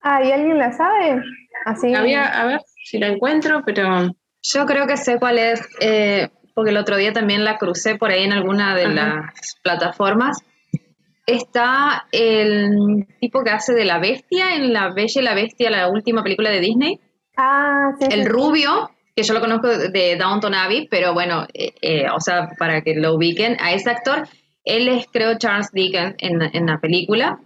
Ah, 0.00 0.22
¿y 0.22 0.30
alguien 0.30 0.58
la 0.58 0.72
sabe? 0.72 1.20
Así. 1.64 1.92
Había, 1.92 2.26
a 2.26 2.46
ver 2.46 2.60
si 2.84 2.98
la 2.98 3.08
encuentro, 3.08 3.62
pero. 3.64 4.10
Yo 4.48 4.64
creo 4.64 4.86
que 4.86 4.96
sé 4.96 5.18
cuál 5.18 5.38
es, 5.38 5.60
eh, 5.80 6.28
porque 6.56 6.70
el 6.70 6.78
otro 6.78 6.96
día 6.96 7.12
también 7.12 7.44
la 7.44 7.58
crucé 7.58 7.96
por 7.96 8.10
ahí 8.10 8.24
en 8.24 8.32
alguna 8.32 8.74
de 8.74 8.88
las 8.88 9.56
plataformas. 9.62 10.38
Está 11.26 12.06
el 12.12 13.06
tipo 13.20 13.44
que 13.44 13.50
hace 13.50 13.74
de 13.74 13.84
la 13.84 13.98
bestia 13.98 14.54
en 14.54 14.72
La 14.72 14.94
Bella 14.94 15.20
y 15.20 15.22
la 15.22 15.34
Bestia, 15.34 15.68
la 15.68 15.88
última 15.88 16.22
película 16.22 16.48
de 16.48 16.60
Disney. 16.60 16.98
Ah, 17.36 17.90
sí. 18.00 18.06
El 18.10 18.24
rubio, 18.24 18.90
que 19.14 19.22
yo 19.22 19.34
lo 19.34 19.40
conozco 19.40 19.68
de 19.68 20.16
Downton 20.16 20.54
Abbey, 20.54 20.88
pero 20.90 21.12
bueno, 21.12 21.46
eh, 21.52 21.74
eh, 21.82 22.06
o 22.10 22.20
sea, 22.20 22.48
para 22.58 22.80
que 22.80 22.94
lo 22.94 23.16
ubiquen, 23.16 23.58
a 23.60 23.74
ese 23.74 23.90
actor, 23.90 24.26
él 24.64 24.88
es, 24.88 25.06
creo, 25.12 25.36
Charles 25.36 25.70
Dickens 25.72 26.14
en, 26.20 26.40
en 26.40 26.64
la 26.64 26.80
película 26.80 27.38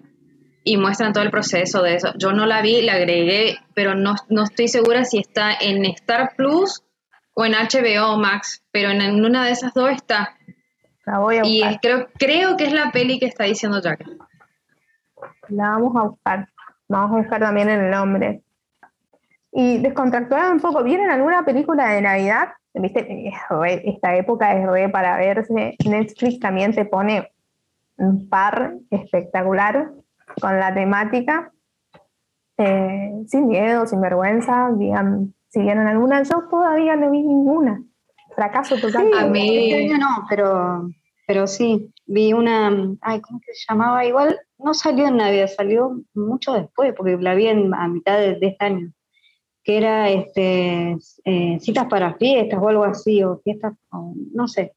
y 0.63 0.77
muestran 0.77 1.13
todo 1.13 1.25
el 1.25 1.33
proceso 1.33 1.83
de 1.83 1.97
eso. 1.97 2.13
Yo 2.17 2.31
no 2.31 2.47
la 2.47 2.63
vi, 2.63 2.81
la 2.83 2.93
agregué, 2.93 3.59
pero 3.75 3.97
no, 3.97 4.15
no 4.29 4.45
estoy 4.45 4.69
segura 4.69 5.05
si 5.05 5.19
está 5.19 5.53
en 5.61 5.85
Star 5.87 6.35
Plus 6.37 6.85
o 7.41 7.45
en 7.47 7.53
HBO 7.53 8.19
Max, 8.19 8.63
pero 8.71 8.91
en, 8.91 9.25
una 9.25 9.47
de 9.47 9.53
esas 9.53 9.73
dos 9.73 9.89
está. 9.89 10.37
La 11.07 11.21
voy 11.21 11.39
a 11.39 11.43
y 11.45 11.79
creo, 11.81 12.09
creo 12.19 12.57
que 12.59 12.65
es 12.65 12.73
la 12.73 12.93
peli 12.93 13.19
que 13.19 13.27
está 13.27 13.45
diciendo 13.45 13.81
Jack. 13.81 14.07
La 15.49 15.71
vamos 15.71 15.97
a 15.97 16.03
buscar. 16.03 16.49
Vamos 16.87 17.13
a 17.13 17.21
buscar 17.21 17.41
también 17.41 17.71
el 17.71 17.91
nombre. 17.91 18.43
y 19.53 19.79
descontracturar 19.79 20.53
un 20.53 20.61
poco. 20.61 20.83
¿Vieron 20.85 21.11
alguna 21.11 21.43
película 21.43 21.89
de 21.89 22.03
Navidad? 22.03 22.51
Esta 22.75 24.15
época 24.17 24.55
es 24.55 24.67
re 24.67 24.91
para 24.91 25.17
verse. 25.17 25.77
Netflix 25.87 26.41
también 26.41 26.75
te 26.75 26.85
pone 26.85 27.33
un 27.97 28.29
par 28.29 28.75
espectacular 28.91 29.91
con 30.41 30.61
la 30.61 30.75
temática. 30.75 31.51
Eh, 32.59 33.23
sin 33.27 33.49
miedo, 33.49 33.87
sin 33.87 34.03
vergüenza, 34.03 34.69
digan 34.77 35.33
si 35.51 35.61
vieron 35.61 35.87
alguna. 35.87 36.23
Yo 36.23 36.43
todavía 36.51 36.97
no 36.97 37.11
vi 37.11 37.23
ninguna. 37.23 37.83
Fracaso 38.35 38.77
total. 38.77 39.07
Sí, 39.13 39.19
A 39.19 39.27
mí- 39.27 39.57
este 39.73 39.93
año 39.93 39.99
no, 39.99 40.27
pero, 40.29 40.89
pero 41.27 41.47
sí, 41.47 41.93
vi 42.07 42.33
una, 42.33 42.69
ay, 43.03 43.21
¿cómo 43.21 43.41
que 43.41 43.53
se 43.53 43.67
llamaba? 43.69 44.05
Igual 44.05 44.39
no 44.59 44.73
salió 44.75 45.09
en 45.09 45.17
Navidad, 45.17 45.49
salió 45.55 46.01
mucho 46.15 46.53
después, 46.55 46.95
porque 46.97 47.17
la 47.21 47.35
vi 47.35 47.49
en- 47.49 47.75
a 47.75 47.89
mitad 47.89 48.19
de, 48.19 48.37
de 48.37 48.47
este 48.47 48.65
año, 48.65 48.93
que 49.65 49.77
era 49.77 50.09
este, 50.09 50.97
eh, 51.25 51.59
citas 51.61 51.87
para 51.87 52.15
fiestas 52.15 52.61
o 52.63 52.69
algo 52.69 52.85
así, 52.85 53.23
o 53.23 53.41
fiestas, 53.43 53.75
o 53.91 54.15
no 54.33 54.47
sé. 54.49 54.75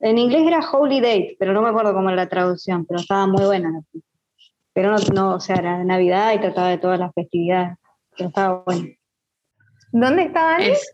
En 0.00 0.18
inglés 0.18 0.42
era 0.46 0.60
Holy 0.60 1.00
Date, 1.00 1.36
pero 1.38 1.52
no 1.52 1.62
me 1.62 1.68
acuerdo 1.70 1.92
cómo 1.94 2.08
era 2.08 2.16
la 2.16 2.28
traducción, 2.28 2.84
pero 2.84 3.00
estaba 3.00 3.26
muy 3.26 3.44
buena. 3.44 3.70
la. 3.70 3.80
Pero 4.72 4.90
no, 4.92 4.96
no, 5.14 5.34
o 5.36 5.40
sea, 5.40 5.56
era 5.56 5.78
de 5.78 5.84
Navidad 5.84 6.34
y 6.34 6.38
trataba 6.40 6.68
de 6.68 6.78
todas 6.78 6.98
las 7.00 7.12
festividades, 7.14 7.76
pero 8.16 8.28
estaba 8.28 8.62
bueno. 8.64 8.86
¿Dónde 9.92 10.22
está 10.24 10.42
Dani? 10.42 10.66
Es- 10.70 10.92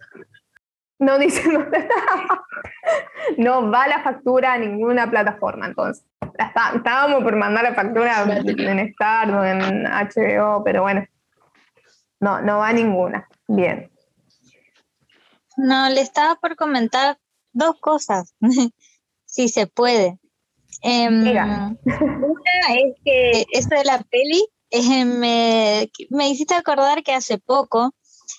No 0.98 1.18
dice 1.18 1.42
dónde 1.52 1.78
está. 1.78 2.44
No 3.38 3.70
va 3.70 3.88
la 3.88 4.02
factura 4.02 4.52
a 4.54 4.58
ninguna 4.58 5.10
plataforma, 5.10 5.66
entonces. 5.66 6.04
Está- 6.38 6.72
estábamos 6.76 7.22
por 7.22 7.36
mandar 7.36 7.64
la 7.64 7.74
factura 7.74 8.22
en 8.24 8.78
Star 8.80 9.30
o 9.30 9.44
en 9.44 9.84
HBO, 9.84 10.62
pero 10.64 10.82
bueno. 10.82 11.04
No, 12.20 12.40
no 12.40 12.58
va 12.58 12.72
ninguna. 12.72 13.28
Bien. 13.48 13.90
No, 15.56 15.88
le 15.88 16.00
estaba 16.00 16.36
por 16.36 16.56
comentar 16.56 17.18
dos 17.52 17.78
cosas, 17.80 18.34
si 19.26 19.48
se 19.48 19.66
puede. 19.66 20.18
Diga. 20.82 21.72
una 21.84 22.74
es 22.74 22.96
que 23.04 23.46
esto 23.52 23.76
de 23.76 23.84
la 23.84 23.98
peli 24.10 24.44
eh, 24.70 25.04
me, 25.04 25.90
me 26.10 26.28
hiciste 26.28 26.54
acordar 26.54 27.02
que 27.04 27.14
hace 27.14 27.38
poco, 27.38 27.94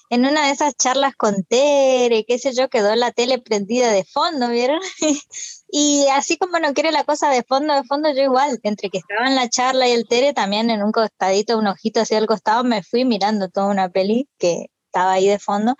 en 0.10 0.26
una 0.26 0.48
de 0.48 0.52
esas 0.52 0.76
charlas 0.76 1.16
con 1.16 1.44
Tere, 1.44 2.26
qué 2.28 2.38
sé 2.40 2.54
yo, 2.54 2.70
quedó 2.70 2.96
la 2.96 3.12
tele 3.12 3.40
prendida 3.40 3.92
de 3.92 4.04
fondo, 4.04 4.50
¿vieron? 4.50 4.80
y 5.70 6.06
así 6.14 6.38
como 6.38 6.60
no 6.60 6.74
quiere 6.74 6.92
la 6.92 7.04
cosa 7.04 7.30
de 7.30 7.44
fondo, 7.44 7.74
de 7.74 7.84
fondo, 7.84 8.14
yo 8.14 8.24
igual, 8.24 8.60
entre 8.64 8.90
que 8.90 9.00
estaba 9.00 9.28
en 9.28 9.36
la 9.36 9.50
charla 9.50 9.88
y 9.88 9.92
el 9.92 10.08
Tere, 10.08 10.34
también 10.34 10.70
en 10.70 10.84
un 10.84 10.92
costadito, 10.92 11.58
un 11.58 11.68
ojito 11.68 12.02
hacia 12.02 12.18
el 12.18 12.28
costado, 12.28 12.64
me 12.64 12.84
fui 12.84 13.06
mirando 13.06 13.50
toda 13.50 13.68
una 13.68 13.90
peli 13.90 14.30
que 14.38 14.68
estaba 14.88 15.14
ahí 15.14 15.28
de 15.28 15.40
fondo. 15.40 15.76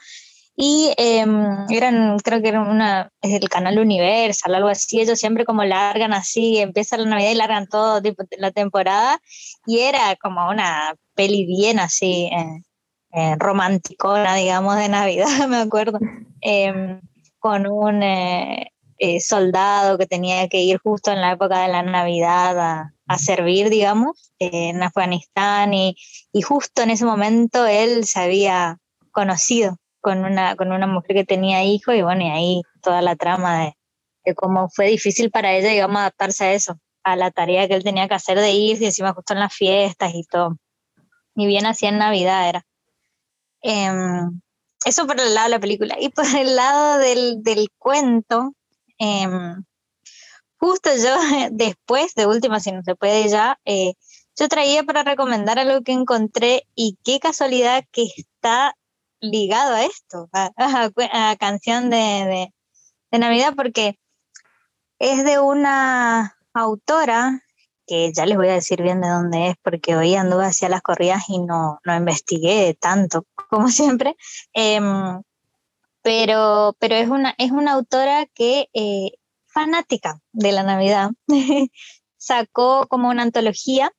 Y 0.58 0.94
em, 0.98 1.66
eran, 1.70 2.18
creo 2.20 2.42
que 2.42 2.48
era 2.48 2.62
una, 2.62 3.12
es 3.22 3.34
el 3.42 3.50
canal 3.50 3.78
Universal, 3.78 4.56
algo 4.56 4.70
así, 4.70 5.02
ellos 5.02 5.20
siempre 5.20 5.44
como 5.44 5.66
largan 5.66 6.14
así, 6.14 6.60
empieza 6.60 6.98
la 6.98 7.06
Navidad 7.06 7.32
y 7.32 7.36
largan 7.36 7.68
todo 7.68 8.02
tipo, 8.02 8.24
la 8.38 8.52
temporada, 8.52 9.20
y 9.66 9.80
era 9.80 10.16
como 10.16 10.50
una 10.50 10.96
peli 11.14 11.46
bien 11.46 11.80
así, 11.80 12.30
eh, 12.32 12.62
eh, 13.16 13.36
romanticona, 13.40 14.36
digamos, 14.36 14.76
de 14.76 14.90
Navidad, 14.90 15.26
me 15.48 15.58
acuerdo, 15.58 16.00
em, 16.42 17.00
con 17.40 17.68
un 17.68 18.04
eh, 18.04 18.72
eh, 18.98 19.20
soldado 19.22 19.98
que 19.98 20.06
tenía 20.06 20.48
que 20.48 20.62
ir 20.62 20.80
justo 20.80 21.12
en 21.12 21.22
la 21.22 21.32
época 21.34 21.62
de 21.62 21.68
la 21.70 21.84
Navidad 21.84 22.60
a, 22.60 22.94
a 23.08 23.18
servir, 23.18 23.70
digamos, 23.70 24.32
eh, 24.40 24.70
en 24.70 24.84
Afganistán, 24.84 25.74
y, 25.74 25.96
y 26.34 26.42
justo 26.42 26.82
en 26.82 26.90
ese 26.90 27.06
momento 27.06 27.66
él 27.66 28.06
se 28.06 28.20
había 28.20 28.80
conocido 29.12 29.78
con 30.02 30.26
una, 30.26 30.56
con 30.56 30.72
una 30.72 30.88
mujer 30.88 31.16
que 31.16 31.26
tenía 31.26 31.64
hijos 31.64 31.96
y 31.96 32.02
bueno, 32.02 32.24
y 32.24 32.30
ahí 32.30 32.62
toda 32.82 33.02
la 33.02 33.16
trama 33.16 33.60
de, 33.60 33.78
de 34.26 34.36
cómo 34.36 34.70
fue 34.70 34.88
difícil 34.88 35.32
para 35.32 35.54
ella, 35.54 35.70
digamos, 35.70 35.98
adaptarse 35.98 36.46
a 36.46 36.54
eso, 36.54 36.80
a 37.04 37.16
la 37.16 37.32
tarea 37.32 37.68
que 37.68 37.76
él 37.76 37.84
tenía 37.84 38.08
que 38.08 38.16
hacer 38.16 38.40
de 38.40 38.52
irse 38.52 38.84
y 38.84 38.88
encima 38.88 39.14
justo 39.14 39.34
en 39.34 39.40
las 39.40 39.54
fiestas 39.54 40.14
y 40.14 40.24
todo. 40.24 40.58
Y 41.36 41.48
bien 41.48 41.66
así 41.66 41.86
en 41.86 41.98
Navidad 41.98 42.50
era. 42.50 42.66
Em, 43.68 44.42
eso 44.86 45.08
por 45.08 45.20
el 45.20 45.34
lado 45.34 45.46
de 45.48 45.52
la 45.56 45.60
película. 45.60 45.96
Y 46.00 46.10
por 46.10 46.26
el 46.28 46.56
lado 46.56 47.00
del, 47.00 47.42
del 47.44 47.70
cuento, 47.80 48.54
em, 49.00 49.64
justo 50.60 50.90
yo 50.96 51.16
después, 51.52 52.14
de 52.16 52.28
última, 52.28 52.60
si 52.60 52.72
no 52.72 52.84
se 52.84 52.96
puede 52.96 53.28
ya, 53.30 53.60
eh, 53.66 53.94
yo 54.38 54.48
traía 54.50 54.84
para 54.84 55.04
recomendar 55.04 55.60
algo 55.60 55.82
que 55.84 55.94
encontré 55.94 56.68
y 56.76 56.98
qué 57.04 57.20
casualidad 57.20 57.86
que 57.92 58.04
está 58.18 58.76
ligado 59.22 59.74
a 59.76 59.86
esto, 59.86 60.30
a, 60.34 60.52
a 60.58 61.32
a 61.32 61.36
canción 61.38 61.90
de- 61.90 62.52
de 63.12 63.20
Navidad, 63.20 63.54
porque 63.56 63.98
es 65.00 65.24
de 65.24 65.40
una 65.40 66.38
autora 66.54 67.42
que 67.88 68.12
ya 68.14 68.26
les 68.26 68.38
voy 68.38 68.48
a 68.50 68.54
decir 68.54 68.82
bien 68.82 69.02
de 69.02 69.10
dónde 69.10 69.50
es, 69.50 69.56
porque 69.62 69.96
hoy 69.96 70.16
anduve 70.16 70.46
hacia 70.46 70.70
las 70.70 70.82
corridas 70.82 71.24
y 71.30 71.40
no, 71.40 71.80
no 71.84 71.96
investigué 71.96 72.76
tanto, 72.80 73.26
como 73.50 73.70
siempre. 73.70 74.16
Em, 74.54 75.22
pero, 76.02 76.76
pero 76.80 76.96
es 76.96 77.10
una, 77.10 77.36
es 77.38 77.52
una 77.52 77.74
autora 77.74 78.26
que 78.28 78.70
eh, 78.74 79.12
fanática 79.48 80.20
de 80.34 80.52
la 80.52 80.64
Navidad. 80.64 81.12
Sacó 82.18 82.88
como 82.88 83.10
una 83.10 83.24
antología 83.24 83.92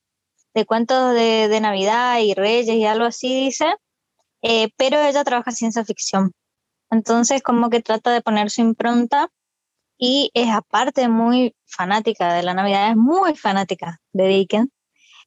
de 0.54 0.64
cuentos 0.64 1.14
de, 1.14 1.48
de 1.48 1.60
Navidad 1.60 2.18
y 2.20 2.34
Reyes 2.34 2.76
y 2.76 2.84
algo 2.86 3.04
así, 3.04 3.44
dice, 3.44 3.76
eh, 4.42 4.70
pero 4.76 5.00
ella 5.00 5.24
trabaja 5.24 5.52
ciencia 5.52 5.84
ficción. 5.84 6.32
Entonces, 6.90 7.42
como 7.42 7.68
que 7.70 7.82
trata 7.82 8.12
de 8.12 8.22
poner 8.22 8.50
su 8.50 8.60
impronta 8.60 9.28
y 9.98 10.30
es 10.34 10.50
aparte 10.50 11.08
muy 11.08 11.54
fanática 11.66 12.32
de 12.34 12.42
la 12.42 12.54
Navidad, 12.54 12.90
es 12.90 12.96
muy 12.96 13.34
fanática 13.36 14.00
de 14.12 14.28
Dickens. 14.28 14.68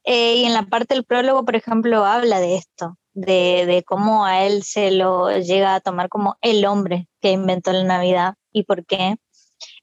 Eh, 0.05 0.37
y 0.37 0.45
en 0.45 0.53
la 0.53 0.63
parte 0.63 0.93
del 0.95 1.03
prólogo, 1.05 1.43
por 1.45 1.55
ejemplo, 1.55 2.05
habla 2.05 2.39
de 2.39 2.55
esto, 2.55 2.97
de, 3.13 3.65
de 3.67 3.83
cómo 3.83 4.25
a 4.25 4.43
él 4.45 4.63
se 4.63 4.91
lo 4.91 5.29
llega 5.39 5.75
a 5.75 5.81
tomar 5.81 6.09
como 6.09 6.37
el 6.41 6.65
hombre 6.65 7.07
que 7.21 7.31
inventó 7.31 7.71
la 7.73 7.83
Navidad 7.83 8.35
y 8.53 8.63
por 8.63 8.85
qué. 8.85 9.17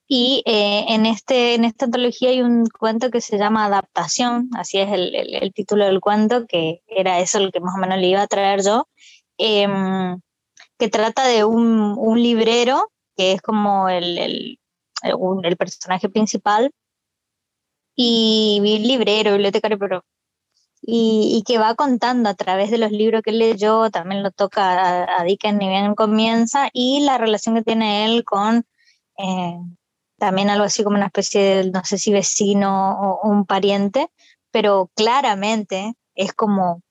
Y 0.08 0.42
eh, 0.46 0.84
en, 0.88 1.04
este, 1.04 1.54
en 1.54 1.64
esta 1.64 1.86
antología 1.86 2.30
hay 2.30 2.40
un 2.42 2.66
cuento 2.68 3.10
que 3.10 3.20
se 3.20 3.38
llama 3.38 3.66
Adaptación, 3.66 4.48
así 4.56 4.78
es 4.78 4.90
el, 4.92 5.14
el- 5.14 5.34
el 5.34 5.52
título 5.52 5.84
del 5.84 6.00
cuento, 6.00 6.46
que 6.46 6.82
era 6.86 7.18
eso 7.20 7.40
lo 7.40 7.50
que 7.50 7.60
más 7.60 7.74
o 7.76 7.78
menos 7.80 7.98
le 7.98 8.06
iba 8.08 8.22
a 8.22 8.26
traer 8.28 8.62
yo, 8.64 8.88
em, 9.38 10.20
que 10.78 10.88
trata 10.88 11.26
de 11.26 11.44
un, 11.44 11.94
un 11.98 12.22
librero, 12.22 12.90
que 13.16 13.32
es 13.32 13.42
como 13.42 13.88
el, 13.88 14.18
el, 14.18 14.60
el- 15.06 15.56
personaje 15.56 16.08
principal, 16.08 16.70
y 17.94 18.60
librero, 18.80 19.32
bibliotecario, 19.32 19.78
pero 19.78 20.04
y, 20.82 21.36
y 21.38 21.42
que 21.44 21.58
va 21.58 21.74
contando 21.74 22.28
a 22.28 22.34
través 22.34 22.70
de 22.70 22.78
los 22.78 22.92
libros 22.92 23.22
que 23.22 23.32
leyó, 23.32 23.90
también 23.90 24.22
lo 24.22 24.30
toca 24.30 25.04
a, 25.04 25.20
a 25.20 25.24
Dickens 25.24 25.58
ni 25.58 25.68
bien 25.68 25.94
comienza, 25.94 26.70
y 26.72 27.00
la 27.00 27.18
relación 27.18 27.54
que 27.56 27.62
tiene 27.62 28.04
él 28.06 28.24
con 28.24 28.64
eh, 29.18 29.58
también 30.18 30.50
algo 30.50 30.64
así 30.64 30.84
como 30.84 30.96
una 30.96 31.06
especie 31.06 31.40
de, 31.42 31.70
no 31.70 31.84
sé 31.84 31.98
si 31.98 32.12
vecino 32.12 32.98
o 33.00 33.28
un 33.28 33.46
pariente, 33.46 34.08
pero 34.50 34.90
claramente 34.94 35.94
es 36.14 36.32
como 36.32 36.82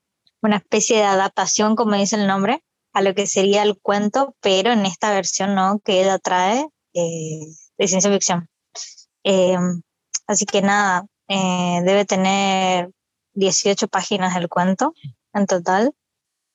una 0.42 0.58
especie 0.58 0.98
de 0.98 1.04
adaptación, 1.04 1.76
como 1.76 1.96
dice 1.96 2.16
el 2.18 2.28
nombre, 2.28 2.64
a 2.94 3.02
lo 3.02 3.14
que 3.16 3.28
sería 3.28 3.64
el 3.64 3.80
cuento, 3.80 4.36
pero 4.42 4.72
en 4.72 4.86
esta 4.86 5.12
versión 5.12 5.56
no, 5.56 5.80
que 5.80 6.02
ella 6.02 6.20
trae 6.20 6.68
eh, 6.94 7.48
de 7.78 7.88
ciencia 7.88 8.12
ficción. 8.12 8.48
Eh, 9.24 9.58
así 10.28 10.46
que 10.46 10.62
nada, 10.62 11.06
eh, 11.28 11.82
debe 11.84 12.06
tener 12.06 12.92
18 13.34 13.88
páginas 13.88 14.36
el 14.36 14.50
cuento 14.50 14.94
en 15.34 15.46
total. 15.46 15.94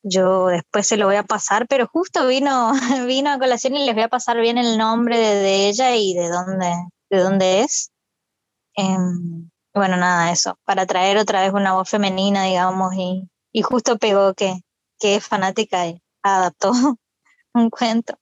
Yo 0.03 0.47
después 0.47 0.87
se 0.87 0.97
lo 0.97 1.07
voy 1.07 1.17
a 1.17 1.25
pasar, 1.25 1.67
pero 1.69 1.87
justo 1.87 2.27
vino, 2.27 2.73
vino 3.07 3.31
a 3.31 3.39
colación 3.39 3.77
y 3.77 3.85
les 3.85 3.95
voy 3.95 4.05
a 4.05 4.09
pasar 4.09 4.41
bien 4.41 4.59
el 4.59 4.79
nombre 4.79 5.19
de, 5.19 5.69
ella 5.69 5.95
y 5.97 6.15
de 6.15 6.29
dónde, 6.29 6.73
de 7.11 7.19
dónde 7.19 7.61
es. 7.63 7.91
Em, 8.77 9.51
bueno, 9.75 9.97
nada, 9.97 10.33
eso, 10.33 10.59
para 10.65 10.87
traer 10.87 11.19
otra 11.19 11.43
vez 11.43 11.53
una 11.53 11.75
voz 11.75 11.89
femenina, 11.89 12.45
digamos, 12.45 12.95
y, 12.97 13.29
y 13.53 13.63
justo 13.63 13.99
pegó 13.99 14.35
que, 14.35 14.61
que 14.99 15.17
es 15.17 15.27
fanática 15.27 15.87
y 15.87 16.03
adaptó 16.23 16.73
un 17.55 17.71
cuento. 17.71 18.20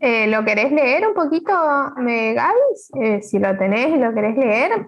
Eh, 0.00 0.26
¿Lo 0.28 0.44
querés 0.44 0.72
leer 0.72 1.06
un 1.06 1.14
poquito, 1.14 1.52
me, 1.96 2.34
Gabis? 2.34 2.90
Eh, 3.00 3.22
si 3.22 3.38
lo 3.38 3.56
tenés 3.56 3.88
y 3.88 3.98
lo 3.98 4.12
querés 4.14 4.36
leer, 4.36 4.86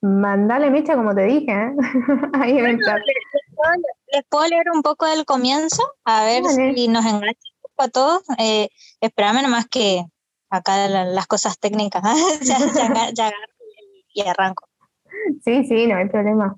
mandale 0.00 0.70
mecha 0.70 0.94
como 0.96 1.14
te 1.14 1.22
dije. 1.24 1.52
¿eh? 1.52 1.72
Ahí 2.34 2.58
en 2.58 2.66
el 2.66 2.78
chat. 2.84 2.98
Les 4.12 4.24
puedo 4.28 4.46
leer 4.48 4.66
un 4.72 4.82
poco 4.82 5.06
del 5.06 5.24
comienzo, 5.24 5.82
a 6.04 6.24
ver 6.24 6.44
si 6.44 6.88
nos 6.88 7.04
engancha 7.04 7.40
un 7.54 7.62
poco 7.62 7.82
a 7.82 7.88
todos. 7.88 8.22
Eh, 8.38 8.68
espérame 9.00 9.42
nomás 9.42 9.66
que 9.68 10.04
acá 10.50 10.88
la- 10.88 11.04
las 11.04 11.26
cosas 11.26 11.58
técnicas, 11.58 12.02
ya, 12.42 12.58
ya 12.58 13.10
ya 13.12 13.26
agarro 13.28 13.52
y 14.12 14.20
arranco. 14.22 14.68
Sí, 15.44 15.64
sí, 15.64 15.86
no 15.86 15.96
hay 15.96 16.08
problema. 16.08 16.56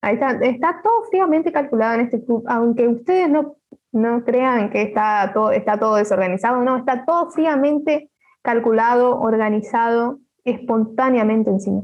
Ahí 0.00 0.14
está, 0.14 0.30
está 0.42 0.80
todo 0.82 1.04
fríamente 1.10 1.50
calculado 1.52 1.94
en 1.94 2.00
este 2.02 2.24
club, 2.24 2.44
aunque 2.48 2.86
ustedes 2.86 3.28
no, 3.28 3.56
No 3.98 4.24
crean 4.24 4.70
que 4.70 4.82
está 4.82 5.32
todo, 5.34 5.50
está 5.50 5.78
todo 5.78 5.96
desorganizado, 5.96 6.62
no, 6.62 6.76
está 6.76 7.04
todo 7.04 7.30
fríamente 7.30 8.10
calculado, 8.42 9.18
organizado, 9.18 10.20
espontáneamente 10.44 11.50
encima. 11.50 11.82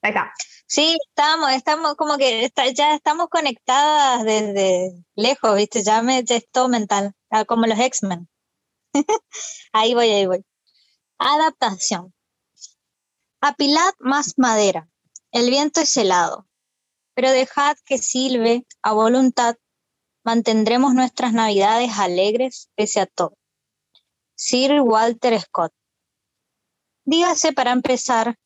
Está. 0.00 0.32
Sí, 0.66 0.96
estamos, 1.08 1.52
estamos 1.52 1.94
como 1.94 2.16
que 2.16 2.50
ya 2.74 2.94
estamos 2.94 3.28
conectadas 3.28 4.24
desde 4.24 5.04
lejos, 5.14 5.56
¿viste? 5.56 5.82
Ya, 5.82 6.00
me, 6.00 6.24
ya 6.24 6.40
mental, 6.68 7.12
ah, 7.30 7.44
como 7.44 7.66
los 7.66 7.78
X-Men. 7.78 8.28
ahí 9.72 9.94
voy, 9.94 10.08
ahí 10.10 10.26
voy. 10.26 10.44
Adaptación. 11.18 12.14
Apilad 13.42 13.92
más 13.98 14.38
madera, 14.38 14.88
el 15.32 15.50
viento 15.50 15.82
es 15.82 15.94
helado, 15.98 16.46
pero 17.14 17.30
dejad 17.30 17.76
que 17.84 17.98
silbe 17.98 18.66
a 18.82 18.92
voluntad, 18.92 19.56
mantendremos 20.24 20.94
nuestras 20.94 21.32
navidades 21.32 21.98
alegres 21.98 22.70
pese 22.74 23.00
a 23.00 23.06
todo. 23.06 23.36
Sir 24.34 24.80
Walter 24.80 25.38
Scott. 25.40 25.72
Dígase 27.04 27.52
para 27.52 27.72
empezar 27.72 28.36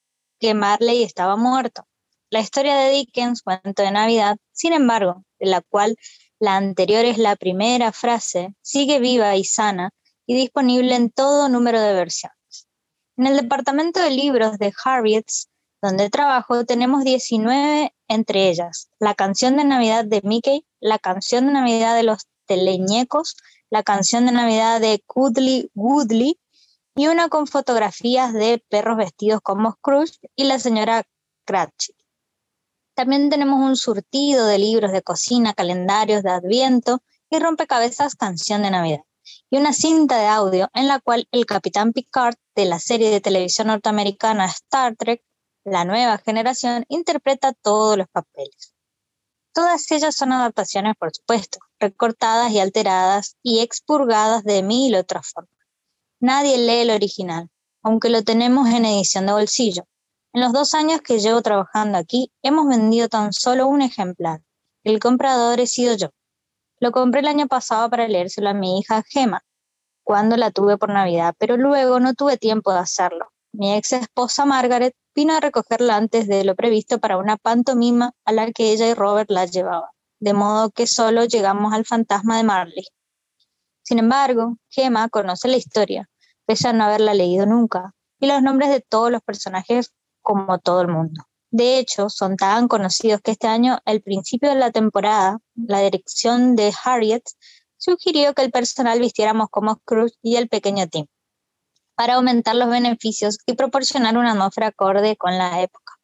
que 0.41 0.55
Marley 0.55 1.03
estaba 1.03 1.37
muerto. 1.37 1.87
La 2.31 2.41
historia 2.41 2.77
de 2.77 2.91
Dickens, 2.91 3.43
cuento 3.43 3.83
de 3.83 3.91
Navidad, 3.91 4.37
sin 4.53 4.73
embargo, 4.73 5.25
de 5.39 5.47
la 5.47 5.63
cual 5.63 5.97
la 6.41 6.57
anterior 6.57 7.05
es 7.05 7.19
la 7.19 7.37
primera 7.37 7.93
frase, 7.93 8.55
sigue 8.61 8.99
viva 8.99 9.35
y 9.37 9.45
sana 9.45 9.91
y 10.27 10.35
disponible 10.35 10.95
en 10.95 11.11
todo 11.11 11.49
número 11.49 11.81
de 11.81 11.95
versiones. 11.95 12.69
En 13.17 13.27
el 13.27 13.37
departamento 13.37 14.01
de 14.01 14.11
libros 14.11 14.59
de 14.59 14.73
Harriet's, 14.85 15.49
donde 15.81 16.11
trabajo, 16.11 16.65
tenemos 16.65 17.05
19 17.05 17.95
entre 18.09 18.49
ellas. 18.49 18.89
La 18.99 19.15
canción 19.15 19.57
de 19.57 19.65
Navidad 19.65 20.05
de 20.05 20.21
Mickey, 20.23 20.67
la 20.81 20.99
canción 20.99 21.47
de 21.47 21.53
Navidad 21.53 21.95
de 21.95 22.03
los 22.03 22.27
teleñecos, 22.47 23.37
la 23.71 23.83
canción 23.83 24.27
de 24.27 24.33
Navidad 24.33 24.81
de 24.81 25.03
Cuddly 25.07 25.71
Woodley 25.75 26.41
y 26.95 27.07
una 27.07 27.29
con 27.29 27.47
fotografías 27.47 28.33
de 28.33 28.65
perros 28.69 28.97
vestidos 28.97 29.41
como 29.43 29.73
Scrooge 29.73 30.19
y 30.35 30.45
la 30.45 30.59
señora 30.59 31.05
Cratchit. 31.45 31.95
También 32.95 33.31
tenemos 33.31 33.61
un 33.61 33.77
surtido 33.77 34.47
de 34.47 34.59
libros 34.59 34.91
de 34.91 35.03
cocina, 35.03 35.55
calendarios 35.55 36.25
de 36.25 36.31
Adviento 36.31 37.01
y 37.31 37.39
rompecabezas 37.39 38.17
Canción 38.17 38.63
de 38.63 38.73
Navidad. 38.73 39.03
Y 39.51 39.59
una 39.59 39.73
cinta 39.73 40.19
de 40.19 40.27
audio 40.27 40.69
en 40.75 40.89
la 40.89 40.99
cual 40.99 41.29
el 41.31 41.47
capitán 41.47 41.93
Picard 41.93 42.35
de 42.57 42.65
la 42.65 42.81
serie 42.81 43.11
de 43.11 43.21
televisión 43.21 43.69
norteamericana 43.69 44.47
Star 44.47 44.97
Trek, 44.97 45.23
la 45.69 45.85
nueva 45.85 46.19
generación, 46.19 46.85
interpreta 46.89 47.53
todos 47.53 47.97
los 47.97 48.09
papeles. 48.09 48.75
Todas 49.53 49.91
ellas 49.91 50.15
son 50.15 50.33
adaptaciones, 50.33 50.95
por 50.99 51.15
supuesto, 51.15 51.59
recortadas 51.81 52.53
y 52.53 52.61
alteradas 52.61 53.37
y 53.43 53.61
expurgadas 53.61 54.45
de 54.45 54.63
mil 54.63 54.95
otras 54.95 55.33
formas. 55.33 55.53
Nadie 56.21 56.59
lee 56.59 56.83
el 56.83 56.91
original, 56.91 57.49
aunque 57.83 58.09
lo 58.09 58.23
tenemos 58.23 58.69
en 58.69 58.85
edición 58.85 59.27
de 59.27 59.33
bolsillo. 59.33 59.85
En 60.33 60.43
los 60.43 60.53
dos 60.53 60.75
años 60.75 61.01
que 61.01 61.19
llevo 61.19 61.43
trabajando 61.43 61.99
aquí, 61.99 62.31
hemos 62.43 62.69
vendido 62.69 63.09
tan 63.09 63.33
solo 63.33 63.67
un 63.67 63.83
ejemplar. 63.83 64.41
El 64.85 65.01
comprador 65.01 65.59
he 65.61 65.67
sido 65.67 65.97
yo. 65.97 66.11
Lo 66.81 66.93
compré 66.93 67.21
el 67.21 67.29
año 67.29 67.49
pasado 67.49 67.91
para 67.91 68.07
leérselo 68.07 68.51
a 68.51 68.55
mi 68.55 68.79
hija 68.79 69.03
Gema, 69.09 69.43
cuando 70.05 70.37
la 70.37 70.51
tuve 70.51 70.79
por 70.79 70.91
Navidad, 70.91 71.35
pero 71.39 71.57
luego 71.57 71.99
no 71.99 72.15
tuve 72.15 72.37
tiempo 72.37 72.73
de 72.73 72.79
hacerlo. 72.79 73.33
Mi 73.53 73.75
ex 73.75 73.93
esposa 73.93 74.45
Margaret 74.45 74.95
vino 75.19 75.35
a 75.35 75.41
recogerla 75.41 75.97
antes 75.97 76.29
de 76.29 76.45
lo 76.45 76.55
previsto 76.55 77.01
para 77.01 77.19
una 77.19 77.37
pantomima 77.37 78.13
a 78.25 78.31
la 78.31 78.53
que 78.53 78.71
ella 78.71 78.89
y 78.89 78.95
Robert 78.95 79.29
la 79.33 79.47
llevaban, 79.47 79.91
de 80.21 80.33
modo 80.33 80.71
que 80.71 80.87
solo 80.87 81.25
llegamos 81.25 81.73
al 81.73 81.85
fantasma 81.85 82.37
de 82.37 82.45
Marley. 82.45 82.87
Sin 83.83 83.99
embargo, 83.99 84.59
Gemma 84.69 85.09
conoce 85.09 85.49
la 85.49 85.57
historia, 85.57 86.09
pese 86.47 86.69
a 86.69 86.73
no 86.73 86.85
haberla 86.85 87.15
leído 87.15 87.47
nunca, 87.47 87.97
y 88.21 88.29
los 88.29 88.43
nombres 88.43 88.71
de 88.71 88.81
todos 88.81 89.11
los 89.11 89.21
personajes 89.23 89.93
como 90.23 90.61
todo 90.61 90.83
el 90.83 90.89
mundo. 90.89 91.25
De 91.51 91.81
hecho, 91.81 92.11
son 92.11 92.37
tan 92.37 92.69
conocidos 92.69 93.21
que 93.21 93.33
este 93.33 93.49
año, 93.49 93.81
al 93.87 94.03
principio 94.03 94.51
de 94.51 94.55
la 94.55 94.71
temporada, 94.71 95.39
la 95.57 95.81
dirección 95.81 96.55
de 96.55 96.73
Harriet 96.85 97.25
sugirió 97.77 98.35
que 98.35 98.43
el 98.43 98.53
personal 98.53 99.01
vistiéramos 99.01 99.49
como 99.51 99.75
Scrooge 99.75 100.15
y 100.23 100.37
el 100.37 100.49
pequeño 100.49 100.87
Tim, 100.87 101.07
para 101.99 102.15
aumentar 102.15 102.55
los 102.55 102.71
beneficios 102.71 103.39
y 103.45 103.55
proporcionar 103.55 104.17
una 104.17 104.31
atmósfera 104.31 104.69
acorde 104.69 105.17
con 105.17 105.37
la 105.37 105.63
época. 105.63 105.95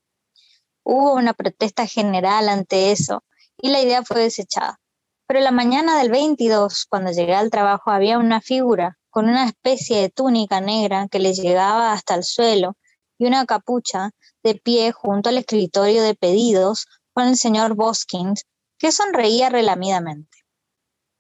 Hubo 0.83 1.15
una 1.15 1.35
protesta 1.35 1.87
general 1.87 2.49
ante 2.49 2.91
eso 2.91 3.23
y 3.57 3.69
la 3.69 3.81
idea 3.81 4.03
fue 4.03 4.23
desechada. 4.23 4.81
Pero 5.29 5.39
la 5.39 5.53
mañana 5.53 5.97
del 5.97 6.11
22, 6.11 6.87
cuando 6.87 7.13
llegué 7.13 7.37
al 7.37 7.49
trabajo, 7.49 7.93
había 7.93 8.19
una 8.19 8.41
figura 8.41 8.99
con 9.09 9.29
una 9.29 9.47
especie 9.47 10.01
de 10.01 10.09
túnica 10.11 10.61
negra 10.61 11.07
que 11.09 11.21
le 11.21 11.33
llegaba 11.33 11.93
hasta 11.93 12.17
el 12.17 12.25
suelo 12.25 12.77
y 13.17 13.27
una 13.27 13.47
capucha 13.47 14.11
de 14.43 14.57
pie 14.57 14.91
junto 14.91 15.29
al 15.29 15.39
escritorio 15.39 16.03
de 16.03 16.17
pedidos 16.17 16.89
con 17.13 17.29
el 17.29 17.37
señor 17.37 17.77
Boskins, 17.77 18.47
que 18.79 18.91
sonreía 18.91 19.49
relamidamente. 19.49 20.39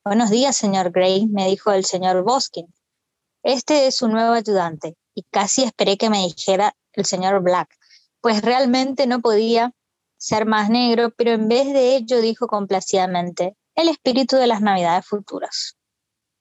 Buenos 0.04 0.30
días, 0.30 0.56
señor 0.56 0.90
Gray, 0.90 1.28
me 1.28 1.46
dijo 1.46 1.70
el 1.70 1.84
señor 1.84 2.24
Boskins. 2.24 2.83
Este 3.44 3.86
es 3.86 3.96
su 3.96 4.08
nuevo 4.08 4.32
ayudante, 4.32 4.96
y 5.14 5.22
casi 5.24 5.64
esperé 5.64 5.98
que 5.98 6.08
me 6.08 6.22
dijera 6.26 6.74
el 6.94 7.04
señor 7.04 7.42
Black, 7.42 7.76
pues 8.22 8.40
realmente 8.40 9.06
no 9.06 9.20
podía 9.20 9.74
ser 10.16 10.46
más 10.46 10.70
negro, 10.70 11.10
pero 11.10 11.32
en 11.32 11.46
vez 11.46 11.70
de 11.74 11.94
ello 11.94 12.22
dijo 12.22 12.46
complacidamente, 12.46 13.54
el 13.74 13.90
espíritu 13.90 14.36
de 14.36 14.46
las 14.46 14.62
navidades 14.62 15.06
futuras. 15.06 15.76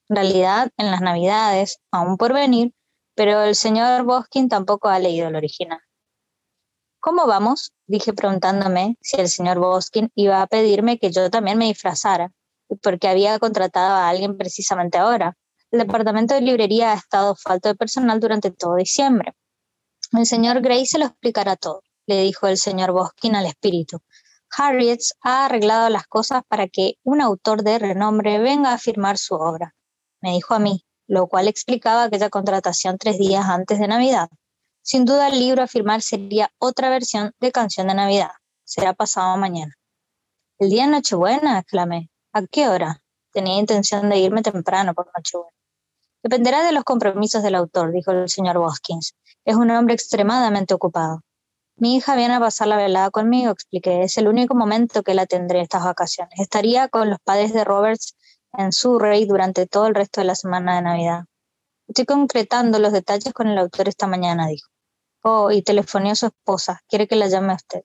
En 0.08 0.16
realidad, 0.16 0.72
en 0.78 0.92
las 0.92 1.02
navidades, 1.02 1.82
aún 1.92 2.16
por 2.16 2.32
venir, 2.32 2.74
pero 3.16 3.44
el 3.44 3.56
señor 3.56 4.04
Boskin 4.04 4.48
tampoco 4.48 4.88
ha 4.88 5.00
leído 5.00 5.28
el 5.28 5.36
original. 5.36 5.82
¿Cómo 7.02 7.28
vamos? 7.28 7.74
dije 7.86 8.14
preguntándome 8.14 8.96
si 9.02 9.20
el 9.20 9.28
señor 9.28 9.60
Boskin 9.60 10.10
iba 10.16 10.42
a 10.42 10.48
pedirme 10.48 11.00
que 11.00 11.12
yo 11.12 11.30
también 11.30 11.58
me 11.58 11.66
disfrazara, 11.66 12.32
porque 12.82 13.10
había 13.10 13.40
contratado 13.40 13.94
a 13.94 14.08
alguien 14.08 14.38
precisamente 14.38 14.98
ahora. 14.98 15.36
El 15.74 15.80
departamento 15.80 16.36
de 16.36 16.42
librería 16.42 16.92
ha 16.92 16.96
estado 16.98 17.36
falto 17.36 17.68
de 17.68 17.74
personal 17.74 18.20
durante 18.20 18.52
todo 18.52 18.76
diciembre. 18.76 19.34
El 20.12 20.28
señor 20.28 20.62
Gray 20.62 20.86
se 20.86 21.00
lo 21.00 21.06
explicará 21.06 21.56
todo, 21.56 21.82
le 22.06 22.22
dijo 22.22 22.46
el 22.46 22.60
señor 22.60 22.92
Boskin 22.92 23.36
al 23.36 23.48
espíritu. 23.48 24.00
Harriet 24.56 25.00
ha 25.24 25.46
arreglado 25.48 25.90
las 25.90 26.06
cosas 26.06 26.44
para 26.48 26.68
que 26.68 27.00
un 27.04 27.22
autor 27.22 27.64
de 27.64 27.80
renombre 27.80 28.38
venga 28.38 28.72
a 28.72 28.78
firmar 28.78 29.18
su 29.18 29.34
obra, 29.34 29.74
me 30.22 30.34
dijo 30.34 30.54
a 30.54 30.60
mí, 30.60 30.86
lo 31.08 31.26
cual 31.26 31.48
explicaba 31.48 32.04
aquella 32.04 32.30
contratación 32.30 33.00
tres 33.00 33.18
días 33.18 33.46
antes 33.48 33.80
de 33.80 33.88
Navidad. 33.88 34.30
Sin 34.84 35.06
duda 35.06 35.30
el 35.30 35.40
libro 35.40 35.64
a 35.64 35.68
firmar 35.68 36.04
sería 36.04 36.52
otra 36.60 36.92
versión 36.92 37.34
de 37.40 37.52
Canción 37.52 37.88
de 37.88 37.96
Navidad. 37.96 38.34
Será 38.64 38.94
pasado 38.94 39.36
mañana. 39.38 39.74
¿El 40.60 40.70
día 40.70 40.84
de 40.84 40.92
Nochebuena? 40.92 41.58
exclamé. 41.58 42.12
¿A 42.32 42.46
qué 42.46 42.70
hora? 42.70 43.02
Tenía 43.32 43.58
intención 43.58 44.08
de 44.08 44.20
irme 44.20 44.44
temprano 44.44 44.94
por 44.94 45.10
Nochebuena. 45.18 45.63
Dependerá 46.24 46.64
de 46.64 46.72
los 46.72 46.86
compromisos 46.86 47.44
del 47.44 47.56
autor, 47.56 47.92
dijo 47.92 48.12
el 48.12 48.30
señor 48.30 48.58
Boskins. 48.58 49.14
Es 49.44 49.58
un 49.58 49.70
hombre 49.72 49.94
extremadamente 49.94 50.74
ocupado. 50.74 51.22
Mi 51.76 51.98
hija 51.98 52.16
viene 52.16 52.36
a 52.36 52.40
pasar 52.40 52.70
la 52.70 52.78
velada 52.78 53.12
conmigo, 53.12 53.52
expliqué. 53.52 54.04
Es 54.04 54.18
el 54.18 54.30
único 54.30 54.56
momento 54.56 55.04
que 55.04 55.16
la 55.16 55.26
tendré 55.26 55.60
estas 55.60 55.84
vacaciones. 55.84 56.40
Estaría 56.40 56.88
con 56.88 57.10
los 57.10 57.20
padres 57.20 57.54
de 57.54 57.66
Roberts 57.66 58.16
en 58.54 58.72
Surrey 58.72 59.26
durante 59.26 59.68
todo 59.68 59.88
el 59.88 59.96
resto 59.96 60.22
de 60.22 60.28
la 60.28 60.36
semana 60.36 60.76
de 60.76 60.82
Navidad. 60.84 61.26
Estoy 61.90 62.06
concretando 62.06 62.80
los 62.80 62.94
detalles 62.94 63.34
con 63.34 63.48
el 63.48 63.58
autor 63.58 63.90
esta 63.90 64.08
mañana, 64.08 64.48
dijo. 64.48 64.70
Oh, 65.24 65.52
y 65.52 65.62
telefoneó 65.62 66.14
a 66.14 66.16
su 66.16 66.28
esposa. 66.28 66.82
Quiere 66.88 67.06
que 67.06 67.18
la 67.18 67.28
llame 67.28 67.52
a 67.52 67.58
usted. 67.58 67.82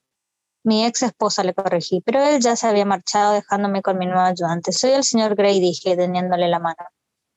Mi 0.62 0.86
ex 0.86 1.02
esposa 1.02 1.42
le 1.42 1.54
corregí, 1.54 2.02
pero 2.02 2.22
él 2.22 2.40
ya 2.40 2.54
se 2.54 2.68
había 2.68 2.84
marchado 2.84 3.32
dejándome 3.32 3.82
con 3.82 3.98
mi 3.98 4.06
nuevo 4.06 4.20
ayudante. 4.20 4.70
Soy 4.70 4.90
el 4.90 5.02
señor 5.02 5.34
Gray, 5.34 5.58
dije, 5.58 5.96
teniéndole 5.96 6.46
la 6.46 6.60
mano. 6.60 6.86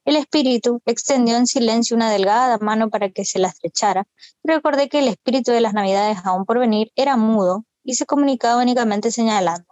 El 0.04 0.16
espíritu 0.16 0.82
extendió 0.86 1.38
en 1.38 1.46
silencio 1.46 1.96
una 1.96 2.12
delgada 2.12 2.58
mano 2.58 2.90
para 2.90 3.12
que 3.12 3.24
se 3.24 3.38
la 3.38 3.50
estrechara, 3.50 4.08
recordé 4.44 4.90
que 4.90 5.00
el 5.00 5.08
espíritu 5.08 5.52
de 5.52 5.62
las 5.62 5.74
navidades 5.74 6.18
aún 6.24 6.46
por 6.46 6.58
venir 6.58 6.92
era 6.96 7.18
mudo 7.18 7.66
y 7.84 7.94
se 7.94 8.08
comunicaba 8.08 8.62
únicamente 8.62 9.12
señalando. 9.12 9.68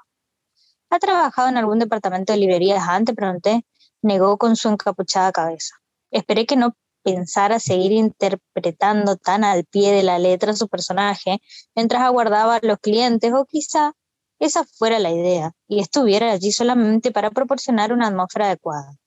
¿Ha 0.91 0.99
trabajado 0.99 1.49
en 1.49 1.57
algún 1.57 1.79
departamento 1.79 2.33
de 2.33 2.39
librerías 2.39 2.87
antes? 2.87 3.15
Pregunté. 3.15 3.65
Negó 4.01 4.37
con 4.37 4.55
su 4.55 4.69
encapuchada 4.69 5.31
cabeza. 5.31 5.75
Esperé 6.11 6.45
que 6.45 6.55
no 6.55 6.75
pensara 7.03 7.59
seguir 7.59 7.91
interpretando 7.91 9.15
tan 9.15 9.43
al 9.43 9.65
pie 9.65 9.91
de 9.91 10.03
la 10.03 10.19
letra 10.19 10.55
su 10.55 10.67
personaje 10.67 11.41
mientras 11.75 12.01
aguardaba 12.01 12.55
a 12.55 12.59
los 12.61 12.79
clientes 12.79 13.33
o 13.33 13.45
quizá 13.45 13.93
esa 14.39 14.63
fuera 14.63 14.99
la 14.99 15.11
idea 15.11 15.53
y 15.67 15.79
estuviera 15.79 16.31
allí 16.31 16.51
solamente 16.51 17.11
para 17.11 17.31
proporcionar 17.31 17.93
una 17.93 18.07
atmósfera 18.07 18.45
adecuada. 18.45 18.97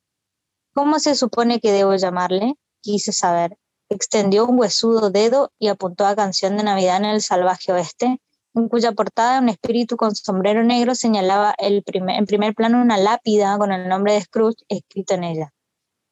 ¿Cómo 0.74 0.98
se 0.98 1.14
supone 1.14 1.60
que 1.60 1.70
debo 1.70 1.94
llamarle? 1.96 2.54
Quise 2.80 3.12
saber. 3.12 3.58
Extendió 3.90 4.46
un 4.46 4.58
huesudo 4.58 5.10
dedo 5.10 5.52
y 5.58 5.68
apuntó 5.68 6.06
a 6.06 6.16
Canción 6.16 6.56
de 6.56 6.62
Navidad 6.62 6.96
en 6.96 7.04
el 7.04 7.20
Salvaje 7.20 7.72
Oeste, 7.72 8.20
en 8.54 8.68
cuya 8.68 8.92
portada 8.92 9.40
un 9.40 9.50
espíritu 9.50 9.98
con 9.98 10.14
sombrero 10.14 10.64
negro 10.64 10.94
señalaba 10.94 11.54
en 11.58 12.24
primer 12.26 12.54
plano 12.54 12.80
una 12.80 12.96
lápida 12.96 13.58
con 13.58 13.70
el 13.70 13.86
nombre 13.86 14.14
de 14.14 14.22
Scrooge 14.22 14.64
escrito 14.68 15.12
en 15.14 15.24
ella. 15.24 15.52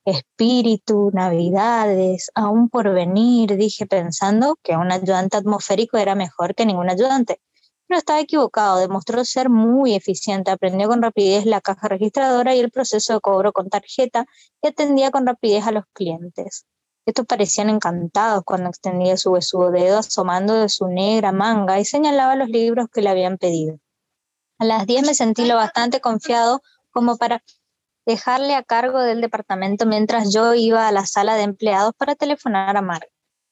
Espíritu, 0.05 1.11
navidades, 1.15 2.31
aún 2.35 2.69
por 2.69 2.93
venir, 2.93 3.57
dije 3.57 3.87
pensando 3.87 4.59
que 4.63 4.77
un 4.77 4.93
ayudante 4.93 5.39
atmosférico 5.39 5.97
era 5.97 6.15
mejor 6.15 6.55
que 6.55 6.67
ningún 6.67 6.91
ayudante. 6.91 7.41
Pero 7.91 7.99
estaba 7.99 8.21
equivocado, 8.21 8.79
demostró 8.79 9.25
ser 9.25 9.51
muy 9.51 9.97
eficiente, 9.97 10.53
aprendió 10.53 10.87
con 10.87 11.03
rapidez 11.03 11.45
la 11.45 11.61
caja 11.61 11.89
registradora 11.89 12.55
y 12.55 12.61
el 12.61 12.71
proceso 12.71 13.15
de 13.15 13.21
cobro 13.21 13.53
con 13.53 13.69
tarjeta 13.69 14.27
y 14.63 14.69
atendía 14.69 15.11
con 15.11 15.27
rapidez 15.27 15.67
a 15.67 15.73
los 15.73 15.87
clientes. 15.93 16.67
Estos 17.05 17.27
parecían 17.27 17.69
encantados 17.69 18.45
cuando 18.45 18.69
extendía 18.69 19.17
su 19.17 19.33
besudo 19.33 19.73
dedo 19.73 19.99
asomando 19.99 20.55
de 20.55 20.69
su 20.69 20.87
negra 20.87 21.33
manga 21.33 21.81
y 21.81 21.85
señalaba 21.85 22.37
los 22.37 22.49
libros 22.49 22.87
que 22.93 23.03
le 23.03 23.09
habían 23.09 23.39
pedido. 23.39 23.81
A 24.61 24.67
las 24.67 24.87
10 24.87 25.07
me 25.09 25.15
sentí 25.15 25.45
lo 25.45 25.57
bastante 25.57 26.01
confiado 26.01 26.63
como 26.93 27.17
para 27.17 27.43
dejarle 28.07 28.55
a 28.55 28.63
cargo 28.63 29.01
del 29.01 29.21
departamento 29.21 29.85
mientras 29.85 30.33
yo 30.33 30.55
iba 30.55 30.87
a 30.87 30.93
la 30.93 31.07
sala 31.07 31.35
de 31.35 31.43
empleados 31.43 31.93
para 31.99 32.15
telefonar 32.15 32.77
a 32.77 32.83
Mark. 32.83 33.09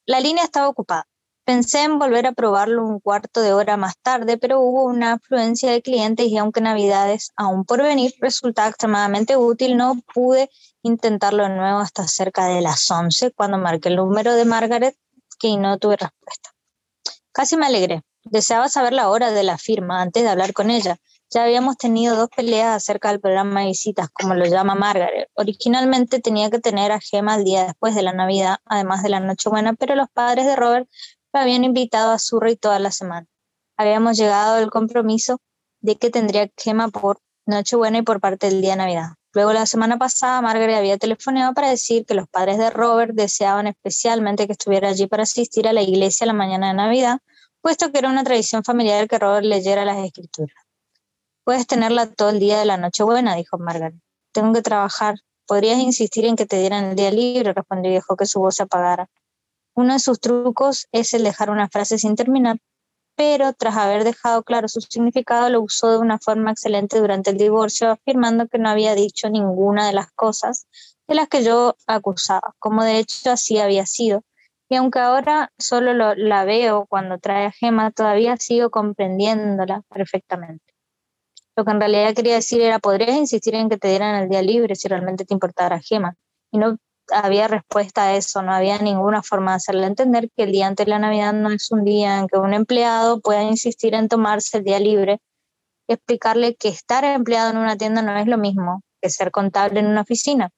La 0.06 0.20
línea 0.20 0.44
estaba 0.44 0.68
ocupada. 0.68 1.08
Pensé 1.48 1.82
en 1.82 1.98
volver 1.98 2.26
a 2.26 2.32
probarlo 2.32 2.84
un 2.84 3.00
cuarto 3.00 3.40
de 3.40 3.54
hora 3.54 3.78
más 3.78 3.94
tarde, 4.02 4.36
pero 4.36 4.60
hubo 4.60 4.84
una 4.84 5.14
afluencia 5.14 5.72
de 5.72 5.80
clientes 5.80 6.26
y 6.26 6.36
aunque 6.36 6.60
Navidades 6.60 7.32
aún 7.36 7.64
por 7.64 7.82
venir 7.82 8.12
resultaba 8.20 8.68
extremadamente 8.68 9.34
útil, 9.38 9.78
no 9.78 9.94
pude 10.12 10.50
intentarlo 10.82 11.44
de 11.44 11.48
nuevo 11.48 11.78
hasta 11.78 12.06
cerca 12.06 12.48
de 12.48 12.60
las 12.60 12.90
11 12.90 13.30
cuando 13.30 13.56
marqué 13.56 13.88
el 13.88 13.96
número 13.96 14.34
de 14.34 14.44
Margaret 14.44 14.94
que 15.40 15.56
no 15.56 15.78
tuve 15.78 15.96
respuesta. 15.96 16.50
Casi 17.32 17.56
me 17.56 17.64
alegré. 17.64 18.02
Deseaba 18.24 18.68
saber 18.68 18.92
la 18.92 19.08
hora 19.08 19.30
de 19.30 19.42
la 19.42 19.56
firma 19.56 20.02
antes 20.02 20.24
de 20.24 20.28
hablar 20.28 20.52
con 20.52 20.70
ella. 20.70 20.98
Ya 21.30 21.44
habíamos 21.44 21.78
tenido 21.78 22.14
dos 22.14 22.28
peleas 22.34 22.76
acerca 22.76 23.08
del 23.08 23.20
programa 23.20 23.60
de 23.60 23.68
visitas, 23.68 24.08
como 24.10 24.34
lo 24.34 24.44
llama 24.44 24.74
Margaret. 24.74 25.30
Originalmente 25.32 26.20
tenía 26.20 26.50
que 26.50 26.58
tener 26.58 26.92
a 26.92 27.00
Gemma 27.00 27.36
el 27.36 27.44
día 27.44 27.64
después 27.64 27.94
de 27.94 28.02
la 28.02 28.12
Navidad, 28.12 28.58
además 28.66 29.02
de 29.02 29.08
la 29.08 29.20
Nochebuena, 29.20 29.72
pero 29.74 29.94
los 29.94 30.10
padres 30.10 30.44
de 30.44 30.56
Robert 30.56 30.88
habían 31.32 31.64
invitado 31.64 32.12
a 32.12 32.18
Surrey 32.18 32.56
toda 32.56 32.78
la 32.78 32.90
semana. 32.90 33.26
Habíamos 33.76 34.16
llegado 34.16 34.56
al 34.56 34.70
compromiso 34.70 35.40
de 35.80 35.96
que 35.96 36.10
tendría 36.10 36.50
Gemma 36.56 36.88
por 36.88 37.20
Nochebuena 37.46 37.98
y 37.98 38.02
por 38.02 38.20
parte 38.20 38.48
del 38.48 38.60
día 38.60 38.72
de 38.72 38.78
Navidad. 38.78 39.08
Luego, 39.34 39.52
la 39.52 39.66
semana 39.66 39.98
pasada, 39.98 40.40
Margaret 40.40 40.76
había 40.76 40.98
telefoneado 40.98 41.54
para 41.54 41.70
decir 41.70 42.04
que 42.06 42.14
los 42.14 42.28
padres 42.28 42.58
de 42.58 42.70
Robert 42.70 43.14
deseaban 43.14 43.66
especialmente 43.66 44.46
que 44.46 44.52
estuviera 44.52 44.88
allí 44.88 45.06
para 45.06 45.22
asistir 45.24 45.68
a 45.68 45.72
la 45.72 45.82
iglesia 45.82 46.26
la 46.26 46.32
mañana 46.32 46.68
de 46.68 46.74
Navidad, 46.74 47.18
puesto 47.60 47.92
que 47.92 47.98
era 47.98 48.08
una 48.08 48.24
tradición 48.24 48.64
familiar 48.64 49.06
que 49.06 49.18
Robert 49.18 49.44
leyera 49.44 49.84
las 49.84 49.98
escrituras. 49.98 50.56
Puedes 51.44 51.66
tenerla 51.66 52.10
todo 52.10 52.30
el 52.30 52.40
día 52.40 52.58
de 52.58 52.64
la 52.64 52.76
Nochebuena, 52.78 53.34
dijo 53.34 53.58
Margaret. 53.58 53.94
Tengo 54.32 54.52
que 54.52 54.62
trabajar. 54.62 55.16
¿Podrías 55.46 55.78
insistir 55.78 56.26
en 56.26 56.36
que 56.36 56.44
te 56.44 56.58
dieran 56.58 56.84
el 56.86 56.96
día 56.96 57.10
libre? 57.10 57.52
respondió 57.52 57.90
y 57.90 57.94
dejó 57.94 58.16
que 58.16 58.26
su 58.26 58.40
voz 58.40 58.56
se 58.56 58.64
apagara. 58.64 59.08
Uno 59.78 59.92
de 59.92 60.00
sus 60.00 60.18
trucos 60.18 60.88
es 60.90 61.14
el 61.14 61.22
dejar 61.22 61.50
una 61.50 61.68
frase 61.68 61.98
sin 61.98 62.16
terminar, 62.16 62.58
pero 63.16 63.52
tras 63.52 63.76
haber 63.76 64.02
dejado 64.02 64.42
claro 64.42 64.66
su 64.66 64.80
significado 64.80 65.48
lo 65.50 65.60
usó 65.60 65.92
de 65.92 65.98
una 65.98 66.18
forma 66.18 66.50
excelente 66.50 66.98
durante 66.98 67.30
el 67.30 67.38
divorcio, 67.38 67.92
afirmando 67.92 68.48
que 68.48 68.58
no 68.58 68.70
había 68.70 68.96
dicho 68.96 69.30
ninguna 69.30 69.86
de 69.86 69.92
las 69.92 70.10
cosas 70.10 70.66
de 71.06 71.14
las 71.14 71.28
que 71.28 71.44
yo 71.44 71.76
acusaba, 71.86 72.56
como 72.58 72.82
de 72.82 72.98
hecho 72.98 73.30
así 73.30 73.60
había 73.60 73.86
sido. 73.86 74.24
Y 74.68 74.74
aunque 74.74 74.98
ahora 74.98 75.52
solo 75.56 75.94
la 75.94 76.44
veo 76.44 76.86
cuando 76.86 77.18
trae 77.18 77.46
a 77.46 77.52
Gema, 77.52 77.92
todavía 77.92 78.36
sigo 78.36 78.70
comprendiéndola 78.70 79.82
perfectamente. 79.88 80.74
Lo 81.54 81.64
que 81.64 81.70
en 81.70 81.78
realidad 81.78 82.14
quería 82.14 82.34
decir 82.34 82.62
era, 82.62 82.80
podrías 82.80 83.16
insistir 83.16 83.54
en 83.54 83.68
que 83.68 83.78
te 83.78 83.90
dieran 83.90 84.24
el 84.24 84.28
día 84.28 84.42
libre 84.42 84.74
si 84.74 84.88
realmente 84.88 85.24
te 85.24 85.34
importara 85.34 85.78
Gema, 85.78 86.16
y 86.50 86.58
no 86.58 86.78
había 87.10 87.48
respuesta 87.48 88.04
a 88.04 88.16
eso, 88.16 88.42
no 88.42 88.52
había 88.52 88.78
ninguna 88.78 89.22
forma 89.22 89.52
de 89.52 89.56
hacerle 89.56 89.86
entender 89.86 90.30
que 90.36 90.44
el 90.44 90.52
día 90.52 90.66
antes 90.66 90.86
de 90.86 90.90
la 90.90 90.98
Navidad 90.98 91.32
no 91.32 91.50
es 91.50 91.70
un 91.70 91.84
día 91.84 92.18
en 92.18 92.28
que 92.28 92.38
un 92.38 92.54
empleado 92.54 93.20
pueda 93.20 93.42
insistir 93.42 93.94
en 93.94 94.08
tomarse 94.08 94.58
el 94.58 94.64
día 94.64 94.78
libre, 94.78 95.20
explicarle 95.88 96.54
que 96.56 96.68
estar 96.68 97.04
empleado 97.04 97.50
en 97.50 97.58
una 97.58 97.76
tienda 97.76 98.02
no 98.02 98.16
es 98.16 98.26
lo 98.26 98.38
mismo 98.38 98.82
que 99.00 99.10
ser 99.10 99.30
contable 99.30 99.80
en 99.80 99.86
una 99.86 100.02
oficina. 100.02 100.50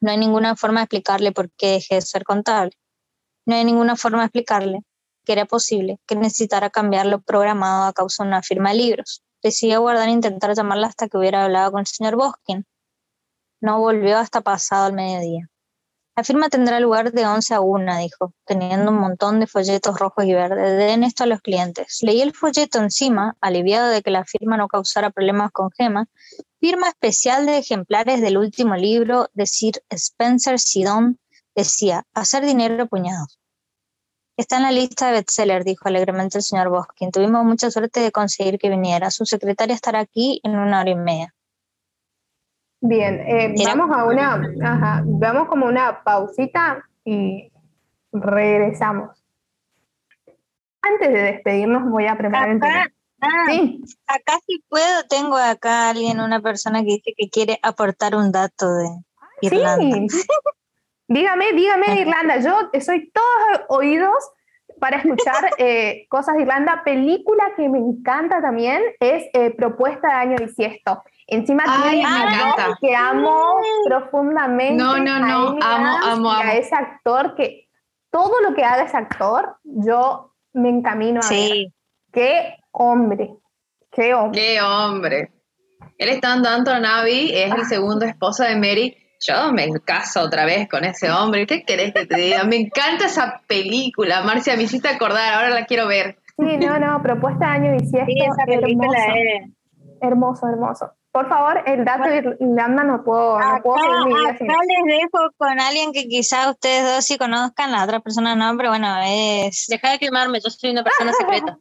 No 0.00 0.10
hay 0.10 0.16
ninguna 0.16 0.56
forma 0.56 0.80
de 0.80 0.84
explicarle 0.84 1.32
por 1.32 1.50
qué 1.52 1.72
dejé 1.72 1.96
de 1.96 2.02
ser 2.02 2.24
contable. 2.24 2.72
No 3.46 3.54
hay 3.56 3.64
ninguna 3.64 3.96
forma 3.96 4.20
de 4.20 4.26
explicarle 4.26 4.80
que 5.24 5.32
era 5.32 5.44
posible 5.44 5.98
que 6.06 6.16
necesitara 6.16 6.70
cambiar 6.70 7.06
lo 7.06 7.20
programado 7.20 7.84
a 7.84 7.92
causa 7.92 8.22
de 8.22 8.28
una 8.28 8.42
firma 8.42 8.70
de 8.70 8.76
libros. 8.76 9.22
Decidí 9.42 9.72
aguardar 9.72 10.08
e 10.08 10.12
intentar 10.12 10.54
llamarla 10.54 10.86
hasta 10.88 11.08
que 11.08 11.18
hubiera 11.18 11.44
hablado 11.44 11.72
con 11.72 11.80
el 11.80 11.86
señor 11.86 12.16
Boskin. 12.16 12.66
No 13.60 13.80
volvió 13.80 14.18
hasta 14.18 14.40
pasado 14.40 14.88
el 14.88 14.94
mediodía. 14.94 15.48
La 16.18 16.24
firma 16.24 16.48
tendrá 16.48 16.80
lugar 16.80 17.12
de 17.12 17.24
11 17.24 17.54
a 17.54 17.60
1, 17.60 17.98
dijo, 17.98 18.34
teniendo 18.44 18.90
un 18.90 18.98
montón 18.98 19.38
de 19.38 19.46
folletos 19.46 20.00
rojos 20.00 20.24
y 20.24 20.34
verdes. 20.34 20.76
Den 20.76 21.04
esto 21.04 21.22
a 21.22 21.28
los 21.28 21.40
clientes. 21.40 21.98
Leí 22.02 22.20
el 22.20 22.34
folleto 22.34 22.80
encima, 22.80 23.36
aliviado 23.40 23.86
de 23.86 24.02
que 24.02 24.10
la 24.10 24.24
firma 24.24 24.56
no 24.56 24.66
causara 24.66 25.10
problemas 25.10 25.52
con 25.52 25.70
Gemma. 25.70 26.08
Firma 26.58 26.88
especial 26.88 27.46
de 27.46 27.58
ejemplares 27.58 28.20
del 28.20 28.36
último 28.36 28.74
libro 28.74 29.28
de 29.32 29.46
Sir 29.46 29.80
Spencer 29.90 30.58
Sidon 30.58 31.20
decía, 31.54 32.04
hacer 32.14 32.44
dinero 32.44 32.88
puñados. 32.88 33.38
Está 34.36 34.56
en 34.56 34.64
la 34.64 34.72
lista 34.72 35.06
de 35.06 35.12
bestseller, 35.12 35.62
dijo 35.62 35.86
alegremente 35.86 36.38
el 36.38 36.42
señor 36.42 36.68
Boskin. 36.68 37.12
Tuvimos 37.12 37.44
mucha 37.44 37.70
suerte 37.70 38.00
de 38.00 38.10
conseguir 38.10 38.58
que 38.58 38.70
viniera. 38.70 39.12
Su 39.12 39.24
secretaria 39.24 39.76
estará 39.76 40.00
aquí 40.00 40.40
en 40.42 40.56
una 40.56 40.80
hora 40.80 40.90
y 40.90 40.96
media. 40.96 41.34
Bien, 42.80 43.20
eh, 43.26 43.54
vamos 43.64 43.90
a 43.96 44.04
una, 44.04 44.40
ajá, 44.62 45.02
vamos 45.04 45.48
como 45.48 45.66
una 45.66 46.02
pausita 46.04 46.84
y 47.04 47.50
regresamos. 48.12 49.24
Antes 50.80 51.08
de 51.12 51.22
despedirnos 51.22 51.90
voy 51.90 52.06
a 52.06 52.16
preparar 52.16 52.50
acá, 52.50 52.92
ah, 53.20 53.46
sí. 53.48 53.82
acá 54.06 54.38
sí 54.46 54.62
puedo, 54.68 55.04
tengo 55.08 55.36
acá 55.36 55.90
alguien, 55.90 56.20
una 56.20 56.40
persona 56.40 56.80
que 56.80 56.92
dice 56.92 57.14
que 57.16 57.28
quiere 57.28 57.58
aportar 57.62 58.14
un 58.14 58.30
dato 58.30 58.72
de 58.72 58.88
Irlanda. 59.42 60.06
Sí. 60.08 60.22
dígame, 61.08 61.52
dígame 61.52 61.86
de 61.88 62.00
Irlanda, 62.02 62.38
yo 62.38 62.70
soy 62.80 63.10
todos 63.10 63.60
oídos 63.68 64.30
para 64.78 64.98
escuchar 64.98 65.50
eh, 65.58 66.06
cosas 66.08 66.36
de 66.36 66.42
Irlanda. 66.42 66.82
Película 66.84 67.52
que 67.56 67.68
me 67.68 67.78
encanta 67.78 68.40
también 68.40 68.82
es 69.00 69.24
eh, 69.32 69.50
Propuesta 69.50 70.08
de 70.08 70.14
Año 70.14 70.36
Bisiesto. 70.38 71.02
Encima 71.30 71.62
tiene 71.64 72.02
a 72.06 72.78
que 72.80 72.96
amo 72.96 73.56
profundamente. 73.84 74.82
No, 74.82 74.96
no, 74.96 75.18
no, 75.20 75.58
amo, 75.60 75.98
amo, 76.02 76.30
A 76.32 76.54
ese 76.54 76.74
actor 76.74 77.34
que 77.34 77.68
todo 78.10 78.40
lo 78.40 78.54
que 78.54 78.64
haga 78.64 78.84
ese 78.84 78.96
actor, 78.96 79.58
yo 79.62 80.32
me 80.54 80.70
encamino 80.70 81.20
a 81.20 81.24
sí. 81.24 81.70
Qué 82.10 82.56
hombre, 82.72 83.34
qué 83.92 84.14
hombre. 84.14 84.40
Qué 84.40 84.62
hombre. 84.62 85.32
Él 85.98 86.08
está 86.08 86.34
en 86.34 86.42
Downton 86.42 86.86
Abbey, 86.86 87.30
es 87.34 87.52
el 87.52 87.66
segundo 87.66 88.06
esposo 88.06 88.44
de 88.44 88.56
Mary. 88.56 88.96
Yo 89.20 89.52
me 89.52 89.68
caso 89.84 90.22
otra 90.22 90.46
vez 90.46 90.66
con 90.66 90.84
ese 90.84 91.10
hombre. 91.10 91.46
¿Qué 91.46 91.62
querés 91.62 91.92
que 91.92 92.06
te 92.06 92.16
diga? 92.16 92.44
Me 92.44 92.56
encanta 92.56 93.04
esa 93.04 93.42
película, 93.46 94.22
Marcia, 94.22 94.56
me 94.56 94.62
hiciste 94.62 94.88
acordar, 94.88 95.34
ahora 95.34 95.50
la 95.50 95.66
quiero 95.66 95.88
ver. 95.88 96.16
Sí, 96.38 96.56
no, 96.56 96.78
no, 96.78 97.02
propuesta 97.02 97.46
de 97.46 97.52
año 97.52 97.72
bisiesto. 97.72 98.06
Sí, 98.06 98.18
esa 98.18 98.46
película 98.46 98.98
hermoso. 98.98 99.54
Hermoso, 100.00 100.48
hermoso. 100.48 100.97
Por 101.10 101.28
favor, 101.28 101.62
el 101.66 101.84
dato 101.84 102.08
de 102.08 102.36
Irlanda 102.38 102.84
no 102.84 103.02
puedo, 103.02 103.38
no 103.38 103.62
puedo 103.62 103.78
seguir 103.78 104.06
mi 104.06 104.20
vida 104.20 104.30
acá 104.30 104.44
les 104.44 104.98
dejo 104.98 105.30
con 105.38 105.58
alguien 105.58 105.92
que 105.92 106.06
quizá 106.06 106.50
ustedes 106.50 106.84
dos 106.84 107.04
sí 107.04 107.16
conozcan, 107.16 107.72
la 107.72 107.84
otra 107.84 108.00
persona 108.00 108.36
no, 108.36 108.56
pero 108.56 108.70
bueno, 108.70 108.88
es... 109.04 109.66
Deja 109.68 109.92
de 109.92 109.98
quemarme, 109.98 110.40
yo 110.40 110.50
soy 110.50 110.70
una 110.70 110.84
persona 110.84 111.12
secreta. 111.18 111.58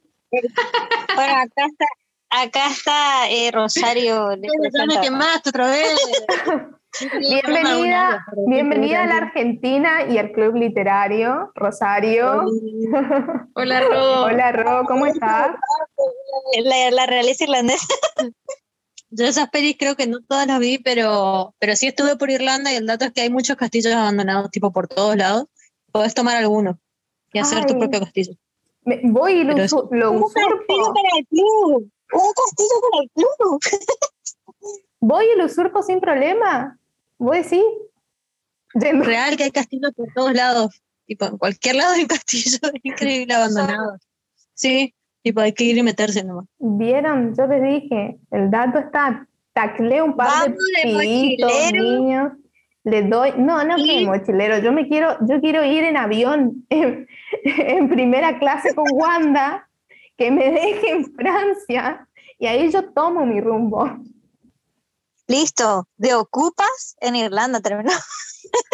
bueno, 1.16 1.34
acá 1.34 1.66
está, 1.66 1.86
acá 2.30 2.68
está 2.70 3.30
eh, 3.30 3.52
Rosario. 3.52 4.32
Ya 4.34 4.86
me 4.86 5.00
quemaste 5.00 5.50
otra 5.50 5.68
vez. 5.68 5.98
bienvenida, 7.20 8.26
bienvenida 8.48 9.04
a 9.04 9.08
la 9.08 9.18
Argentina 9.18 10.06
y 10.10 10.18
al 10.18 10.32
Club 10.32 10.56
Literario, 10.56 11.52
Rosario. 11.56 12.43
Hola, 13.54 13.80
Ro. 13.89 14.24
Hola, 14.24 14.52
Ro, 14.52 14.84
¿cómo 14.86 15.06
estás? 15.06 15.52
La, 16.64 16.91
la 16.91 17.06
realeza 17.06 17.45
irlandesa. 17.45 17.88
Yo 19.10 19.26
esas 19.26 19.49
pelis 19.49 19.78
creo 19.80 19.95
que 19.95 20.08
no 20.08 20.22
todas 20.22 20.47
las 20.47 20.60
vi, 20.60 20.80
pero, 20.80 21.55
pero 21.60 21.76
sí 21.76 21.88
estuve 21.88 22.18
por 22.18 22.30
Irlanda 22.30 22.74
y 22.74 22.76
el 22.76 22.88
dato 22.88 23.05
es 23.05 23.14
que 23.14 23.22
hay 23.22 23.30
muchos 23.30 23.55
castillos 23.55 23.93
abandonados, 23.93 24.51
tipo 24.51 24.72
por 24.72 24.88
todos 24.88 25.16
lados. 25.16 25.45
Podés 25.91 26.14
tomar 26.14 26.36
alguno 26.36 26.80
y 27.32 27.39
hacer 27.39 27.66
tu 27.66 27.78
propio 27.78 28.01
castillo. 28.01 28.34
voy 28.84 29.34
y 29.34 29.43
lo, 29.43 29.55
lo 29.55 29.64
usurpo. 29.64 29.89
Un 29.91 30.34
castillo 30.34 30.93
para 30.93 31.10
el 31.18 31.28
club. 31.28 31.91
Un 32.14 32.34
castillo 32.34 32.76
para 32.91 33.03
el 33.03 33.10
club. 33.14 33.60
voy 34.99 35.26
y 35.34 35.38
lo 35.38 35.45
usurpo 35.45 35.82
sin 35.84 35.99
problema. 35.99 36.78
Voy, 37.18 37.43
sí. 37.43 37.64
Real 38.74 39.38
que 39.38 39.43
hay 39.43 39.51
castillos 39.51 39.91
por 39.95 40.08
todos 40.14 40.34
lados. 40.34 40.82
Tipo, 41.05 41.26
en 41.26 41.38
cualquier 41.38 41.76
lado 41.76 41.93
hay 41.93 42.01
un 42.01 42.08
castillo 42.08 42.60
increíble 42.84 43.34
abandonado. 43.34 43.97
Sí, 44.53 44.93
Tipo, 45.24 45.41
hay 45.41 45.53
que 45.53 45.65
ir 45.65 45.78
y 45.78 45.84
meterse 45.84 46.24
nomás. 46.24 46.45
Vieron, 46.59 47.36
yo 47.36 47.47
les 47.47 47.61
dije, 47.63 48.18
el 48.32 48.49
dato 48.49 48.80
está, 48.80 49.28
taclé 49.53 50.01
un 50.01 50.15
par 50.15 50.28
Vamos 50.28 50.57
de 50.84 50.89
de 50.89 50.95
pibitos, 50.95 51.51
mochilero. 51.51 51.84
niños, 51.84 52.32
le 52.84 53.03
doy, 53.03 53.34
no, 53.38 53.63
no 53.65 53.76
que 53.76 54.05
mochilero, 54.05 54.59
yo 54.59 54.72
me 54.72 54.88
quiero, 54.88 55.18
yo 55.28 55.41
quiero 55.41 55.63
ir 55.65 55.84
en 55.84 55.97
avión, 55.97 56.65
en, 56.70 57.07
en 57.43 57.89
primera 57.89 58.39
clase 58.39 58.74
con 58.74 58.86
Wanda, 58.93 59.68
que 60.18 60.32
me 60.32 60.49
deje 60.49 60.91
en 60.91 61.05
Francia, 61.13 62.07
y 62.39 62.45
ahí 62.47 62.72
yo 62.72 62.91
tomo 62.93 63.26
mi 63.26 63.41
rumbo. 63.41 63.89
Listo, 65.28 65.88
de 65.97 66.13
ocupas 66.15 66.95
en 67.01 67.15
Irlanda 67.18 67.59
terminó. 67.59 67.91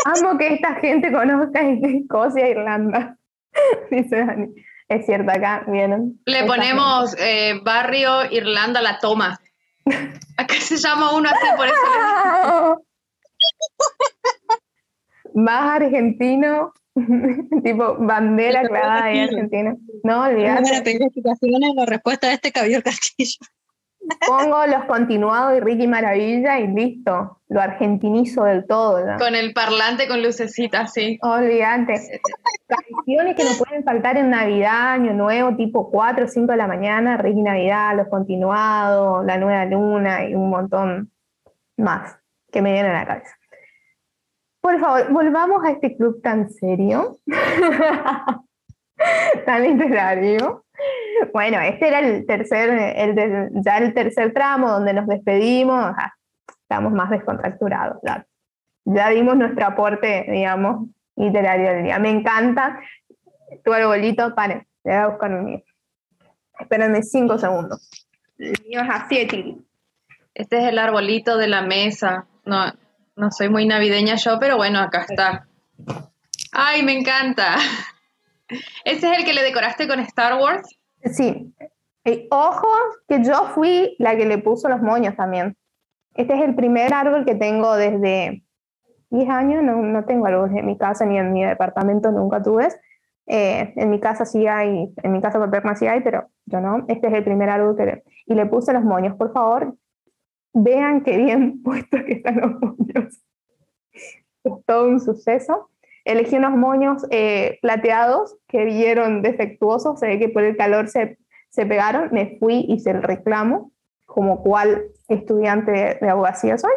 Amo 0.06 0.38
que 0.38 0.54
esta 0.54 0.76
gente 0.76 1.12
conozca 1.12 1.62
Escocia 1.62 2.46
e 2.46 2.52
Irlanda, 2.52 3.18
dice 3.92 4.18
Dani. 4.18 4.54
Es 4.90 5.06
cierto, 5.06 5.32
acá 5.32 5.64
vieron. 5.68 6.20
Le 6.26 6.44
ponemos 6.46 7.16
eh, 7.20 7.60
barrio 7.64 8.32
Irlanda 8.32 8.82
La 8.82 9.00
Toma. 9.00 9.40
Acá 10.38 10.56
se 10.60 10.78
llama 10.78 11.14
uno 11.14 11.30
así, 11.30 11.48
por 11.56 11.68
eso. 11.68 12.86
Más 15.36 15.82
argentino, 15.82 16.74
tipo 17.64 17.98
bandera 18.00 18.64
clavada 18.64 19.08
de. 19.08 19.22
Argentina. 19.22 19.76
No, 20.04 20.26
pedir 20.84 21.04
explicaciones 21.04 21.76
la 21.76 21.86
respuesta 21.86 22.28
de 22.28 22.34
este 22.34 22.52
cabello 22.52 22.82
castillo. 22.84 23.38
Pongo 24.28 24.66
los 24.66 24.86
continuados 24.86 25.58
y 25.58 25.60
Ricky 25.60 25.88
Maravilla 25.88 26.60
y 26.60 26.68
listo. 26.68 27.40
Lo 27.48 27.62
argentinizo 27.62 28.44
del 28.44 28.66
todo. 28.66 29.06
¿no? 29.06 29.18
Con 29.18 29.36
el 29.36 29.54
parlante 29.54 30.08
con 30.08 30.22
lucecita, 30.22 30.88
sí. 30.88 31.18
Olvídate. 31.22 32.22
Canciones 32.68 33.36
que 33.36 33.44
no 33.44 33.52
pueden 33.58 33.84
faltar 33.84 34.18
en 34.18 34.30
Navidad, 34.30 34.94
Año 34.94 35.14
Nuevo, 35.14 35.56
tipo 35.56 35.90
4 35.92 36.26
o 36.26 36.28
5 36.28 36.52
de 36.52 36.58
la 36.58 36.68
mañana, 36.68 37.18
Ricky 37.18 37.42
Navidad, 37.42 37.96
los 37.96 38.08
continuados, 38.08 39.26
La 39.26 39.38
Nueva 39.38 39.66
Luna 39.66 40.28
y 40.28 40.36
un 40.36 40.50
montón 40.50 41.12
más 41.78 42.18
que 42.52 42.62
me 42.62 42.74
vienen 42.74 42.92
a 42.92 43.00
la 43.00 43.06
cabeza. 43.06 43.36
Por 44.62 44.80
favor, 44.80 45.12
volvamos 45.12 45.64
a 45.66 45.72
este 45.72 45.96
club 45.98 46.22
tan 46.22 46.50
serio, 46.50 47.18
tan 49.46 49.64
literario. 49.64 50.64
Bueno, 51.32 51.60
este 51.62 51.88
era 51.88 52.00
el 52.00 52.26
tercer, 52.26 52.70
el 52.70 53.50
ya 53.64 53.78
el 53.78 53.94
tercer 53.94 54.34
tramo 54.34 54.70
donde 54.70 54.94
nos 54.94 55.08
despedimos, 55.08 55.80
ajá, 55.86 56.16
estamos 56.62 56.92
más 56.92 57.10
descontracturados. 57.10 57.98
Ya, 58.04 58.26
ya 58.86 59.10
dimos 59.10 59.36
nuestro 59.36 59.66
aporte, 59.66 60.26
digamos, 60.30 60.90
literario 61.16 61.74
del 61.74 61.84
día. 61.84 62.00
Me 62.00 62.10
encanta 62.10 62.80
tu 63.64 63.74
arbolito, 63.74 64.34
paren, 64.36 64.68
le 64.84 64.92
voy 64.92 65.02
a 65.02 65.08
buscar 65.08 65.32
mío. 65.32 65.64
Espérenme 66.60 67.04
cinco 67.04 67.38
segundos. 67.38 67.90
El 68.38 68.56
mío 68.68 68.84
es. 68.84 69.64
Este 70.34 70.58
es 70.58 70.64
el 70.66 70.80
arbolito 70.80 71.38
de 71.38 71.48
la 71.48 71.62
mesa. 71.62 72.26
No, 72.46 72.66
no 73.16 73.32
soy 73.32 73.50
muy 73.50 73.66
navideña 73.66 74.16
yo, 74.16 74.40
pero 74.40 74.58
bueno, 74.58 74.80
acá 74.80 75.06
está. 75.08 75.48
Ay, 76.52 76.84
me 76.84 76.94
encanta. 76.94 77.58
¿Ese 78.86 79.12
es 79.12 79.18
el 79.18 79.26
que 79.26 79.34
le 79.34 79.44
decoraste 79.44 79.88
con 79.88 80.00
Star 80.00 80.40
Wars? 80.40 80.68
Sí. 81.12 81.54
Y 82.06 82.28
ojo, 82.32 82.68
que 83.08 83.24
yo 83.24 83.50
fui 83.54 83.96
la 84.00 84.16
que 84.16 84.26
le 84.26 84.38
puso 84.38 84.70
los 84.70 84.82
moños 84.82 85.16
también. 85.16 85.56
Este 86.16 86.34
es 86.36 86.42
el 86.42 86.56
primer 86.56 86.94
árbol 86.94 87.26
que 87.26 87.36
tengo 87.36 87.76
desde 87.76 88.44
10 89.10 89.30
años. 89.30 89.64
No, 89.64 89.78
no 89.82 90.06
tengo 90.06 90.26
árboles 90.26 90.56
en 90.58 90.66
mi 90.66 90.78
casa 90.78 91.06
ni 91.06 91.18
en 91.18 91.34
mi 91.34 91.44
departamento, 91.44 92.12
nunca 92.12 92.42
tuve. 92.42 92.68
Eh, 93.26 93.74
en 93.78 93.90
mi 93.90 94.00
casa 94.00 94.26
sí 94.26 94.48
hay, 94.48 94.94
en 95.02 95.12
mi 95.12 95.22
casa 95.22 95.40
paterna 95.40 95.76
sí 95.76 95.88
hay, 95.88 96.02
pero 96.02 96.28
yo 96.46 96.60
no. 96.60 96.86
Este 96.88 97.08
es 97.08 97.14
el 97.14 97.24
primer 97.24 97.50
árbol 97.50 97.76
que 97.78 97.86
le, 97.86 98.04
y 98.26 98.34
le 98.34 98.46
puse 98.46 98.74
los 98.74 98.84
moños. 98.84 99.16
Por 99.16 99.32
favor, 99.32 99.76
vean 100.54 101.04
qué 101.04 101.18
bien 101.18 101.62
puestos 101.64 102.02
que 102.04 102.14
están 102.14 102.42
los 102.42 102.52
moños. 102.60 103.22
Es 103.92 104.66
todo 104.66 104.90
un 104.90 105.00
suceso. 105.00 105.70
Elegí 106.06 106.36
unos 106.36 106.52
moños 106.52 107.06
eh, 107.12 107.60
plateados 107.62 108.38
que 108.48 108.66
vieron 108.66 109.22
defectuosos, 109.22 110.00
se 110.00 110.08
ve 110.08 110.20
que 110.20 110.30
por 110.30 110.44
el 110.44 110.58
calor 110.58 110.90
se, 110.90 111.18
se 111.50 111.66
pegaron. 111.66 112.10
Me 112.12 112.38
fui, 112.40 112.66
hice 112.68 112.92
el 112.92 113.04
reclamo, 113.04 113.72
como 114.06 114.44
cual 114.44 114.84
estudiante 115.08 115.72
de, 115.72 115.98
de 116.02 116.10
abogacía 116.10 116.58
soy. 116.58 116.74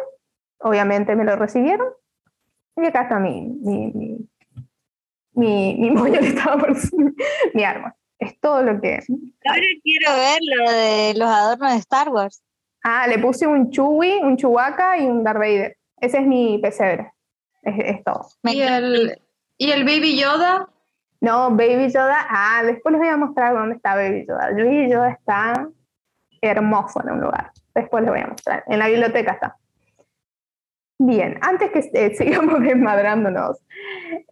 Obviamente 0.59 1.15
me 1.15 1.25
lo 1.25 1.35
recibieron. 1.35 1.87
Y 2.77 2.85
acá 2.85 3.03
está 3.03 3.19
mi, 3.19 3.41
mi, 3.41 3.91
mi, 3.91 4.29
mi, 5.33 5.75
mi 5.79 5.91
moño 5.91 6.19
que 6.19 6.27
estaba 6.27 6.57
por 6.57 6.73
mi 7.53 7.63
árbol. 7.63 7.93
Es 8.19 8.39
todo 8.39 8.63
lo 8.63 8.79
que. 8.81 8.99
Ahora 9.45 9.61
quiero 9.83 10.15
ver 10.15 10.39
lo 10.41 10.71
de 10.71 11.13
los 11.15 11.29
adornos 11.29 11.71
de 11.71 11.77
Star 11.77 12.09
Wars. 12.09 12.41
Ah, 12.83 13.07
le 13.07 13.19
puse 13.19 13.45
un 13.45 13.69
Chewie, 13.69 14.23
un 14.23 14.37
Chewbacca 14.37 14.97
y 14.97 15.07
un 15.07 15.23
Darth 15.23 15.39
Vader. 15.39 15.77
Ese 15.99 16.19
es 16.19 16.25
mi 16.25 16.57
pesebre. 16.59 17.11
Es, 17.67 17.75
es 17.97 18.03
todo. 18.03 18.27
Me 18.43 18.53
¿Y 18.53 18.61
el, 18.61 19.21
¿Y 19.57 19.71
el 19.71 19.83
Baby 19.83 20.17
Yoda? 20.19 20.69
No, 21.19 21.49
Baby 21.51 21.89
Yoda. 21.91 22.25
Ah, 22.29 22.61
después 22.63 22.93
les 22.93 22.99
voy 22.99 23.09
a 23.09 23.17
mostrar 23.17 23.53
dónde 23.53 23.75
está 23.75 23.95
Baby 23.95 24.25
Yoda. 24.27 24.51
Baby 24.51 24.89
Yoda 24.89 25.09
está 25.09 25.67
hermoso 26.41 27.01
en 27.03 27.11
un 27.11 27.21
lugar. 27.21 27.51
Después 27.73 28.03
les 28.03 28.11
voy 28.11 28.21
a 28.21 28.27
mostrar. 28.27 28.63
En 28.67 28.79
la 28.79 28.87
biblioteca 28.87 29.33
está. 29.33 29.57
Bien, 30.99 31.37
antes 31.41 31.71
que 31.71 31.89
eh, 31.93 32.15
sigamos 32.17 32.61
desmadrándonos, 32.61 33.57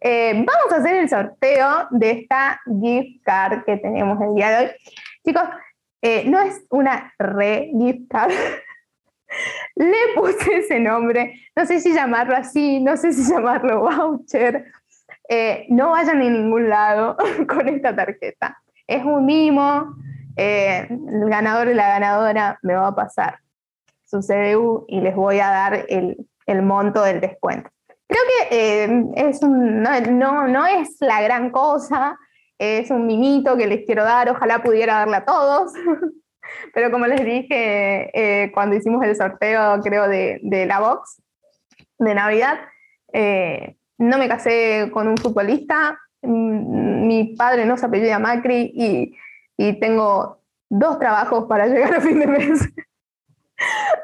eh, 0.00 0.32
vamos 0.34 0.72
a 0.72 0.76
hacer 0.76 0.96
el 0.96 1.08
sorteo 1.08 1.88
de 1.90 2.10
esta 2.10 2.60
gift 2.82 3.22
card 3.24 3.64
que 3.64 3.76
tenemos 3.76 4.20
el 4.20 4.34
día 4.34 4.50
de 4.50 4.64
hoy. 4.64 4.72
Chicos, 5.24 5.44
eh, 6.02 6.24
no 6.26 6.40
es 6.40 6.64
una 6.70 7.12
re 7.18 7.70
gift 7.78 8.10
card. 8.10 8.32
Le 9.74 10.14
puse 10.14 10.58
ese 10.58 10.80
nombre, 10.80 11.34
no 11.54 11.66
sé 11.66 11.80
si 11.80 11.92
llamarlo 11.92 12.36
así, 12.36 12.80
no 12.80 12.96
sé 12.96 13.12
si 13.12 13.22
llamarlo 13.32 13.80
voucher. 13.80 14.66
Eh, 15.28 15.66
no 15.70 15.90
vayan 15.90 16.20
a 16.20 16.24
ningún 16.24 16.68
lado 16.68 17.16
con 17.48 17.68
esta 17.68 17.94
tarjeta. 17.94 18.60
Es 18.86 19.04
un 19.04 19.26
mimo, 19.26 19.96
eh, 20.36 20.86
el 20.88 21.28
ganador 21.28 21.68
y 21.68 21.74
la 21.74 21.88
ganadora 21.88 22.58
me 22.62 22.74
va 22.74 22.88
a 22.88 22.94
pasar 22.94 23.40
su 24.04 24.20
CDU 24.20 24.84
y 24.86 25.00
les 25.00 25.16
voy 25.16 25.40
a 25.40 25.48
dar 25.48 25.86
el, 25.88 26.16
monto 26.62 27.02
del 27.02 27.20
descuento. 27.20 27.68
Creo 28.06 28.22
que 28.28 28.84
eh, 28.84 29.04
es 29.16 29.42
no, 29.42 30.00
no, 30.00 30.46
no 30.46 30.66
es 30.66 30.96
la 31.00 31.20
gran 31.22 31.50
cosa, 31.50 32.16
es 32.58 32.90
un 32.90 33.06
mimito 33.06 33.56
que 33.56 33.66
les 33.66 33.84
quiero 33.84 34.04
dar, 34.04 34.30
ojalá 34.30 34.62
pudiera 34.62 34.98
darle 34.98 35.16
a 35.16 35.24
todos, 35.24 35.72
pero 36.72 36.90
como 36.90 37.06
les 37.06 37.24
dije 37.24 38.10
eh, 38.12 38.50
cuando 38.52 38.76
hicimos 38.76 39.04
el 39.04 39.16
sorteo, 39.16 39.80
creo, 39.82 40.08
de, 40.08 40.40
de 40.42 40.66
la 40.66 40.80
box 40.80 41.22
de 41.98 42.14
Navidad, 42.14 42.60
eh, 43.12 43.76
no 43.98 44.18
me 44.18 44.28
casé 44.28 44.90
con 44.92 45.08
un 45.08 45.16
futbolista, 45.16 45.98
mm, 46.22 47.06
mi 47.06 47.34
padre 47.36 47.64
no 47.64 47.76
se 47.76 47.86
apellida 47.86 48.18
Macri 48.18 48.72
y, 48.74 49.16
y 49.56 49.80
tengo 49.80 50.42
dos 50.68 50.98
trabajos 50.98 51.46
para 51.48 51.66
llegar 51.68 51.94
a 51.94 52.00
fin 52.00 52.20
de 52.20 52.26
mes. 52.26 52.68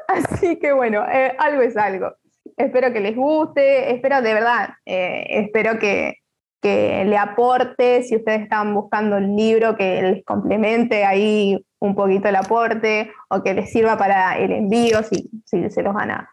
Así 0.07 0.57
que 0.59 0.73
bueno, 0.73 1.05
eh, 1.11 1.35
algo 1.37 1.61
es 1.61 1.77
algo. 1.77 2.13
Espero 2.57 2.91
que 2.91 2.99
les 2.99 3.15
guste, 3.15 3.93
espero 3.93 4.21
de 4.21 4.33
verdad, 4.33 4.69
eh, 4.85 5.25
espero 5.29 5.79
que, 5.79 6.22
que 6.63 7.03
le 7.05 7.17
aporte, 7.17 8.01
si 8.01 8.15
ustedes 8.15 8.41
están 8.41 8.73
buscando 8.73 9.17
un 9.17 9.35
libro 9.35 9.75
que 9.75 10.01
les 10.01 10.25
complemente 10.25 11.05
ahí 11.05 11.63
un 11.79 11.93
poquito 11.93 12.29
el 12.29 12.37
aporte 12.37 13.11
o 13.29 13.43
que 13.43 13.53
les 13.53 13.69
sirva 13.69 13.97
para 13.97 14.37
el 14.37 14.53
envío, 14.53 15.03
si, 15.03 15.29
si 15.45 15.69
se 15.69 15.83
los 15.83 15.93
van 15.93 16.11
a, 16.11 16.29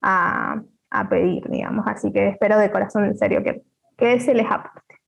a, 0.00 0.62
a 0.90 1.08
pedir, 1.08 1.48
digamos. 1.50 1.84
Así 1.86 2.12
que 2.12 2.28
espero 2.28 2.56
de 2.56 2.70
corazón, 2.70 3.04
en 3.04 3.18
serio, 3.18 3.42
que, 3.42 3.64
que 3.96 4.20
se 4.20 4.32
les 4.32 4.46
aporte. 4.50 5.00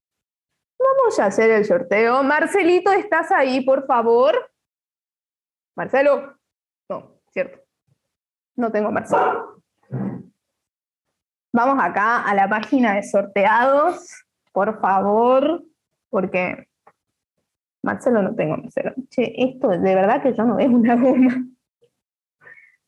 Vamos 0.77 1.19
a 1.19 1.25
hacer 1.27 1.49
el 1.49 1.63
sorteo. 1.63 2.21
Marcelito, 2.21 2.91
¿estás 2.91 3.31
ahí, 3.31 3.61
por 3.63 3.85
favor? 3.85 4.51
Marcelo. 5.77 6.35
No, 6.89 7.21
cierto. 7.31 7.59
No 8.57 8.71
tengo 8.71 8.91
Marcelo. 8.91 9.63
Vamos 11.53 11.83
acá 11.83 12.23
a 12.23 12.33
la 12.33 12.47
página 12.49 12.95
de 12.95 13.03
sorteados, 13.03 14.25
por 14.51 14.79
favor, 14.79 15.63
porque 16.09 16.67
Marcelo 17.83 18.21
no 18.21 18.35
tengo 18.35 18.57
Marcelo. 18.57 18.93
Che, 19.09 19.33
esto 19.37 19.69
de 19.69 19.95
verdad 19.95 20.21
que 20.21 20.33
yo 20.33 20.43
no 20.43 20.55
veo 20.55 20.69
una 20.69 20.95
goma. 20.95 21.45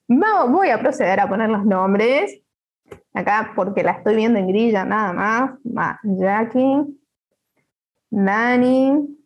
Vamos, 0.07 0.51
voy 0.51 0.69
a 0.69 0.79
proceder 0.79 1.19
a 1.19 1.27
poner 1.29 1.49
los 1.49 1.65
nombres. 1.65 2.39
Acá, 3.13 3.53
porque 3.55 3.83
la 3.83 3.91
estoy 3.91 4.15
viendo 4.15 4.39
en 4.39 4.47
grilla 4.47 4.85
nada 4.85 5.13
más. 5.13 5.51
Va 5.65 5.99
Jackie, 6.03 6.85
Dani, 8.09 9.17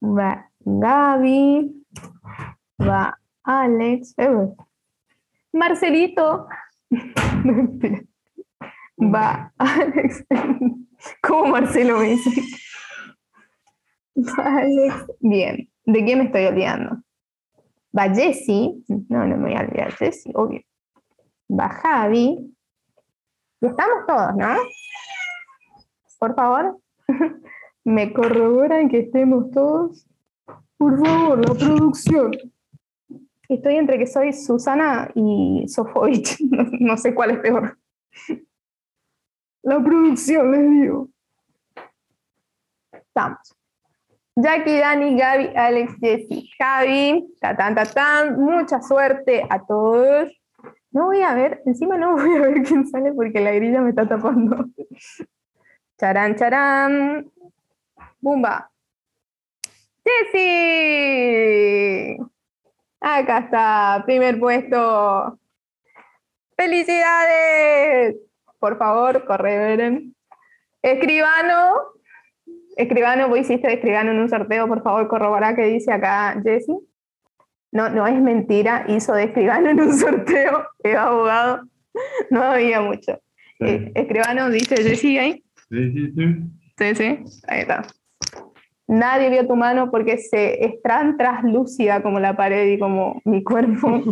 va 0.00 0.50
Gaby, 0.60 1.84
va 2.80 3.18
Alex, 3.42 4.14
eh, 4.16 4.48
Marcelito, 5.52 6.48
va 8.98 9.52
Alex, 9.58 10.24
¿cómo 11.22 11.46
Marcelo 11.46 11.98
me 11.98 12.10
dice? 12.10 12.30
Alex, 14.36 15.06
bien, 15.20 15.68
¿De 15.86 16.02
quién 16.02 16.18
me 16.18 16.24
estoy 16.24 16.46
olvidando? 16.46 17.02
Va 17.96 18.08
Jessy, 18.08 18.82
no, 18.88 19.26
no 19.26 19.36
me 19.36 19.50
voy 19.50 19.54
a 19.54 19.60
olvidar 19.60 19.92
Jessy, 19.92 20.32
obvio. 20.34 20.62
Va 21.48 21.68
Javi. 21.68 22.54
Y 23.60 23.66
estamos 23.66 24.06
todos, 24.06 24.34
¿no? 24.34 24.56
Por 26.18 26.34
favor, 26.34 26.78
me 27.84 28.12
corroboran 28.12 28.88
que 28.88 29.00
estemos 29.00 29.50
todos. 29.50 30.06
Por 30.78 30.98
favor, 31.04 31.46
la 31.46 31.54
producción. 31.54 32.32
Estoy 33.48 33.76
entre 33.76 33.98
que 33.98 34.06
soy 34.06 34.32
Susana 34.32 35.10
y 35.14 35.66
Sofovich. 35.68 36.38
No 36.80 36.96
sé 36.96 37.14
cuál 37.14 37.32
es 37.32 37.38
peor. 37.40 37.78
La 39.64 39.82
producción, 39.82 40.52
les 40.52 40.70
digo. 40.70 41.08
Estamos. 42.92 43.56
Jackie, 44.36 44.78
Dani, 44.78 45.16
Gaby, 45.16 45.56
Alex, 45.56 45.94
Jessy, 46.00 46.50
Javi, 46.58 47.34
tatán, 47.40 47.74
tatán, 47.74 48.38
mucha 48.38 48.82
suerte 48.82 49.46
a 49.48 49.64
todos. 49.64 50.28
No 50.90 51.06
voy 51.06 51.22
a 51.22 51.34
ver, 51.34 51.62
encima 51.64 51.96
no 51.96 52.12
voy 52.16 52.36
a 52.36 52.40
ver 52.40 52.62
quién 52.62 52.86
sale 52.86 53.12
porque 53.14 53.40
la 53.40 53.52
grilla 53.52 53.80
me 53.80 53.88
está 53.90 54.06
tapando. 54.06 54.66
Charán, 55.98 56.34
charán. 56.34 57.30
Bumba. 58.20 58.70
Jessy. 60.04 62.18
Acá 63.00 63.38
está, 63.38 64.02
primer 64.04 64.38
puesto. 64.38 65.38
¡Felicidades! 66.56 68.16
Por 68.64 68.78
favor, 68.78 69.26
correveren. 69.26 70.14
Escribano. 70.80 71.82
Escribano, 72.78 73.28
vos 73.28 73.38
hiciste 73.38 73.68
de 73.68 73.74
escribano 73.74 74.12
en 74.12 74.20
un 74.20 74.30
sorteo, 74.30 74.66
por 74.66 74.82
favor, 74.82 75.06
corroborá 75.06 75.54
que 75.54 75.66
dice 75.66 75.92
acá 75.92 76.40
Jessy. 76.42 76.72
No, 77.72 77.90
no 77.90 78.06
es 78.06 78.18
mentira, 78.18 78.86
hizo 78.88 79.12
de 79.12 79.24
escribano 79.24 79.68
en 79.68 79.82
un 79.82 79.92
sorteo, 79.98 80.66
es 80.82 80.96
abogado. 80.96 81.64
No 82.30 82.40
había 82.40 82.80
mucho. 82.80 83.20
Eh, 83.60 83.92
escribano 83.94 84.48
dice 84.48 84.76
Jessy 84.76 85.18
ahí. 85.18 85.44
Sí, 85.68 85.92
sí, 85.92 86.12
sí. 86.16 86.24
Sí, 86.78 86.94
sí, 86.94 87.40
ahí 87.46 87.60
está. 87.60 87.86
Nadie 88.86 89.28
vio 89.28 89.46
tu 89.46 89.56
mano 89.56 89.90
porque 89.90 90.16
se 90.16 90.64
es 90.64 90.80
tan 90.80 91.18
traslúcida 91.18 92.02
como 92.02 92.18
la 92.18 92.34
pared 92.34 92.72
y 92.72 92.78
como 92.78 93.20
mi 93.26 93.44
cuerpo. 93.44 94.02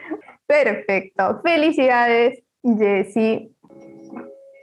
Perfecto. 0.46 1.42
Felicidades, 1.44 2.42
Jessie, 2.62 3.52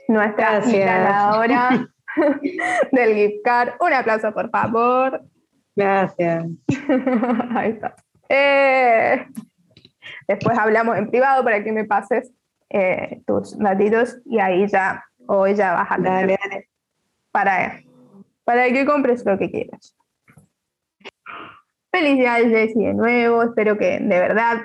nuestra 0.08 0.60
ganadora 0.60 1.88
del 2.92 3.14
gift 3.14 3.44
card. 3.44 3.74
Un 3.80 3.92
aplauso, 3.92 4.32
por 4.32 4.50
favor. 4.50 5.22
Gracias. 5.74 6.46
Ahí 7.54 7.70
está. 7.70 7.94
Eh, 8.28 9.26
después 10.26 10.58
hablamos 10.58 10.96
en 10.96 11.10
privado 11.10 11.44
para 11.44 11.62
que 11.62 11.72
me 11.72 11.84
pases 11.84 12.32
eh, 12.70 13.22
tus 13.26 13.56
datitos 13.58 14.18
y 14.24 14.40
ahí 14.40 14.66
ya, 14.66 15.04
o 15.26 15.46
ya 15.46 15.74
vas 15.74 15.92
a 15.92 15.96
tener 15.96 16.38
para, 17.30 17.80
para 18.44 18.68
que 18.68 18.84
compres 18.84 19.24
lo 19.24 19.38
que 19.38 19.50
quieras. 19.50 19.96
Felicidades, 21.92 22.48
Jessy, 22.48 22.84
de 22.84 22.94
nuevo. 22.94 23.42
Espero 23.42 23.78
que 23.78 24.00
de 24.00 24.18
verdad 24.18 24.62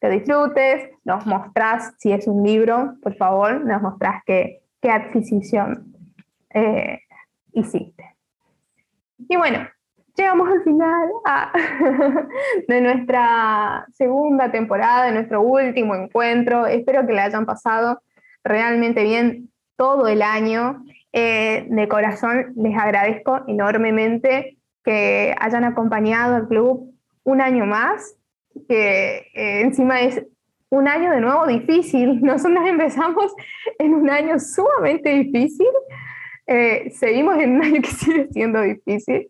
te 0.00 0.10
disfrutes. 0.10 0.90
Nos 1.04 1.26
mostrás, 1.26 1.94
si 1.98 2.12
es 2.12 2.26
un 2.26 2.42
libro, 2.42 2.96
por 3.02 3.16
favor, 3.16 3.64
nos 3.64 3.80
mostrás 3.80 4.22
qué, 4.26 4.61
qué 4.82 4.90
adquisición 4.90 5.94
eh, 6.52 6.98
hiciste. 7.52 8.16
Y 9.28 9.36
bueno, 9.36 9.66
llegamos 10.16 10.48
al 10.50 10.62
final 10.64 11.08
ah, 11.24 11.52
de 12.68 12.80
nuestra 12.80 13.86
segunda 13.92 14.50
temporada, 14.50 15.06
de 15.06 15.12
nuestro 15.12 15.40
último 15.40 15.94
encuentro. 15.94 16.66
Espero 16.66 17.06
que 17.06 17.12
le 17.12 17.20
hayan 17.20 17.46
pasado 17.46 18.02
realmente 18.44 19.04
bien 19.04 19.50
todo 19.76 20.08
el 20.08 20.20
año. 20.20 20.84
Eh, 21.12 21.66
de 21.68 21.88
corazón 21.88 22.52
les 22.56 22.76
agradezco 22.76 23.40
enormemente 23.46 24.58
que 24.82 25.34
hayan 25.38 25.64
acompañado 25.64 26.36
al 26.36 26.48
club 26.48 26.92
un 27.22 27.40
año 27.40 27.66
más, 27.66 28.16
que 28.68 29.28
eh, 29.34 29.60
encima 29.60 30.00
es 30.00 30.26
un 30.72 30.88
año 30.88 31.10
de 31.10 31.20
nuevo 31.20 31.46
difícil. 31.46 32.20
Nosotros 32.22 32.66
empezamos 32.66 33.34
en 33.78 33.94
un 33.94 34.08
año 34.08 34.38
sumamente 34.38 35.10
difícil, 35.10 35.68
eh, 36.46 36.90
seguimos 36.90 37.38
en 37.38 37.56
un 37.56 37.62
año 37.64 37.82
que 37.82 37.90
sigue 37.90 38.28
siendo 38.32 38.62
difícil. 38.62 39.28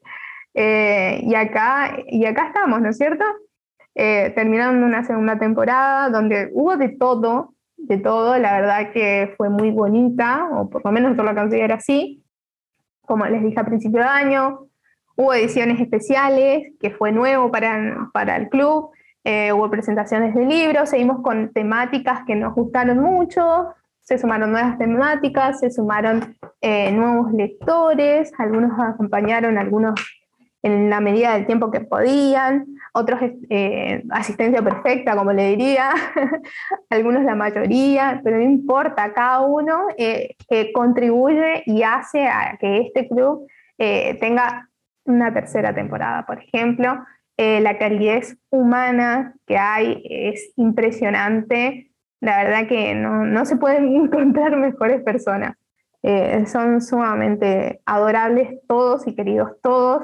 Eh, 0.55 1.21
y, 1.23 1.35
acá, 1.35 1.97
y 2.07 2.25
acá 2.27 2.49
estamos, 2.49 2.81
¿no 2.81 2.91
es 2.91 2.99
cierto? 2.99 3.25
Eh, 3.95 4.33
terminando 4.35 4.87
una 4.87 5.03
segunda 5.03 5.39
temporada 5.39 6.11
donde 6.11 6.51
hubo 6.53 6.77
de 6.77 6.91
todo, 6.91 7.55
de 7.77 7.99
todo, 7.99 8.39
la 8.39 8.61
verdad 8.61 8.93
que 8.93 9.35
fue 9.37 9.51
muy 9.51 9.71
bonita, 9.71 10.49
o 10.53 10.71
por 10.71 10.85
lo 10.85 10.93
menos 10.93 11.17
yo 11.17 11.25
lo 11.25 11.35
considero 11.35 11.75
así. 11.75 12.23
Como 13.05 13.27
les 13.27 13.43
dije 13.43 13.59
a 13.59 13.65
principio 13.65 14.01
de 14.01 14.07
año, 14.07 14.67
hubo 15.17 15.35
ediciones 15.35 15.81
especiales, 15.81 16.73
que 16.79 16.91
fue 16.91 17.11
nuevo 17.11 17.51
para, 17.51 18.11
para 18.13 18.37
el 18.37 18.49
club, 18.49 18.93
eh, 19.25 19.53
hubo 19.53 19.71
presentaciones 19.71 20.35
de 20.35 20.45
libros, 20.45 20.89
seguimos 20.89 21.23
con 21.23 21.53
temáticas 21.53 22.25
que 22.27 22.35
nos 22.35 22.55
gustaron 22.55 22.99
mucho, 22.99 23.69
se 24.01 24.19
sumaron 24.19 24.51
nuevas 24.51 24.79
temáticas, 24.79 25.61
se 25.61 25.71
sumaron 25.71 26.37
eh, 26.61 26.91
nuevos 26.91 27.33
lectores, 27.33 28.33
algunos 28.39 28.73
acompañaron, 28.81 29.59
algunos 29.59 29.95
en 30.65 30.91
la 30.91 31.01
medida 31.01 31.35
del 31.35 31.47
tiempo 31.47 31.71
que 31.71 31.81
podían, 31.81 32.67
otros 32.95 33.21
eh, 33.49 34.03
asistencia 34.11 34.61
perfecta, 34.61 35.17
como 35.17 35.33
le 35.33 35.51
diría, 35.51 35.91
algunos 36.91 37.23
la 37.23 37.37
mayoría, 37.37 38.21
pero 38.25 38.39
no 38.39 38.45
importa, 38.45 39.13
cada 39.13 39.41
uno 39.41 39.87
que 39.97 40.73
contribuye 40.75 41.63
y 41.67 41.83
hace 41.83 42.27
a 42.27 42.57
que 42.61 42.81
este 42.81 43.09
club 43.09 43.47
tenga 43.77 44.69
una 45.05 45.33
tercera 45.33 45.75
temporada, 45.75 46.25
por 46.27 46.39
ejemplo. 46.39 47.05
Eh, 47.37 47.61
la 47.61 47.79
calidez 47.79 48.37
humana 48.51 49.35
que 49.47 49.57
hay 49.57 50.03
es 50.05 50.53
impresionante. 50.57 51.91
La 52.21 52.45
verdad 52.45 52.69
que 52.69 52.95
no, 52.95 53.25
no 53.25 53.45
se 53.45 53.57
pueden 53.57 53.95
encontrar 53.97 54.57
mejores 54.57 55.03
personas. 55.03 55.57
Eh, 56.03 56.47
son 56.47 56.81
sumamente 56.81 57.81
adorables 57.87 58.59
todos 58.67 59.07
y 59.07 59.15
queridos 59.15 59.53
todos. 59.63 60.03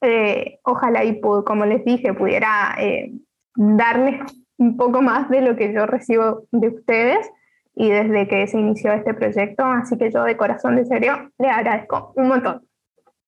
Eh, 0.00 0.58
ojalá 0.64 1.04
y 1.04 1.20
como 1.20 1.64
les 1.64 1.84
dije 1.84 2.12
pudiera 2.12 2.74
eh, 2.78 3.12
darles 3.54 4.20
un 4.56 4.76
poco 4.76 5.00
más 5.00 5.28
de 5.28 5.42
lo 5.42 5.54
que 5.54 5.72
yo 5.72 5.86
recibo 5.86 6.44
de 6.50 6.68
ustedes 6.68 7.30
y 7.76 7.88
desde 7.88 8.26
que 8.26 8.46
se 8.48 8.58
inició 8.58 8.92
este 8.92 9.14
proyecto, 9.14 9.64
así 9.64 9.96
que 9.96 10.10
yo 10.10 10.24
de 10.24 10.36
corazón 10.36 10.74
de 10.74 10.86
serio 10.86 11.30
le 11.38 11.48
agradezco 11.48 12.12
un 12.16 12.28
montón, 12.28 12.66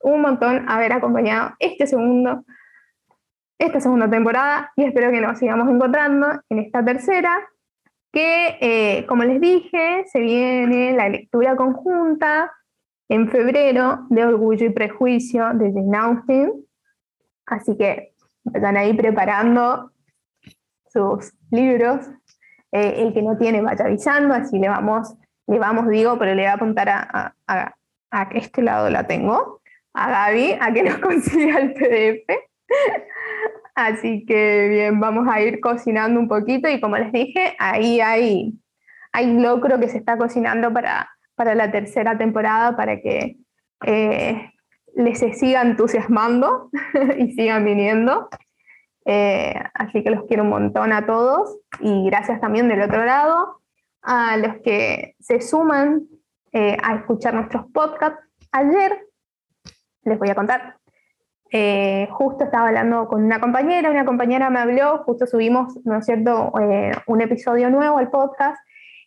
un 0.01 0.21
montón 0.21 0.69
haber 0.69 0.93
acompañado 0.93 1.53
este 1.61 1.87
segundo, 1.87 2.45
esta 3.59 3.81
segunda 3.81 4.09
temporada 4.11 4.73
y 4.77 4.85
espero 4.85 5.11
que 5.11 5.21
nos 5.21 5.39
sigamos 5.39 5.69
encontrando 5.69 6.27
en 6.49 6.59
esta 6.59 6.85
tercera, 6.85 7.47
que 8.13 8.59
eh, 8.61 9.07
como 9.07 9.25
les 9.25 9.41
dije, 9.41 10.05
se 10.07 10.21
viene 10.21 10.93
la 10.93 11.09
lectura 11.09 11.57
conjunta 11.57 12.53
en 13.09 13.29
febrero 13.29 14.07
de 14.11 14.25
Orgullo 14.25 14.67
y 14.67 14.71
Prejuicio 14.71 15.53
de 15.55 15.73
Jane 15.73 15.97
Austen, 15.97 16.53
así 17.47 17.77
que 17.77 18.15
están 18.53 18.77
ahí 18.77 18.95
preparando 18.95 19.91
sus 20.89 21.33
libros. 21.51 22.07
Eh, 22.73 23.03
el 23.03 23.15
que 23.15 23.23
no 23.23 23.37
tiene 23.39 23.63
vaya 23.63 23.85
avisando, 23.85 24.35
así 24.35 24.59
le 24.59 24.69
vamos, 24.69 25.15
le 25.47 25.59
vamos, 25.61 25.89
digo, 25.89 26.19
pero 26.19 26.35
le 26.35 26.43
voy 26.43 26.51
a 26.51 26.55
apuntar 26.55 26.89
a, 26.89 27.35
a, 27.47 27.75
a- 28.11 28.29
este 28.33 28.63
lado 28.63 28.91
la 28.91 29.07
tengo, 29.07 29.61
a 29.93 30.11
Gaby, 30.11 30.57
a 30.61 30.73
que 30.73 30.83
nos 30.83 30.99
consiga 31.01 31.59
el 31.61 31.73
PDF. 31.75 32.27
Así 33.75 34.25
que 34.25 34.69
bien, 34.69 35.01
vamos 35.01 35.27
a 35.29 35.41
ir 35.41 35.61
cocinando 35.61 36.21
un 36.21 36.29
poquito 36.29 36.69
y 36.69 36.81
como 36.81 36.97
les 36.97 37.11
dije, 37.13 37.57
ahí 37.59 38.01
hay, 38.01 38.55
hay 39.13 39.39
locro 39.39 39.81
que 39.81 39.89
se 39.89 39.99
está 39.99 40.17
cocinando 40.17 40.73
para, 40.73 41.11
para 41.35 41.55
la 41.55 41.73
tercera 41.73 42.17
temporada 42.17 42.77
para 42.77 43.01
que 43.01 43.37
eh, 43.85 44.51
les 44.95 45.19
se 45.19 45.35
siga 45.35 45.63
entusiasmando 45.63 46.71
y 47.19 47.33
sigan 47.33 47.65
viniendo. 47.65 48.29
Eh, 49.07 49.55
así 49.75 50.03
que 50.03 50.11
los 50.11 50.25
quiero 50.25 50.45
un 50.45 50.51
montón 50.51 50.93
a 50.93 51.05
todos 51.05 51.59
y 51.81 52.07
gracias 52.07 52.41
también 52.41 52.69
del 52.69 52.81
otro 52.81 53.05
lado 53.05 53.61
a 54.03 54.37
los 54.37 54.57
que 54.63 55.15
se 55.19 55.41
suman 55.41 56.07
eh, 56.53 56.77
a 56.83 56.95
escuchar 56.95 57.35
nuestros 57.35 57.67
podcasts. 57.73 58.21
Ayer 58.53 59.07
les 60.05 60.19
voy 60.19 60.31
a 60.31 60.35
contar. 60.35 60.77
Eh, 61.57 62.09
justo 62.11 62.43
estaba 62.43 62.67
hablando 62.67 63.07
con 63.07 63.23
una 63.23 63.39
compañera, 63.39 63.89
una 63.89 64.05
compañera 64.05 64.51
me 64.51 64.59
habló, 64.59 65.05
justo 65.05 65.25
subimos, 65.25 65.73
¿no 65.85 65.99
es 65.99 66.05
cierto?, 66.05 66.53
eh, 66.61 66.91
un 67.07 67.21
episodio 67.21 67.71
nuevo 67.71 67.99
al 67.99 68.11
podcast 68.11 68.59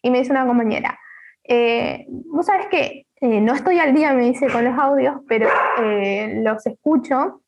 y 0.01 0.09
me 0.09 0.19
dice 0.19 0.31
una 0.31 0.45
compañera, 0.45 0.97
eh, 1.43 2.05
vos 2.07 2.45
sabés 2.45 2.67
que 2.67 3.05
eh, 3.19 3.41
no 3.41 3.53
estoy 3.53 3.79
al 3.79 3.93
día, 3.93 4.13
me 4.13 4.23
dice, 4.23 4.47
con 4.47 4.63
los 4.63 4.79
audios, 4.79 5.17
pero 5.27 5.49
eh, 5.83 6.39
los 6.41 6.65
escucho 6.65 7.41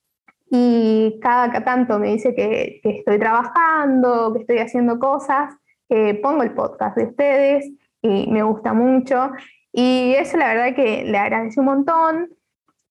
y 0.52 1.18
cada 1.22 1.64
tanto 1.64 1.98
me 1.98 2.10
dice 2.10 2.36
que, 2.36 2.82
que 2.84 2.98
estoy 2.98 3.20
trabajando, 3.20 4.34
que 4.34 4.42
estoy 4.42 4.58
haciendo 4.58 5.00
cosas, 5.00 5.56
que 5.88 6.14
pongo 6.16 6.44
el 6.44 6.52
podcast 6.52 6.98
de 6.98 7.06
ustedes 7.06 7.72
y 8.02 8.30
me 8.30 8.44
gusta 8.44 8.74
mucho. 8.74 9.32
Y 9.72 10.14
eso 10.18 10.36
la 10.36 10.54
verdad 10.54 10.76
que 10.76 11.06
le 11.06 11.18
agradece 11.18 11.62
un 11.62 11.68
montón, 11.68 12.30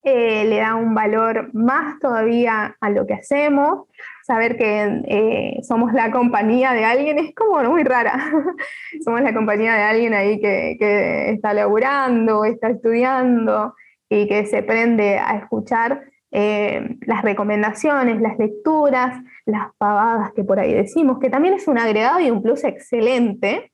eh, 0.09 0.45
le 0.45 0.57
da 0.59 0.75
un 0.75 0.95
valor 0.95 1.51
más 1.53 1.99
todavía 1.99 2.77
a 2.81 2.91
lo 2.91 3.07
que 3.07 3.15
hacemos. 3.15 3.87
Saber 4.23 4.57
que 4.57 5.03
eh, 5.07 5.61
somos 5.63 5.93
la 5.93 6.11
compañía 6.11 6.73
de 6.73 6.85
alguien 6.85 7.19
es 7.19 7.35
como 7.35 7.63
muy 7.65 7.85
rara. 7.85 8.19
somos 9.05 9.21
la 9.21 9.35
compañía 9.35 9.75
de 9.75 9.83
alguien 9.83 10.15
ahí 10.15 10.41
que, 10.41 10.77
que, 10.79 11.31
está 11.31 11.53
laburando, 11.53 12.45
está 12.45 12.71
estudiando 12.71 13.75
y 14.09 14.27
que 14.29 14.47
se 14.47 14.63
prende 14.63 15.19
a 15.19 15.37
escuchar 15.37 16.05
eh, 16.31 16.97
las 17.07 17.23
recomendaciones, 17.23 18.21
las 18.21 18.39
lecturas, 18.39 19.23
las 19.45 19.75
pavadas 19.77 20.33
que 20.33 20.45
por 20.45 20.59
ahí 20.59 20.73
decimos, 20.73 21.19
que 21.19 21.31
también 21.31 21.55
es 21.55 21.69
un 21.69 21.79
agregado 21.79 22.21
y 22.21 22.31
un 22.31 22.43
plus 22.43 22.65
excelente. 22.65 23.73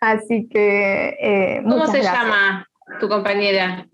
Así 0.00 0.48
que... 0.48 1.62
¿Cómo 1.62 1.86
se 1.86 2.02
llama 2.02 2.66
tu 3.00 3.08
compañera? 3.08 3.86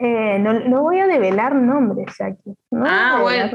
Eh, 0.00 0.38
no, 0.38 0.82
voy 0.82 1.00
a 1.00 1.08
develar 1.08 1.56
nombres 1.56 2.20
aquí. 2.20 2.54
ah, 2.72 3.18
bueno, 3.20 3.50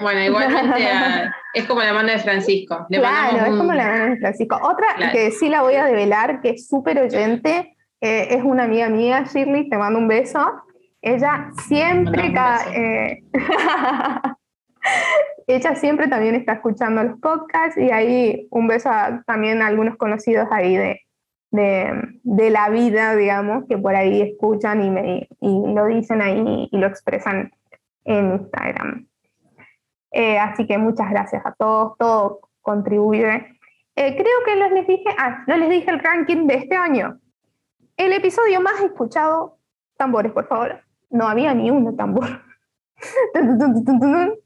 bueno, 0.00 0.20
igualmente 0.22 1.30
es 1.54 1.64
como 1.66 1.82
la 1.82 1.92
mano 1.92 2.08
de 2.08 2.18
Francisco. 2.20 2.86
claro, 2.88 3.46
es 3.46 3.56
como 3.56 3.72
la 3.72 3.88
mano 3.88 4.04
de 4.14 4.18
Francisco. 4.18 4.60
Otra 4.62 5.10
que 5.10 5.32
sí 5.32 5.48
la 5.48 5.62
voy 5.62 5.74
a 5.74 5.86
develar, 5.86 6.40
que 6.40 6.50
es 6.50 6.68
súper 6.68 7.00
oyente, 7.00 7.76
eh, 8.00 8.28
es 8.30 8.44
una 8.44 8.64
amiga 8.64 8.88
mía, 8.88 9.24
Shirley, 9.24 9.68
te 9.68 9.76
mando 9.76 9.98
un 9.98 10.06
beso. 10.06 10.62
Ella 11.02 11.50
siempre, 11.66 12.32
eh, 12.74 13.18
ella 15.48 15.74
siempre 15.74 16.06
también 16.06 16.36
está 16.36 16.54
escuchando 16.54 17.02
los 17.02 17.18
podcasts 17.20 17.76
y 17.76 17.90
ahí 17.90 18.46
un 18.50 18.68
beso 18.68 18.88
a, 18.88 19.22
también 19.26 19.62
a 19.62 19.66
algunos 19.66 19.96
conocidos 19.96 20.46
ahí 20.52 20.76
de, 20.76 21.00
de, 21.50 22.50
la 22.50 22.68
vida, 22.70 23.16
digamos, 23.16 23.64
que 23.68 23.78
por 23.78 23.94
ahí 23.94 24.22
escuchan 24.22 24.82
y, 24.82 24.90
me, 24.90 25.28
y 25.40 25.72
lo 25.74 25.86
dicen 25.86 26.20
ahí 26.22 26.68
y 26.70 26.78
lo 26.78 26.86
expresan 26.86 27.52
en 28.04 28.32
Instagram. 28.32 29.06
Eh, 30.10 30.38
así 30.38 30.66
que 30.66 30.78
muchas 30.78 31.10
gracias 31.10 31.44
a 31.44 31.52
todos, 31.52 31.96
todo 31.98 32.40
contribuye. 32.62 33.58
Eh, 33.96 34.16
creo 34.16 34.44
que 34.44 34.56
les 34.56 34.86
dije, 34.86 35.14
ah, 35.18 35.44
no 35.46 35.56
les 35.56 35.70
dije 35.70 35.90
el 35.90 35.98
ranking 35.98 36.46
de 36.46 36.54
este 36.54 36.76
año. 36.76 37.18
El 37.96 38.12
episodio 38.12 38.60
más 38.60 38.80
escuchado, 38.80 39.58
tambores, 39.96 40.32
por 40.32 40.46
favor. 40.46 40.80
No 41.10 41.26
había 41.26 41.54
ni 41.54 41.70
uno 41.70 41.94
tambor. 41.94 42.42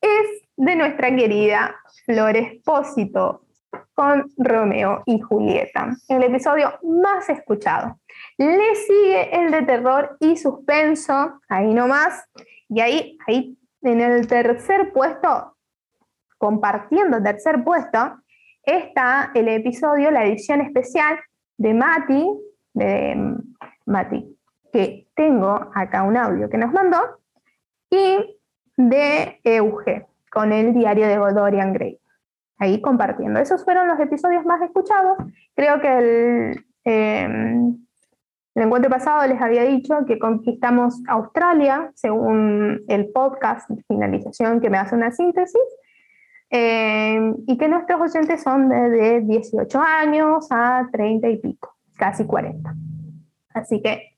es 0.00 0.42
de 0.56 0.76
nuestra 0.76 1.14
querida 1.14 1.76
Flor 2.04 2.36
Espósito, 2.36 3.45
con 3.94 4.30
Romeo 4.36 5.02
y 5.06 5.20
Julieta, 5.20 5.96
el 6.08 6.22
episodio 6.22 6.78
más 6.82 7.28
escuchado. 7.28 7.98
Le 8.38 8.74
sigue 8.74 9.36
el 9.36 9.50
de 9.50 9.62
terror 9.62 10.16
y 10.20 10.36
suspenso, 10.36 11.40
ahí 11.48 11.72
nomás, 11.72 12.24
y 12.68 12.80
ahí, 12.80 13.18
ahí 13.26 13.58
en 13.82 14.00
el 14.00 14.26
tercer 14.26 14.92
puesto, 14.92 15.56
compartiendo 16.38 17.18
el 17.18 17.22
tercer 17.22 17.62
puesto, 17.64 18.16
está 18.62 19.30
el 19.34 19.48
episodio, 19.48 20.10
la 20.10 20.24
edición 20.24 20.60
especial 20.60 21.18
de 21.56 21.74
Mati, 21.74 22.26
de 22.74 23.14
mm, 23.14 23.54
Mati, 23.86 24.36
que 24.72 25.08
tengo 25.14 25.70
acá 25.74 26.02
un 26.02 26.16
audio 26.16 26.48
que 26.48 26.58
nos 26.58 26.72
mandó, 26.72 27.20
y 27.90 28.38
de 28.76 29.40
Euge, 29.44 30.06
con 30.30 30.52
el 30.52 30.74
diario 30.74 31.06
de 31.06 31.16
Dorian 31.16 31.72
Gray 31.72 32.00
ahí 32.58 32.80
compartiendo. 32.80 33.40
Esos 33.40 33.64
fueron 33.64 33.88
los 33.88 34.00
episodios 34.00 34.44
más 34.44 34.60
escuchados. 34.62 35.18
Creo 35.54 35.80
que 35.80 35.98
el, 35.98 36.66
em, 36.84 37.86
el 38.56 38.62
encuentro 38.62 38.90
pasado 38.90 39.26
les 39.26 39.40
había 39.40 39.64
dicho 39.64 39.94
que 40.06 40.18
conquistamos 40.18 41.02
Australia, 41.08 41.92
según 41.94 42.82
el 42.88 43.10
podcast 43.12 43.68
de 43.68 43.82
finalización 43.82 44.60
que 44.60 44.70
me 44.70 44.78
hace 44.78 44.94
una 44.94 45.10
síntesis, 45.10 45.60
em, 46.48 47.36
y 47.46 47.58
que 47.58 47.68
nuestros 47.68 48.00
oyentes 48.00 48.42
son 48.42 48.70
de 48.70 49.20
18 49.20 49.78
años 49.78 50.46
a 50.50 50.88
30 50.90 51.28
y 51.28 51.36
pico, 51.36 51.76
casi 51.98 52.24
40. 52.24 52.74
Así 53.52 53.82
que, 53.82 54.16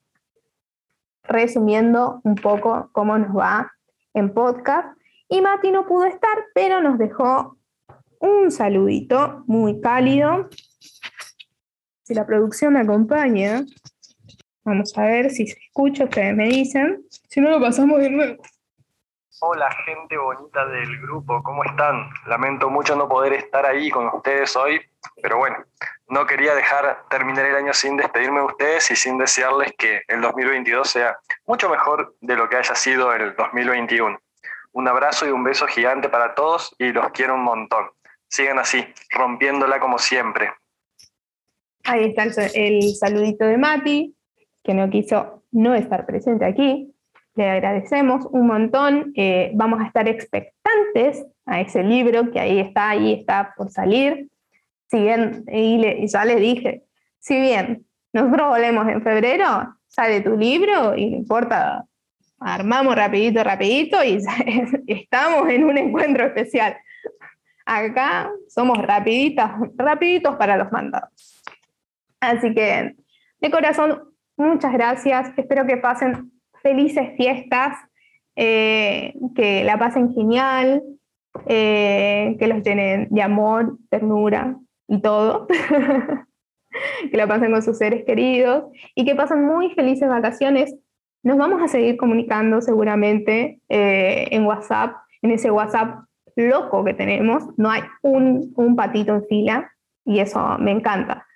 resumiendo 1.24 2.20
un 2.22 2.36
poco 2.36 2.91
cómo 2.93 3.18
nos 3.18 3.36
va 3.36 3.72
en 4.14 4.32
podcast, 4.32 4.97
y 5.28 5.43
Mati 5.43 5.72
no 5.72 5.84
pudo 5.84 6.05
estar, 6.05 6.39
pero 6.55 6.80
nos 6.80 6.97
dejó 6.97 7.57
un 8.21 8.51
saludito 8.51 9.45
muy 9.47 9.81
cálido. 9.81 10.49
Si 12.03 12.14
la 12.14 12.27
producción 12.27 12.73
me 12.75 12.81
acompaña, 12.81 13.64
vamos 14.64 14.97
a 14.97 15.03
ver 15.03 15.31
si 15.31 15.47
se 15.47 15.59
escucha, 15.59 16.05
ustedes 16.05 16.35
me 16.35 16.49
dicen. 16.49 17.05
Si 17.29 17.41
no, 17.41 17.51
lo 17.51 17.61
pasamos 17.61 17.99
de. 18.01 18.39
Hola 19.41 19.71
gente 19.85 20.16
bonita 20.16 20.66
del 20.66 21.01
grupo, 21.01 21.41
¿cómo 21.45 21.62
están? 21.62 22.11
Lamento 22.27 22.69
mucho 22.71 22.97
no 22.97 23.09
poder 23.09 23.35
estar 23.35 23.64
ahí 23.66 23.89
con 23.89 24.09
ustedes 24.09 24.57
hoy, 24.57 24.81
pero 25.23 25.39
bueno, 25.39 25.59
no 26.09 26.27
quería 26.27 26.57
dejar 26.57 27.05
terminar 27.09 27.47
el 27.47 27.55
año 27.55 27.73
sin 27.73 27.97
despedirme 27.97 28.41
de 28.41 28.47
ustedes 28.47 28.91
y 28.91 28.97
sin 28.97 29.16
desearles 29.16 29.73
que 29.79 30.03
el 30.09 30.23
2022 30.23 30.91
sea 30.91 31.19
mucho 31.47 31.69
mejor 31.69 32.16
de 32.21 32.35
lo 32.35 32.49
que 32.49 32.57
haya 32.57 32.75
sido 32.75 33.12
el 33.12 33.37
2021. 33.37 34.19
Un 34.73 34.89
abrazo 34.89 35.25
y 35.27 35.31
un 35.31 35.45
beso 35.45 35.69
gigante 35.69 36.09
para 36.09 36.35
todos 36.35 36.75
y 36.79 36.93
los 36.93 37.11
quiero 37.11 37.35
un 37.35 37.45
montón. 37.45 37.91
Sigan 38.29 38.59
así, 38.59 38.85
rompiéndola 39.11 39.81
como 39.81 39.99
siempre. 39.99 40.51
Ahí 41.85 42.05
está 42.05 42.24
el, 42.55 42.95
saludito 42.95 43.47
de 43.47 43.57
Mati, 43.57 44.14
que 44.62 44.74
no 44.74 44.91
quiso 44.91 45.45
no 45.51 45.74
estar 45.74 46.05
presente 46.05 46.45
aquí. 46.45 46.93
Le 47.35 47.49
agradecemos 47.49 48.26
un 48.31 48.47
montón. 48.47 49.12
Eh, 49.16 49.53
vamos 49.55 49.81
a 49.81 49.87
estar 49.87 50.07
expectantes 50.09 51.24
a 51.47 51.61
ese 51.61 51.83
libro 51.83 52.31
que 52.31 52.41
ahí 52.41 52.59
está, 52.61 52.91
ahí 52.91 53.14
está 53.14 53.55
por 53.57 53.70
salir. 53.70 54.29
Si 54.91 55.01
bien, 55.01 55.45
y, 55.51 56.07
ya 56.07 56.24
le 56.24 56.37
dije, 56.37 56.85
si 57.18 57.41
bien 57.41 57.87
nosotros 58.12 58.49
volvemos 58.49 58.89
en 58.89 59.03
febrero, 59.03 59.74
sale 59.87 60.20
tu 60.20 60.37
libro 60.37 60.95
y 60.97 61.07
no 61.07 61.16
importa, 61.16 61.85
armamos 62.39 62.95
rapidito, 62.95 63.43
rapidito 63.43 64.03
y 64.05 64.18
estamos 64.87 65.49
en 65.49 65.64
un 65.64 65.79
encuentro 65.79 66.27
especial. 66.27 66.77
Acá 67.70 68.32
somos 68.49 68.78
rapiditas, 68.78 69.51
rapiditos 69.77 70.36
para 70.36 70.57
los 70.57 70.73
mandados. 70.73 71.43
Así 72.19 72.55
que, 72.55 72.97
de 73.43 73.51
corazón, 73.51 74.05
muchas 74.39 74.73
gracias. 74.73 75.31
Espero 75.36 75.66
que 75.66 75.77
pasen 75.77 76.32
felices 76.62 77.11
fiestas, 77.19 77.77
eh, 78.36 79.12
que 79.36 79.65
la 79.65 79.78
pasen 79.78 80.15
genial, 80.15 80.82
eh, 81.47 82.36
que 82.39 82.47
los 82.47 82.62
llenen 82.62 83.09
de 83.11 83.20
amor, 83.20 83.77
ternura 83.90 84.57
y 84.86 85.03
todo. 85.03 85.47
que 87.11 87.16
la 87.19 87.27
pasen 87.27 87.53
con 87.53 87.61
sus 87.61 87.77
seres 87.77 88.03
queridos 88.07 88.65
y 88.95 89.05
que 89.05 89.15
pasen 89.15 89.45
muy 89.45 89.74
felices 89.74 90.09
vacaciones. 90.09 90.74
Nos 91.23 91.36
vamos 91.36 91.61
a 91.61 91.69
seguir 91.69 91.99
comunicando 91.99 92.62
seguramente 92.62 93.61
eh, 93.69 94.28
en 94.31 94.47
WhatsApp, 94.47 94.97
en 95.20 95.32
ese 95.32 95.51
WhatsApp 95.51 96.07
loco 96.39 96.85
que 96.85 96.94
tenemos, 96.94 97.44
no 97.56 97.70
hay 97.70 97.82
un, 98.02 98.52
un 98.56 98.77
patito 98.77 99.15
en 99.15 99.24
fila 99.27 99.73
y 100.05 100.20
eso 100.20 100.56
me 100.59 100.70
encanta. 100.70 101.27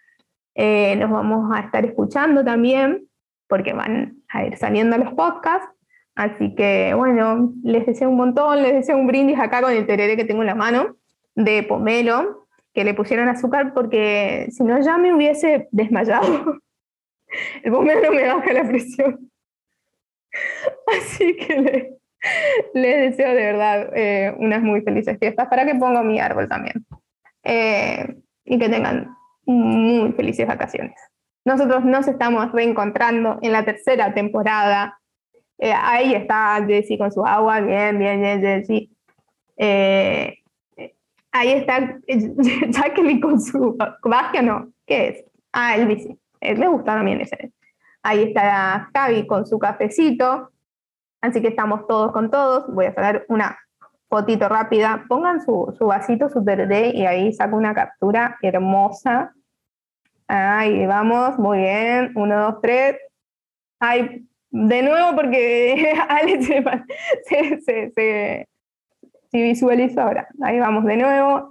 Eh, 0.55 0.97
nos 0.97 1.11
vamos 1.11 1.51
a 1.55 1.61
estar 1.61 1.85
escuchando 1.85 2.45
también 2.45 3.09
porque 3.49 3.73
van 3.73 4.17
a 4.29 4.45
ir 4.45 4.57
saliendo 4.57 4.97
los 4.99 5.13
podcasts. 5.15 5.69
Así 6.15 6.55
que 6.55 6.93
bueno, 6.95 7.53
les 7.63 7.87
deseo 7.87 8.11
un 8.11 8.17
montón, 8.17 8.63
les 8.63 8.73
deseo 8.73 8.99
un 8.99 9.07
brindis 9.07 9.39
acá 9.39 9.63
con 9.63 9.73
el 9.73 9.87
tereré 9.87 10.17
que 10.17 10.25
tengo 10.25 10.43
en 10.43 10.47
la 10.47 10.55
mano 10.55 10.97
de 11.35 11.63
pomelo, 11.63 12.47
que 12.75 12.85
le 12.85 12.95
pusieron 12.95 13.29
azúcar 13.29 13.73
porque 13.75 14.49
si 14.51 14.63
no 14.63 14.81
ya 14.81 14.99
me 14.99 15.15
hubiese 15.15 15.69
desmayado. 15.71 16.61
El 17.63 17.73
pomelo 17.73 18.13
me 18.13 18.27
baja 18.27 18.53
la 18.53 18.69
presión. 18.69 19.31
Así 20.99 21.35
que 21.37 21.61
le, 21.61 21.99
Les 22.75 23.11
deseo 23.11 23.35
de 23.35 23.45
verdad 23.45 23.91
eh, 23.95 24.35
unas 24.39 24.63
muy 24.63 24.81
felices 24.83 25.19
fiestas 25.19 25.49
para 25.49 25.67
que 25.67 25.75
ponga 25.75 26.03
mi 26.03 26.21
árbol 26.21 26.49
también. 26.49 26.85
Eh, 27.45 28.17
y 28.45 28.59
que 28.59 28.69
tengan 28.69 29.15
muy 29.45 30.13
felices 30.13 30.47
vacaciones. 30.47 30.95
Nosotros 31.45 31.85
nos 31.85 32.07
estamos 32.07 32.53
reencontrando 32.53 33.39
en 33.43 33.53
la 33.53 33.65
tercera 33.65 34.15
temporada. 34.15 34.99
Eh, 35.59 35.73
ahí 35.73 36.15
está 36.15 36.65
Jessie 36.67 36.99
con 36.99 37.11
su 37.11 37.25
agua, 37.25 37.61
bien, 37.61 37.99
bien, 37.99 38.21
bien, 38.21 38.41
Jessie. 38.41 38.91
ahí 41.33 41.53
está 41.53 41.99
Jacqueline 42.69 43.21
con 43.21 43.41
su 43.41 43.77
Bagia, 44.05 44.43
no, 44.43 44.69
¿qué 44.87 45.09
es? 45.09 45.25
Ah, 45.53 45.77
el 45.77 45.87
bici. 45.87 46.17
me 46.41 46.69
gusta 46.69 46.95
también 46.95 47.21
ese. 47.21 47.53
Ahí 48.03 48.25
está 48.25 48.91
Javi 48.95 49.27
con 49.27 49.47
su 49.47 49.59
cafecito. 49.59 50.52
Así 51.23 51.41
que 51.41 51.49
estamos 51.49 51.87
todos 51.87 52.13
con 52.13 52.31
todos. 52.31 52.67
Voy 52.67 52.87
a 52.87 52.95
sacar 52.95 53.25
una 53.29 53.59
fotito 54.11 54.49
rápida. 54.49 55.05
Pongan 55.09 55.43
su, 55.43 55.75
su 55.79 55.87
vasito, 55.87 56.29
su 56.29 56.45
tereré 56.45 56.89
y 56.89 57.07
ahí 57.07 57.33
saco 57.33 57.57
una 57.57 57.73
captura 57.73 58.37
hermosa. 58.43 59.33
Ahí 60.27 60.85
vamos, 60.85 61.39
muy 61.39 61.59
bien. 61.59 62.13
Uno, 62.17 62.41
dos, 62.41 62.61
tres. 62.61 62.97
Ay, 63.79 64.27
de 64.51 64.83
nuevo 64.83 65.17
porque 65.17 65.95
Alex 66.09 66.47
se, 66.47 67.61
se, 67.61 67.91
se, 67.93 68.49
se 69.31 69.43
visualiza 69.43 70.03
ahora. 70.03 70.29
Ahí 70.43 70.59
vamos 70.59 70.85
de 70.85 70.97
nuevo. 70.97 71.49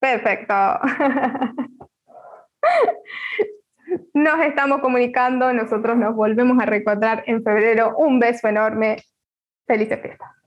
Perfecto. 0.00 0.54
Nos 4.14 4.40
estamos 4.44 4.80
comunicando, 4.80 5.52
nosotros 5.52 5.96
nos 5.96 6.14
volvemos 6.14 6.58
a 6.60 6.66
reencontrar 6.66 7.24
en 7.26 7.42
febrero. 7.42 7.94
Un 7.96 8.18
beso 8.18 8.48
enorme. 8.48 8.96
Felices 9.66 10.00
fiestas. 10.00 10.41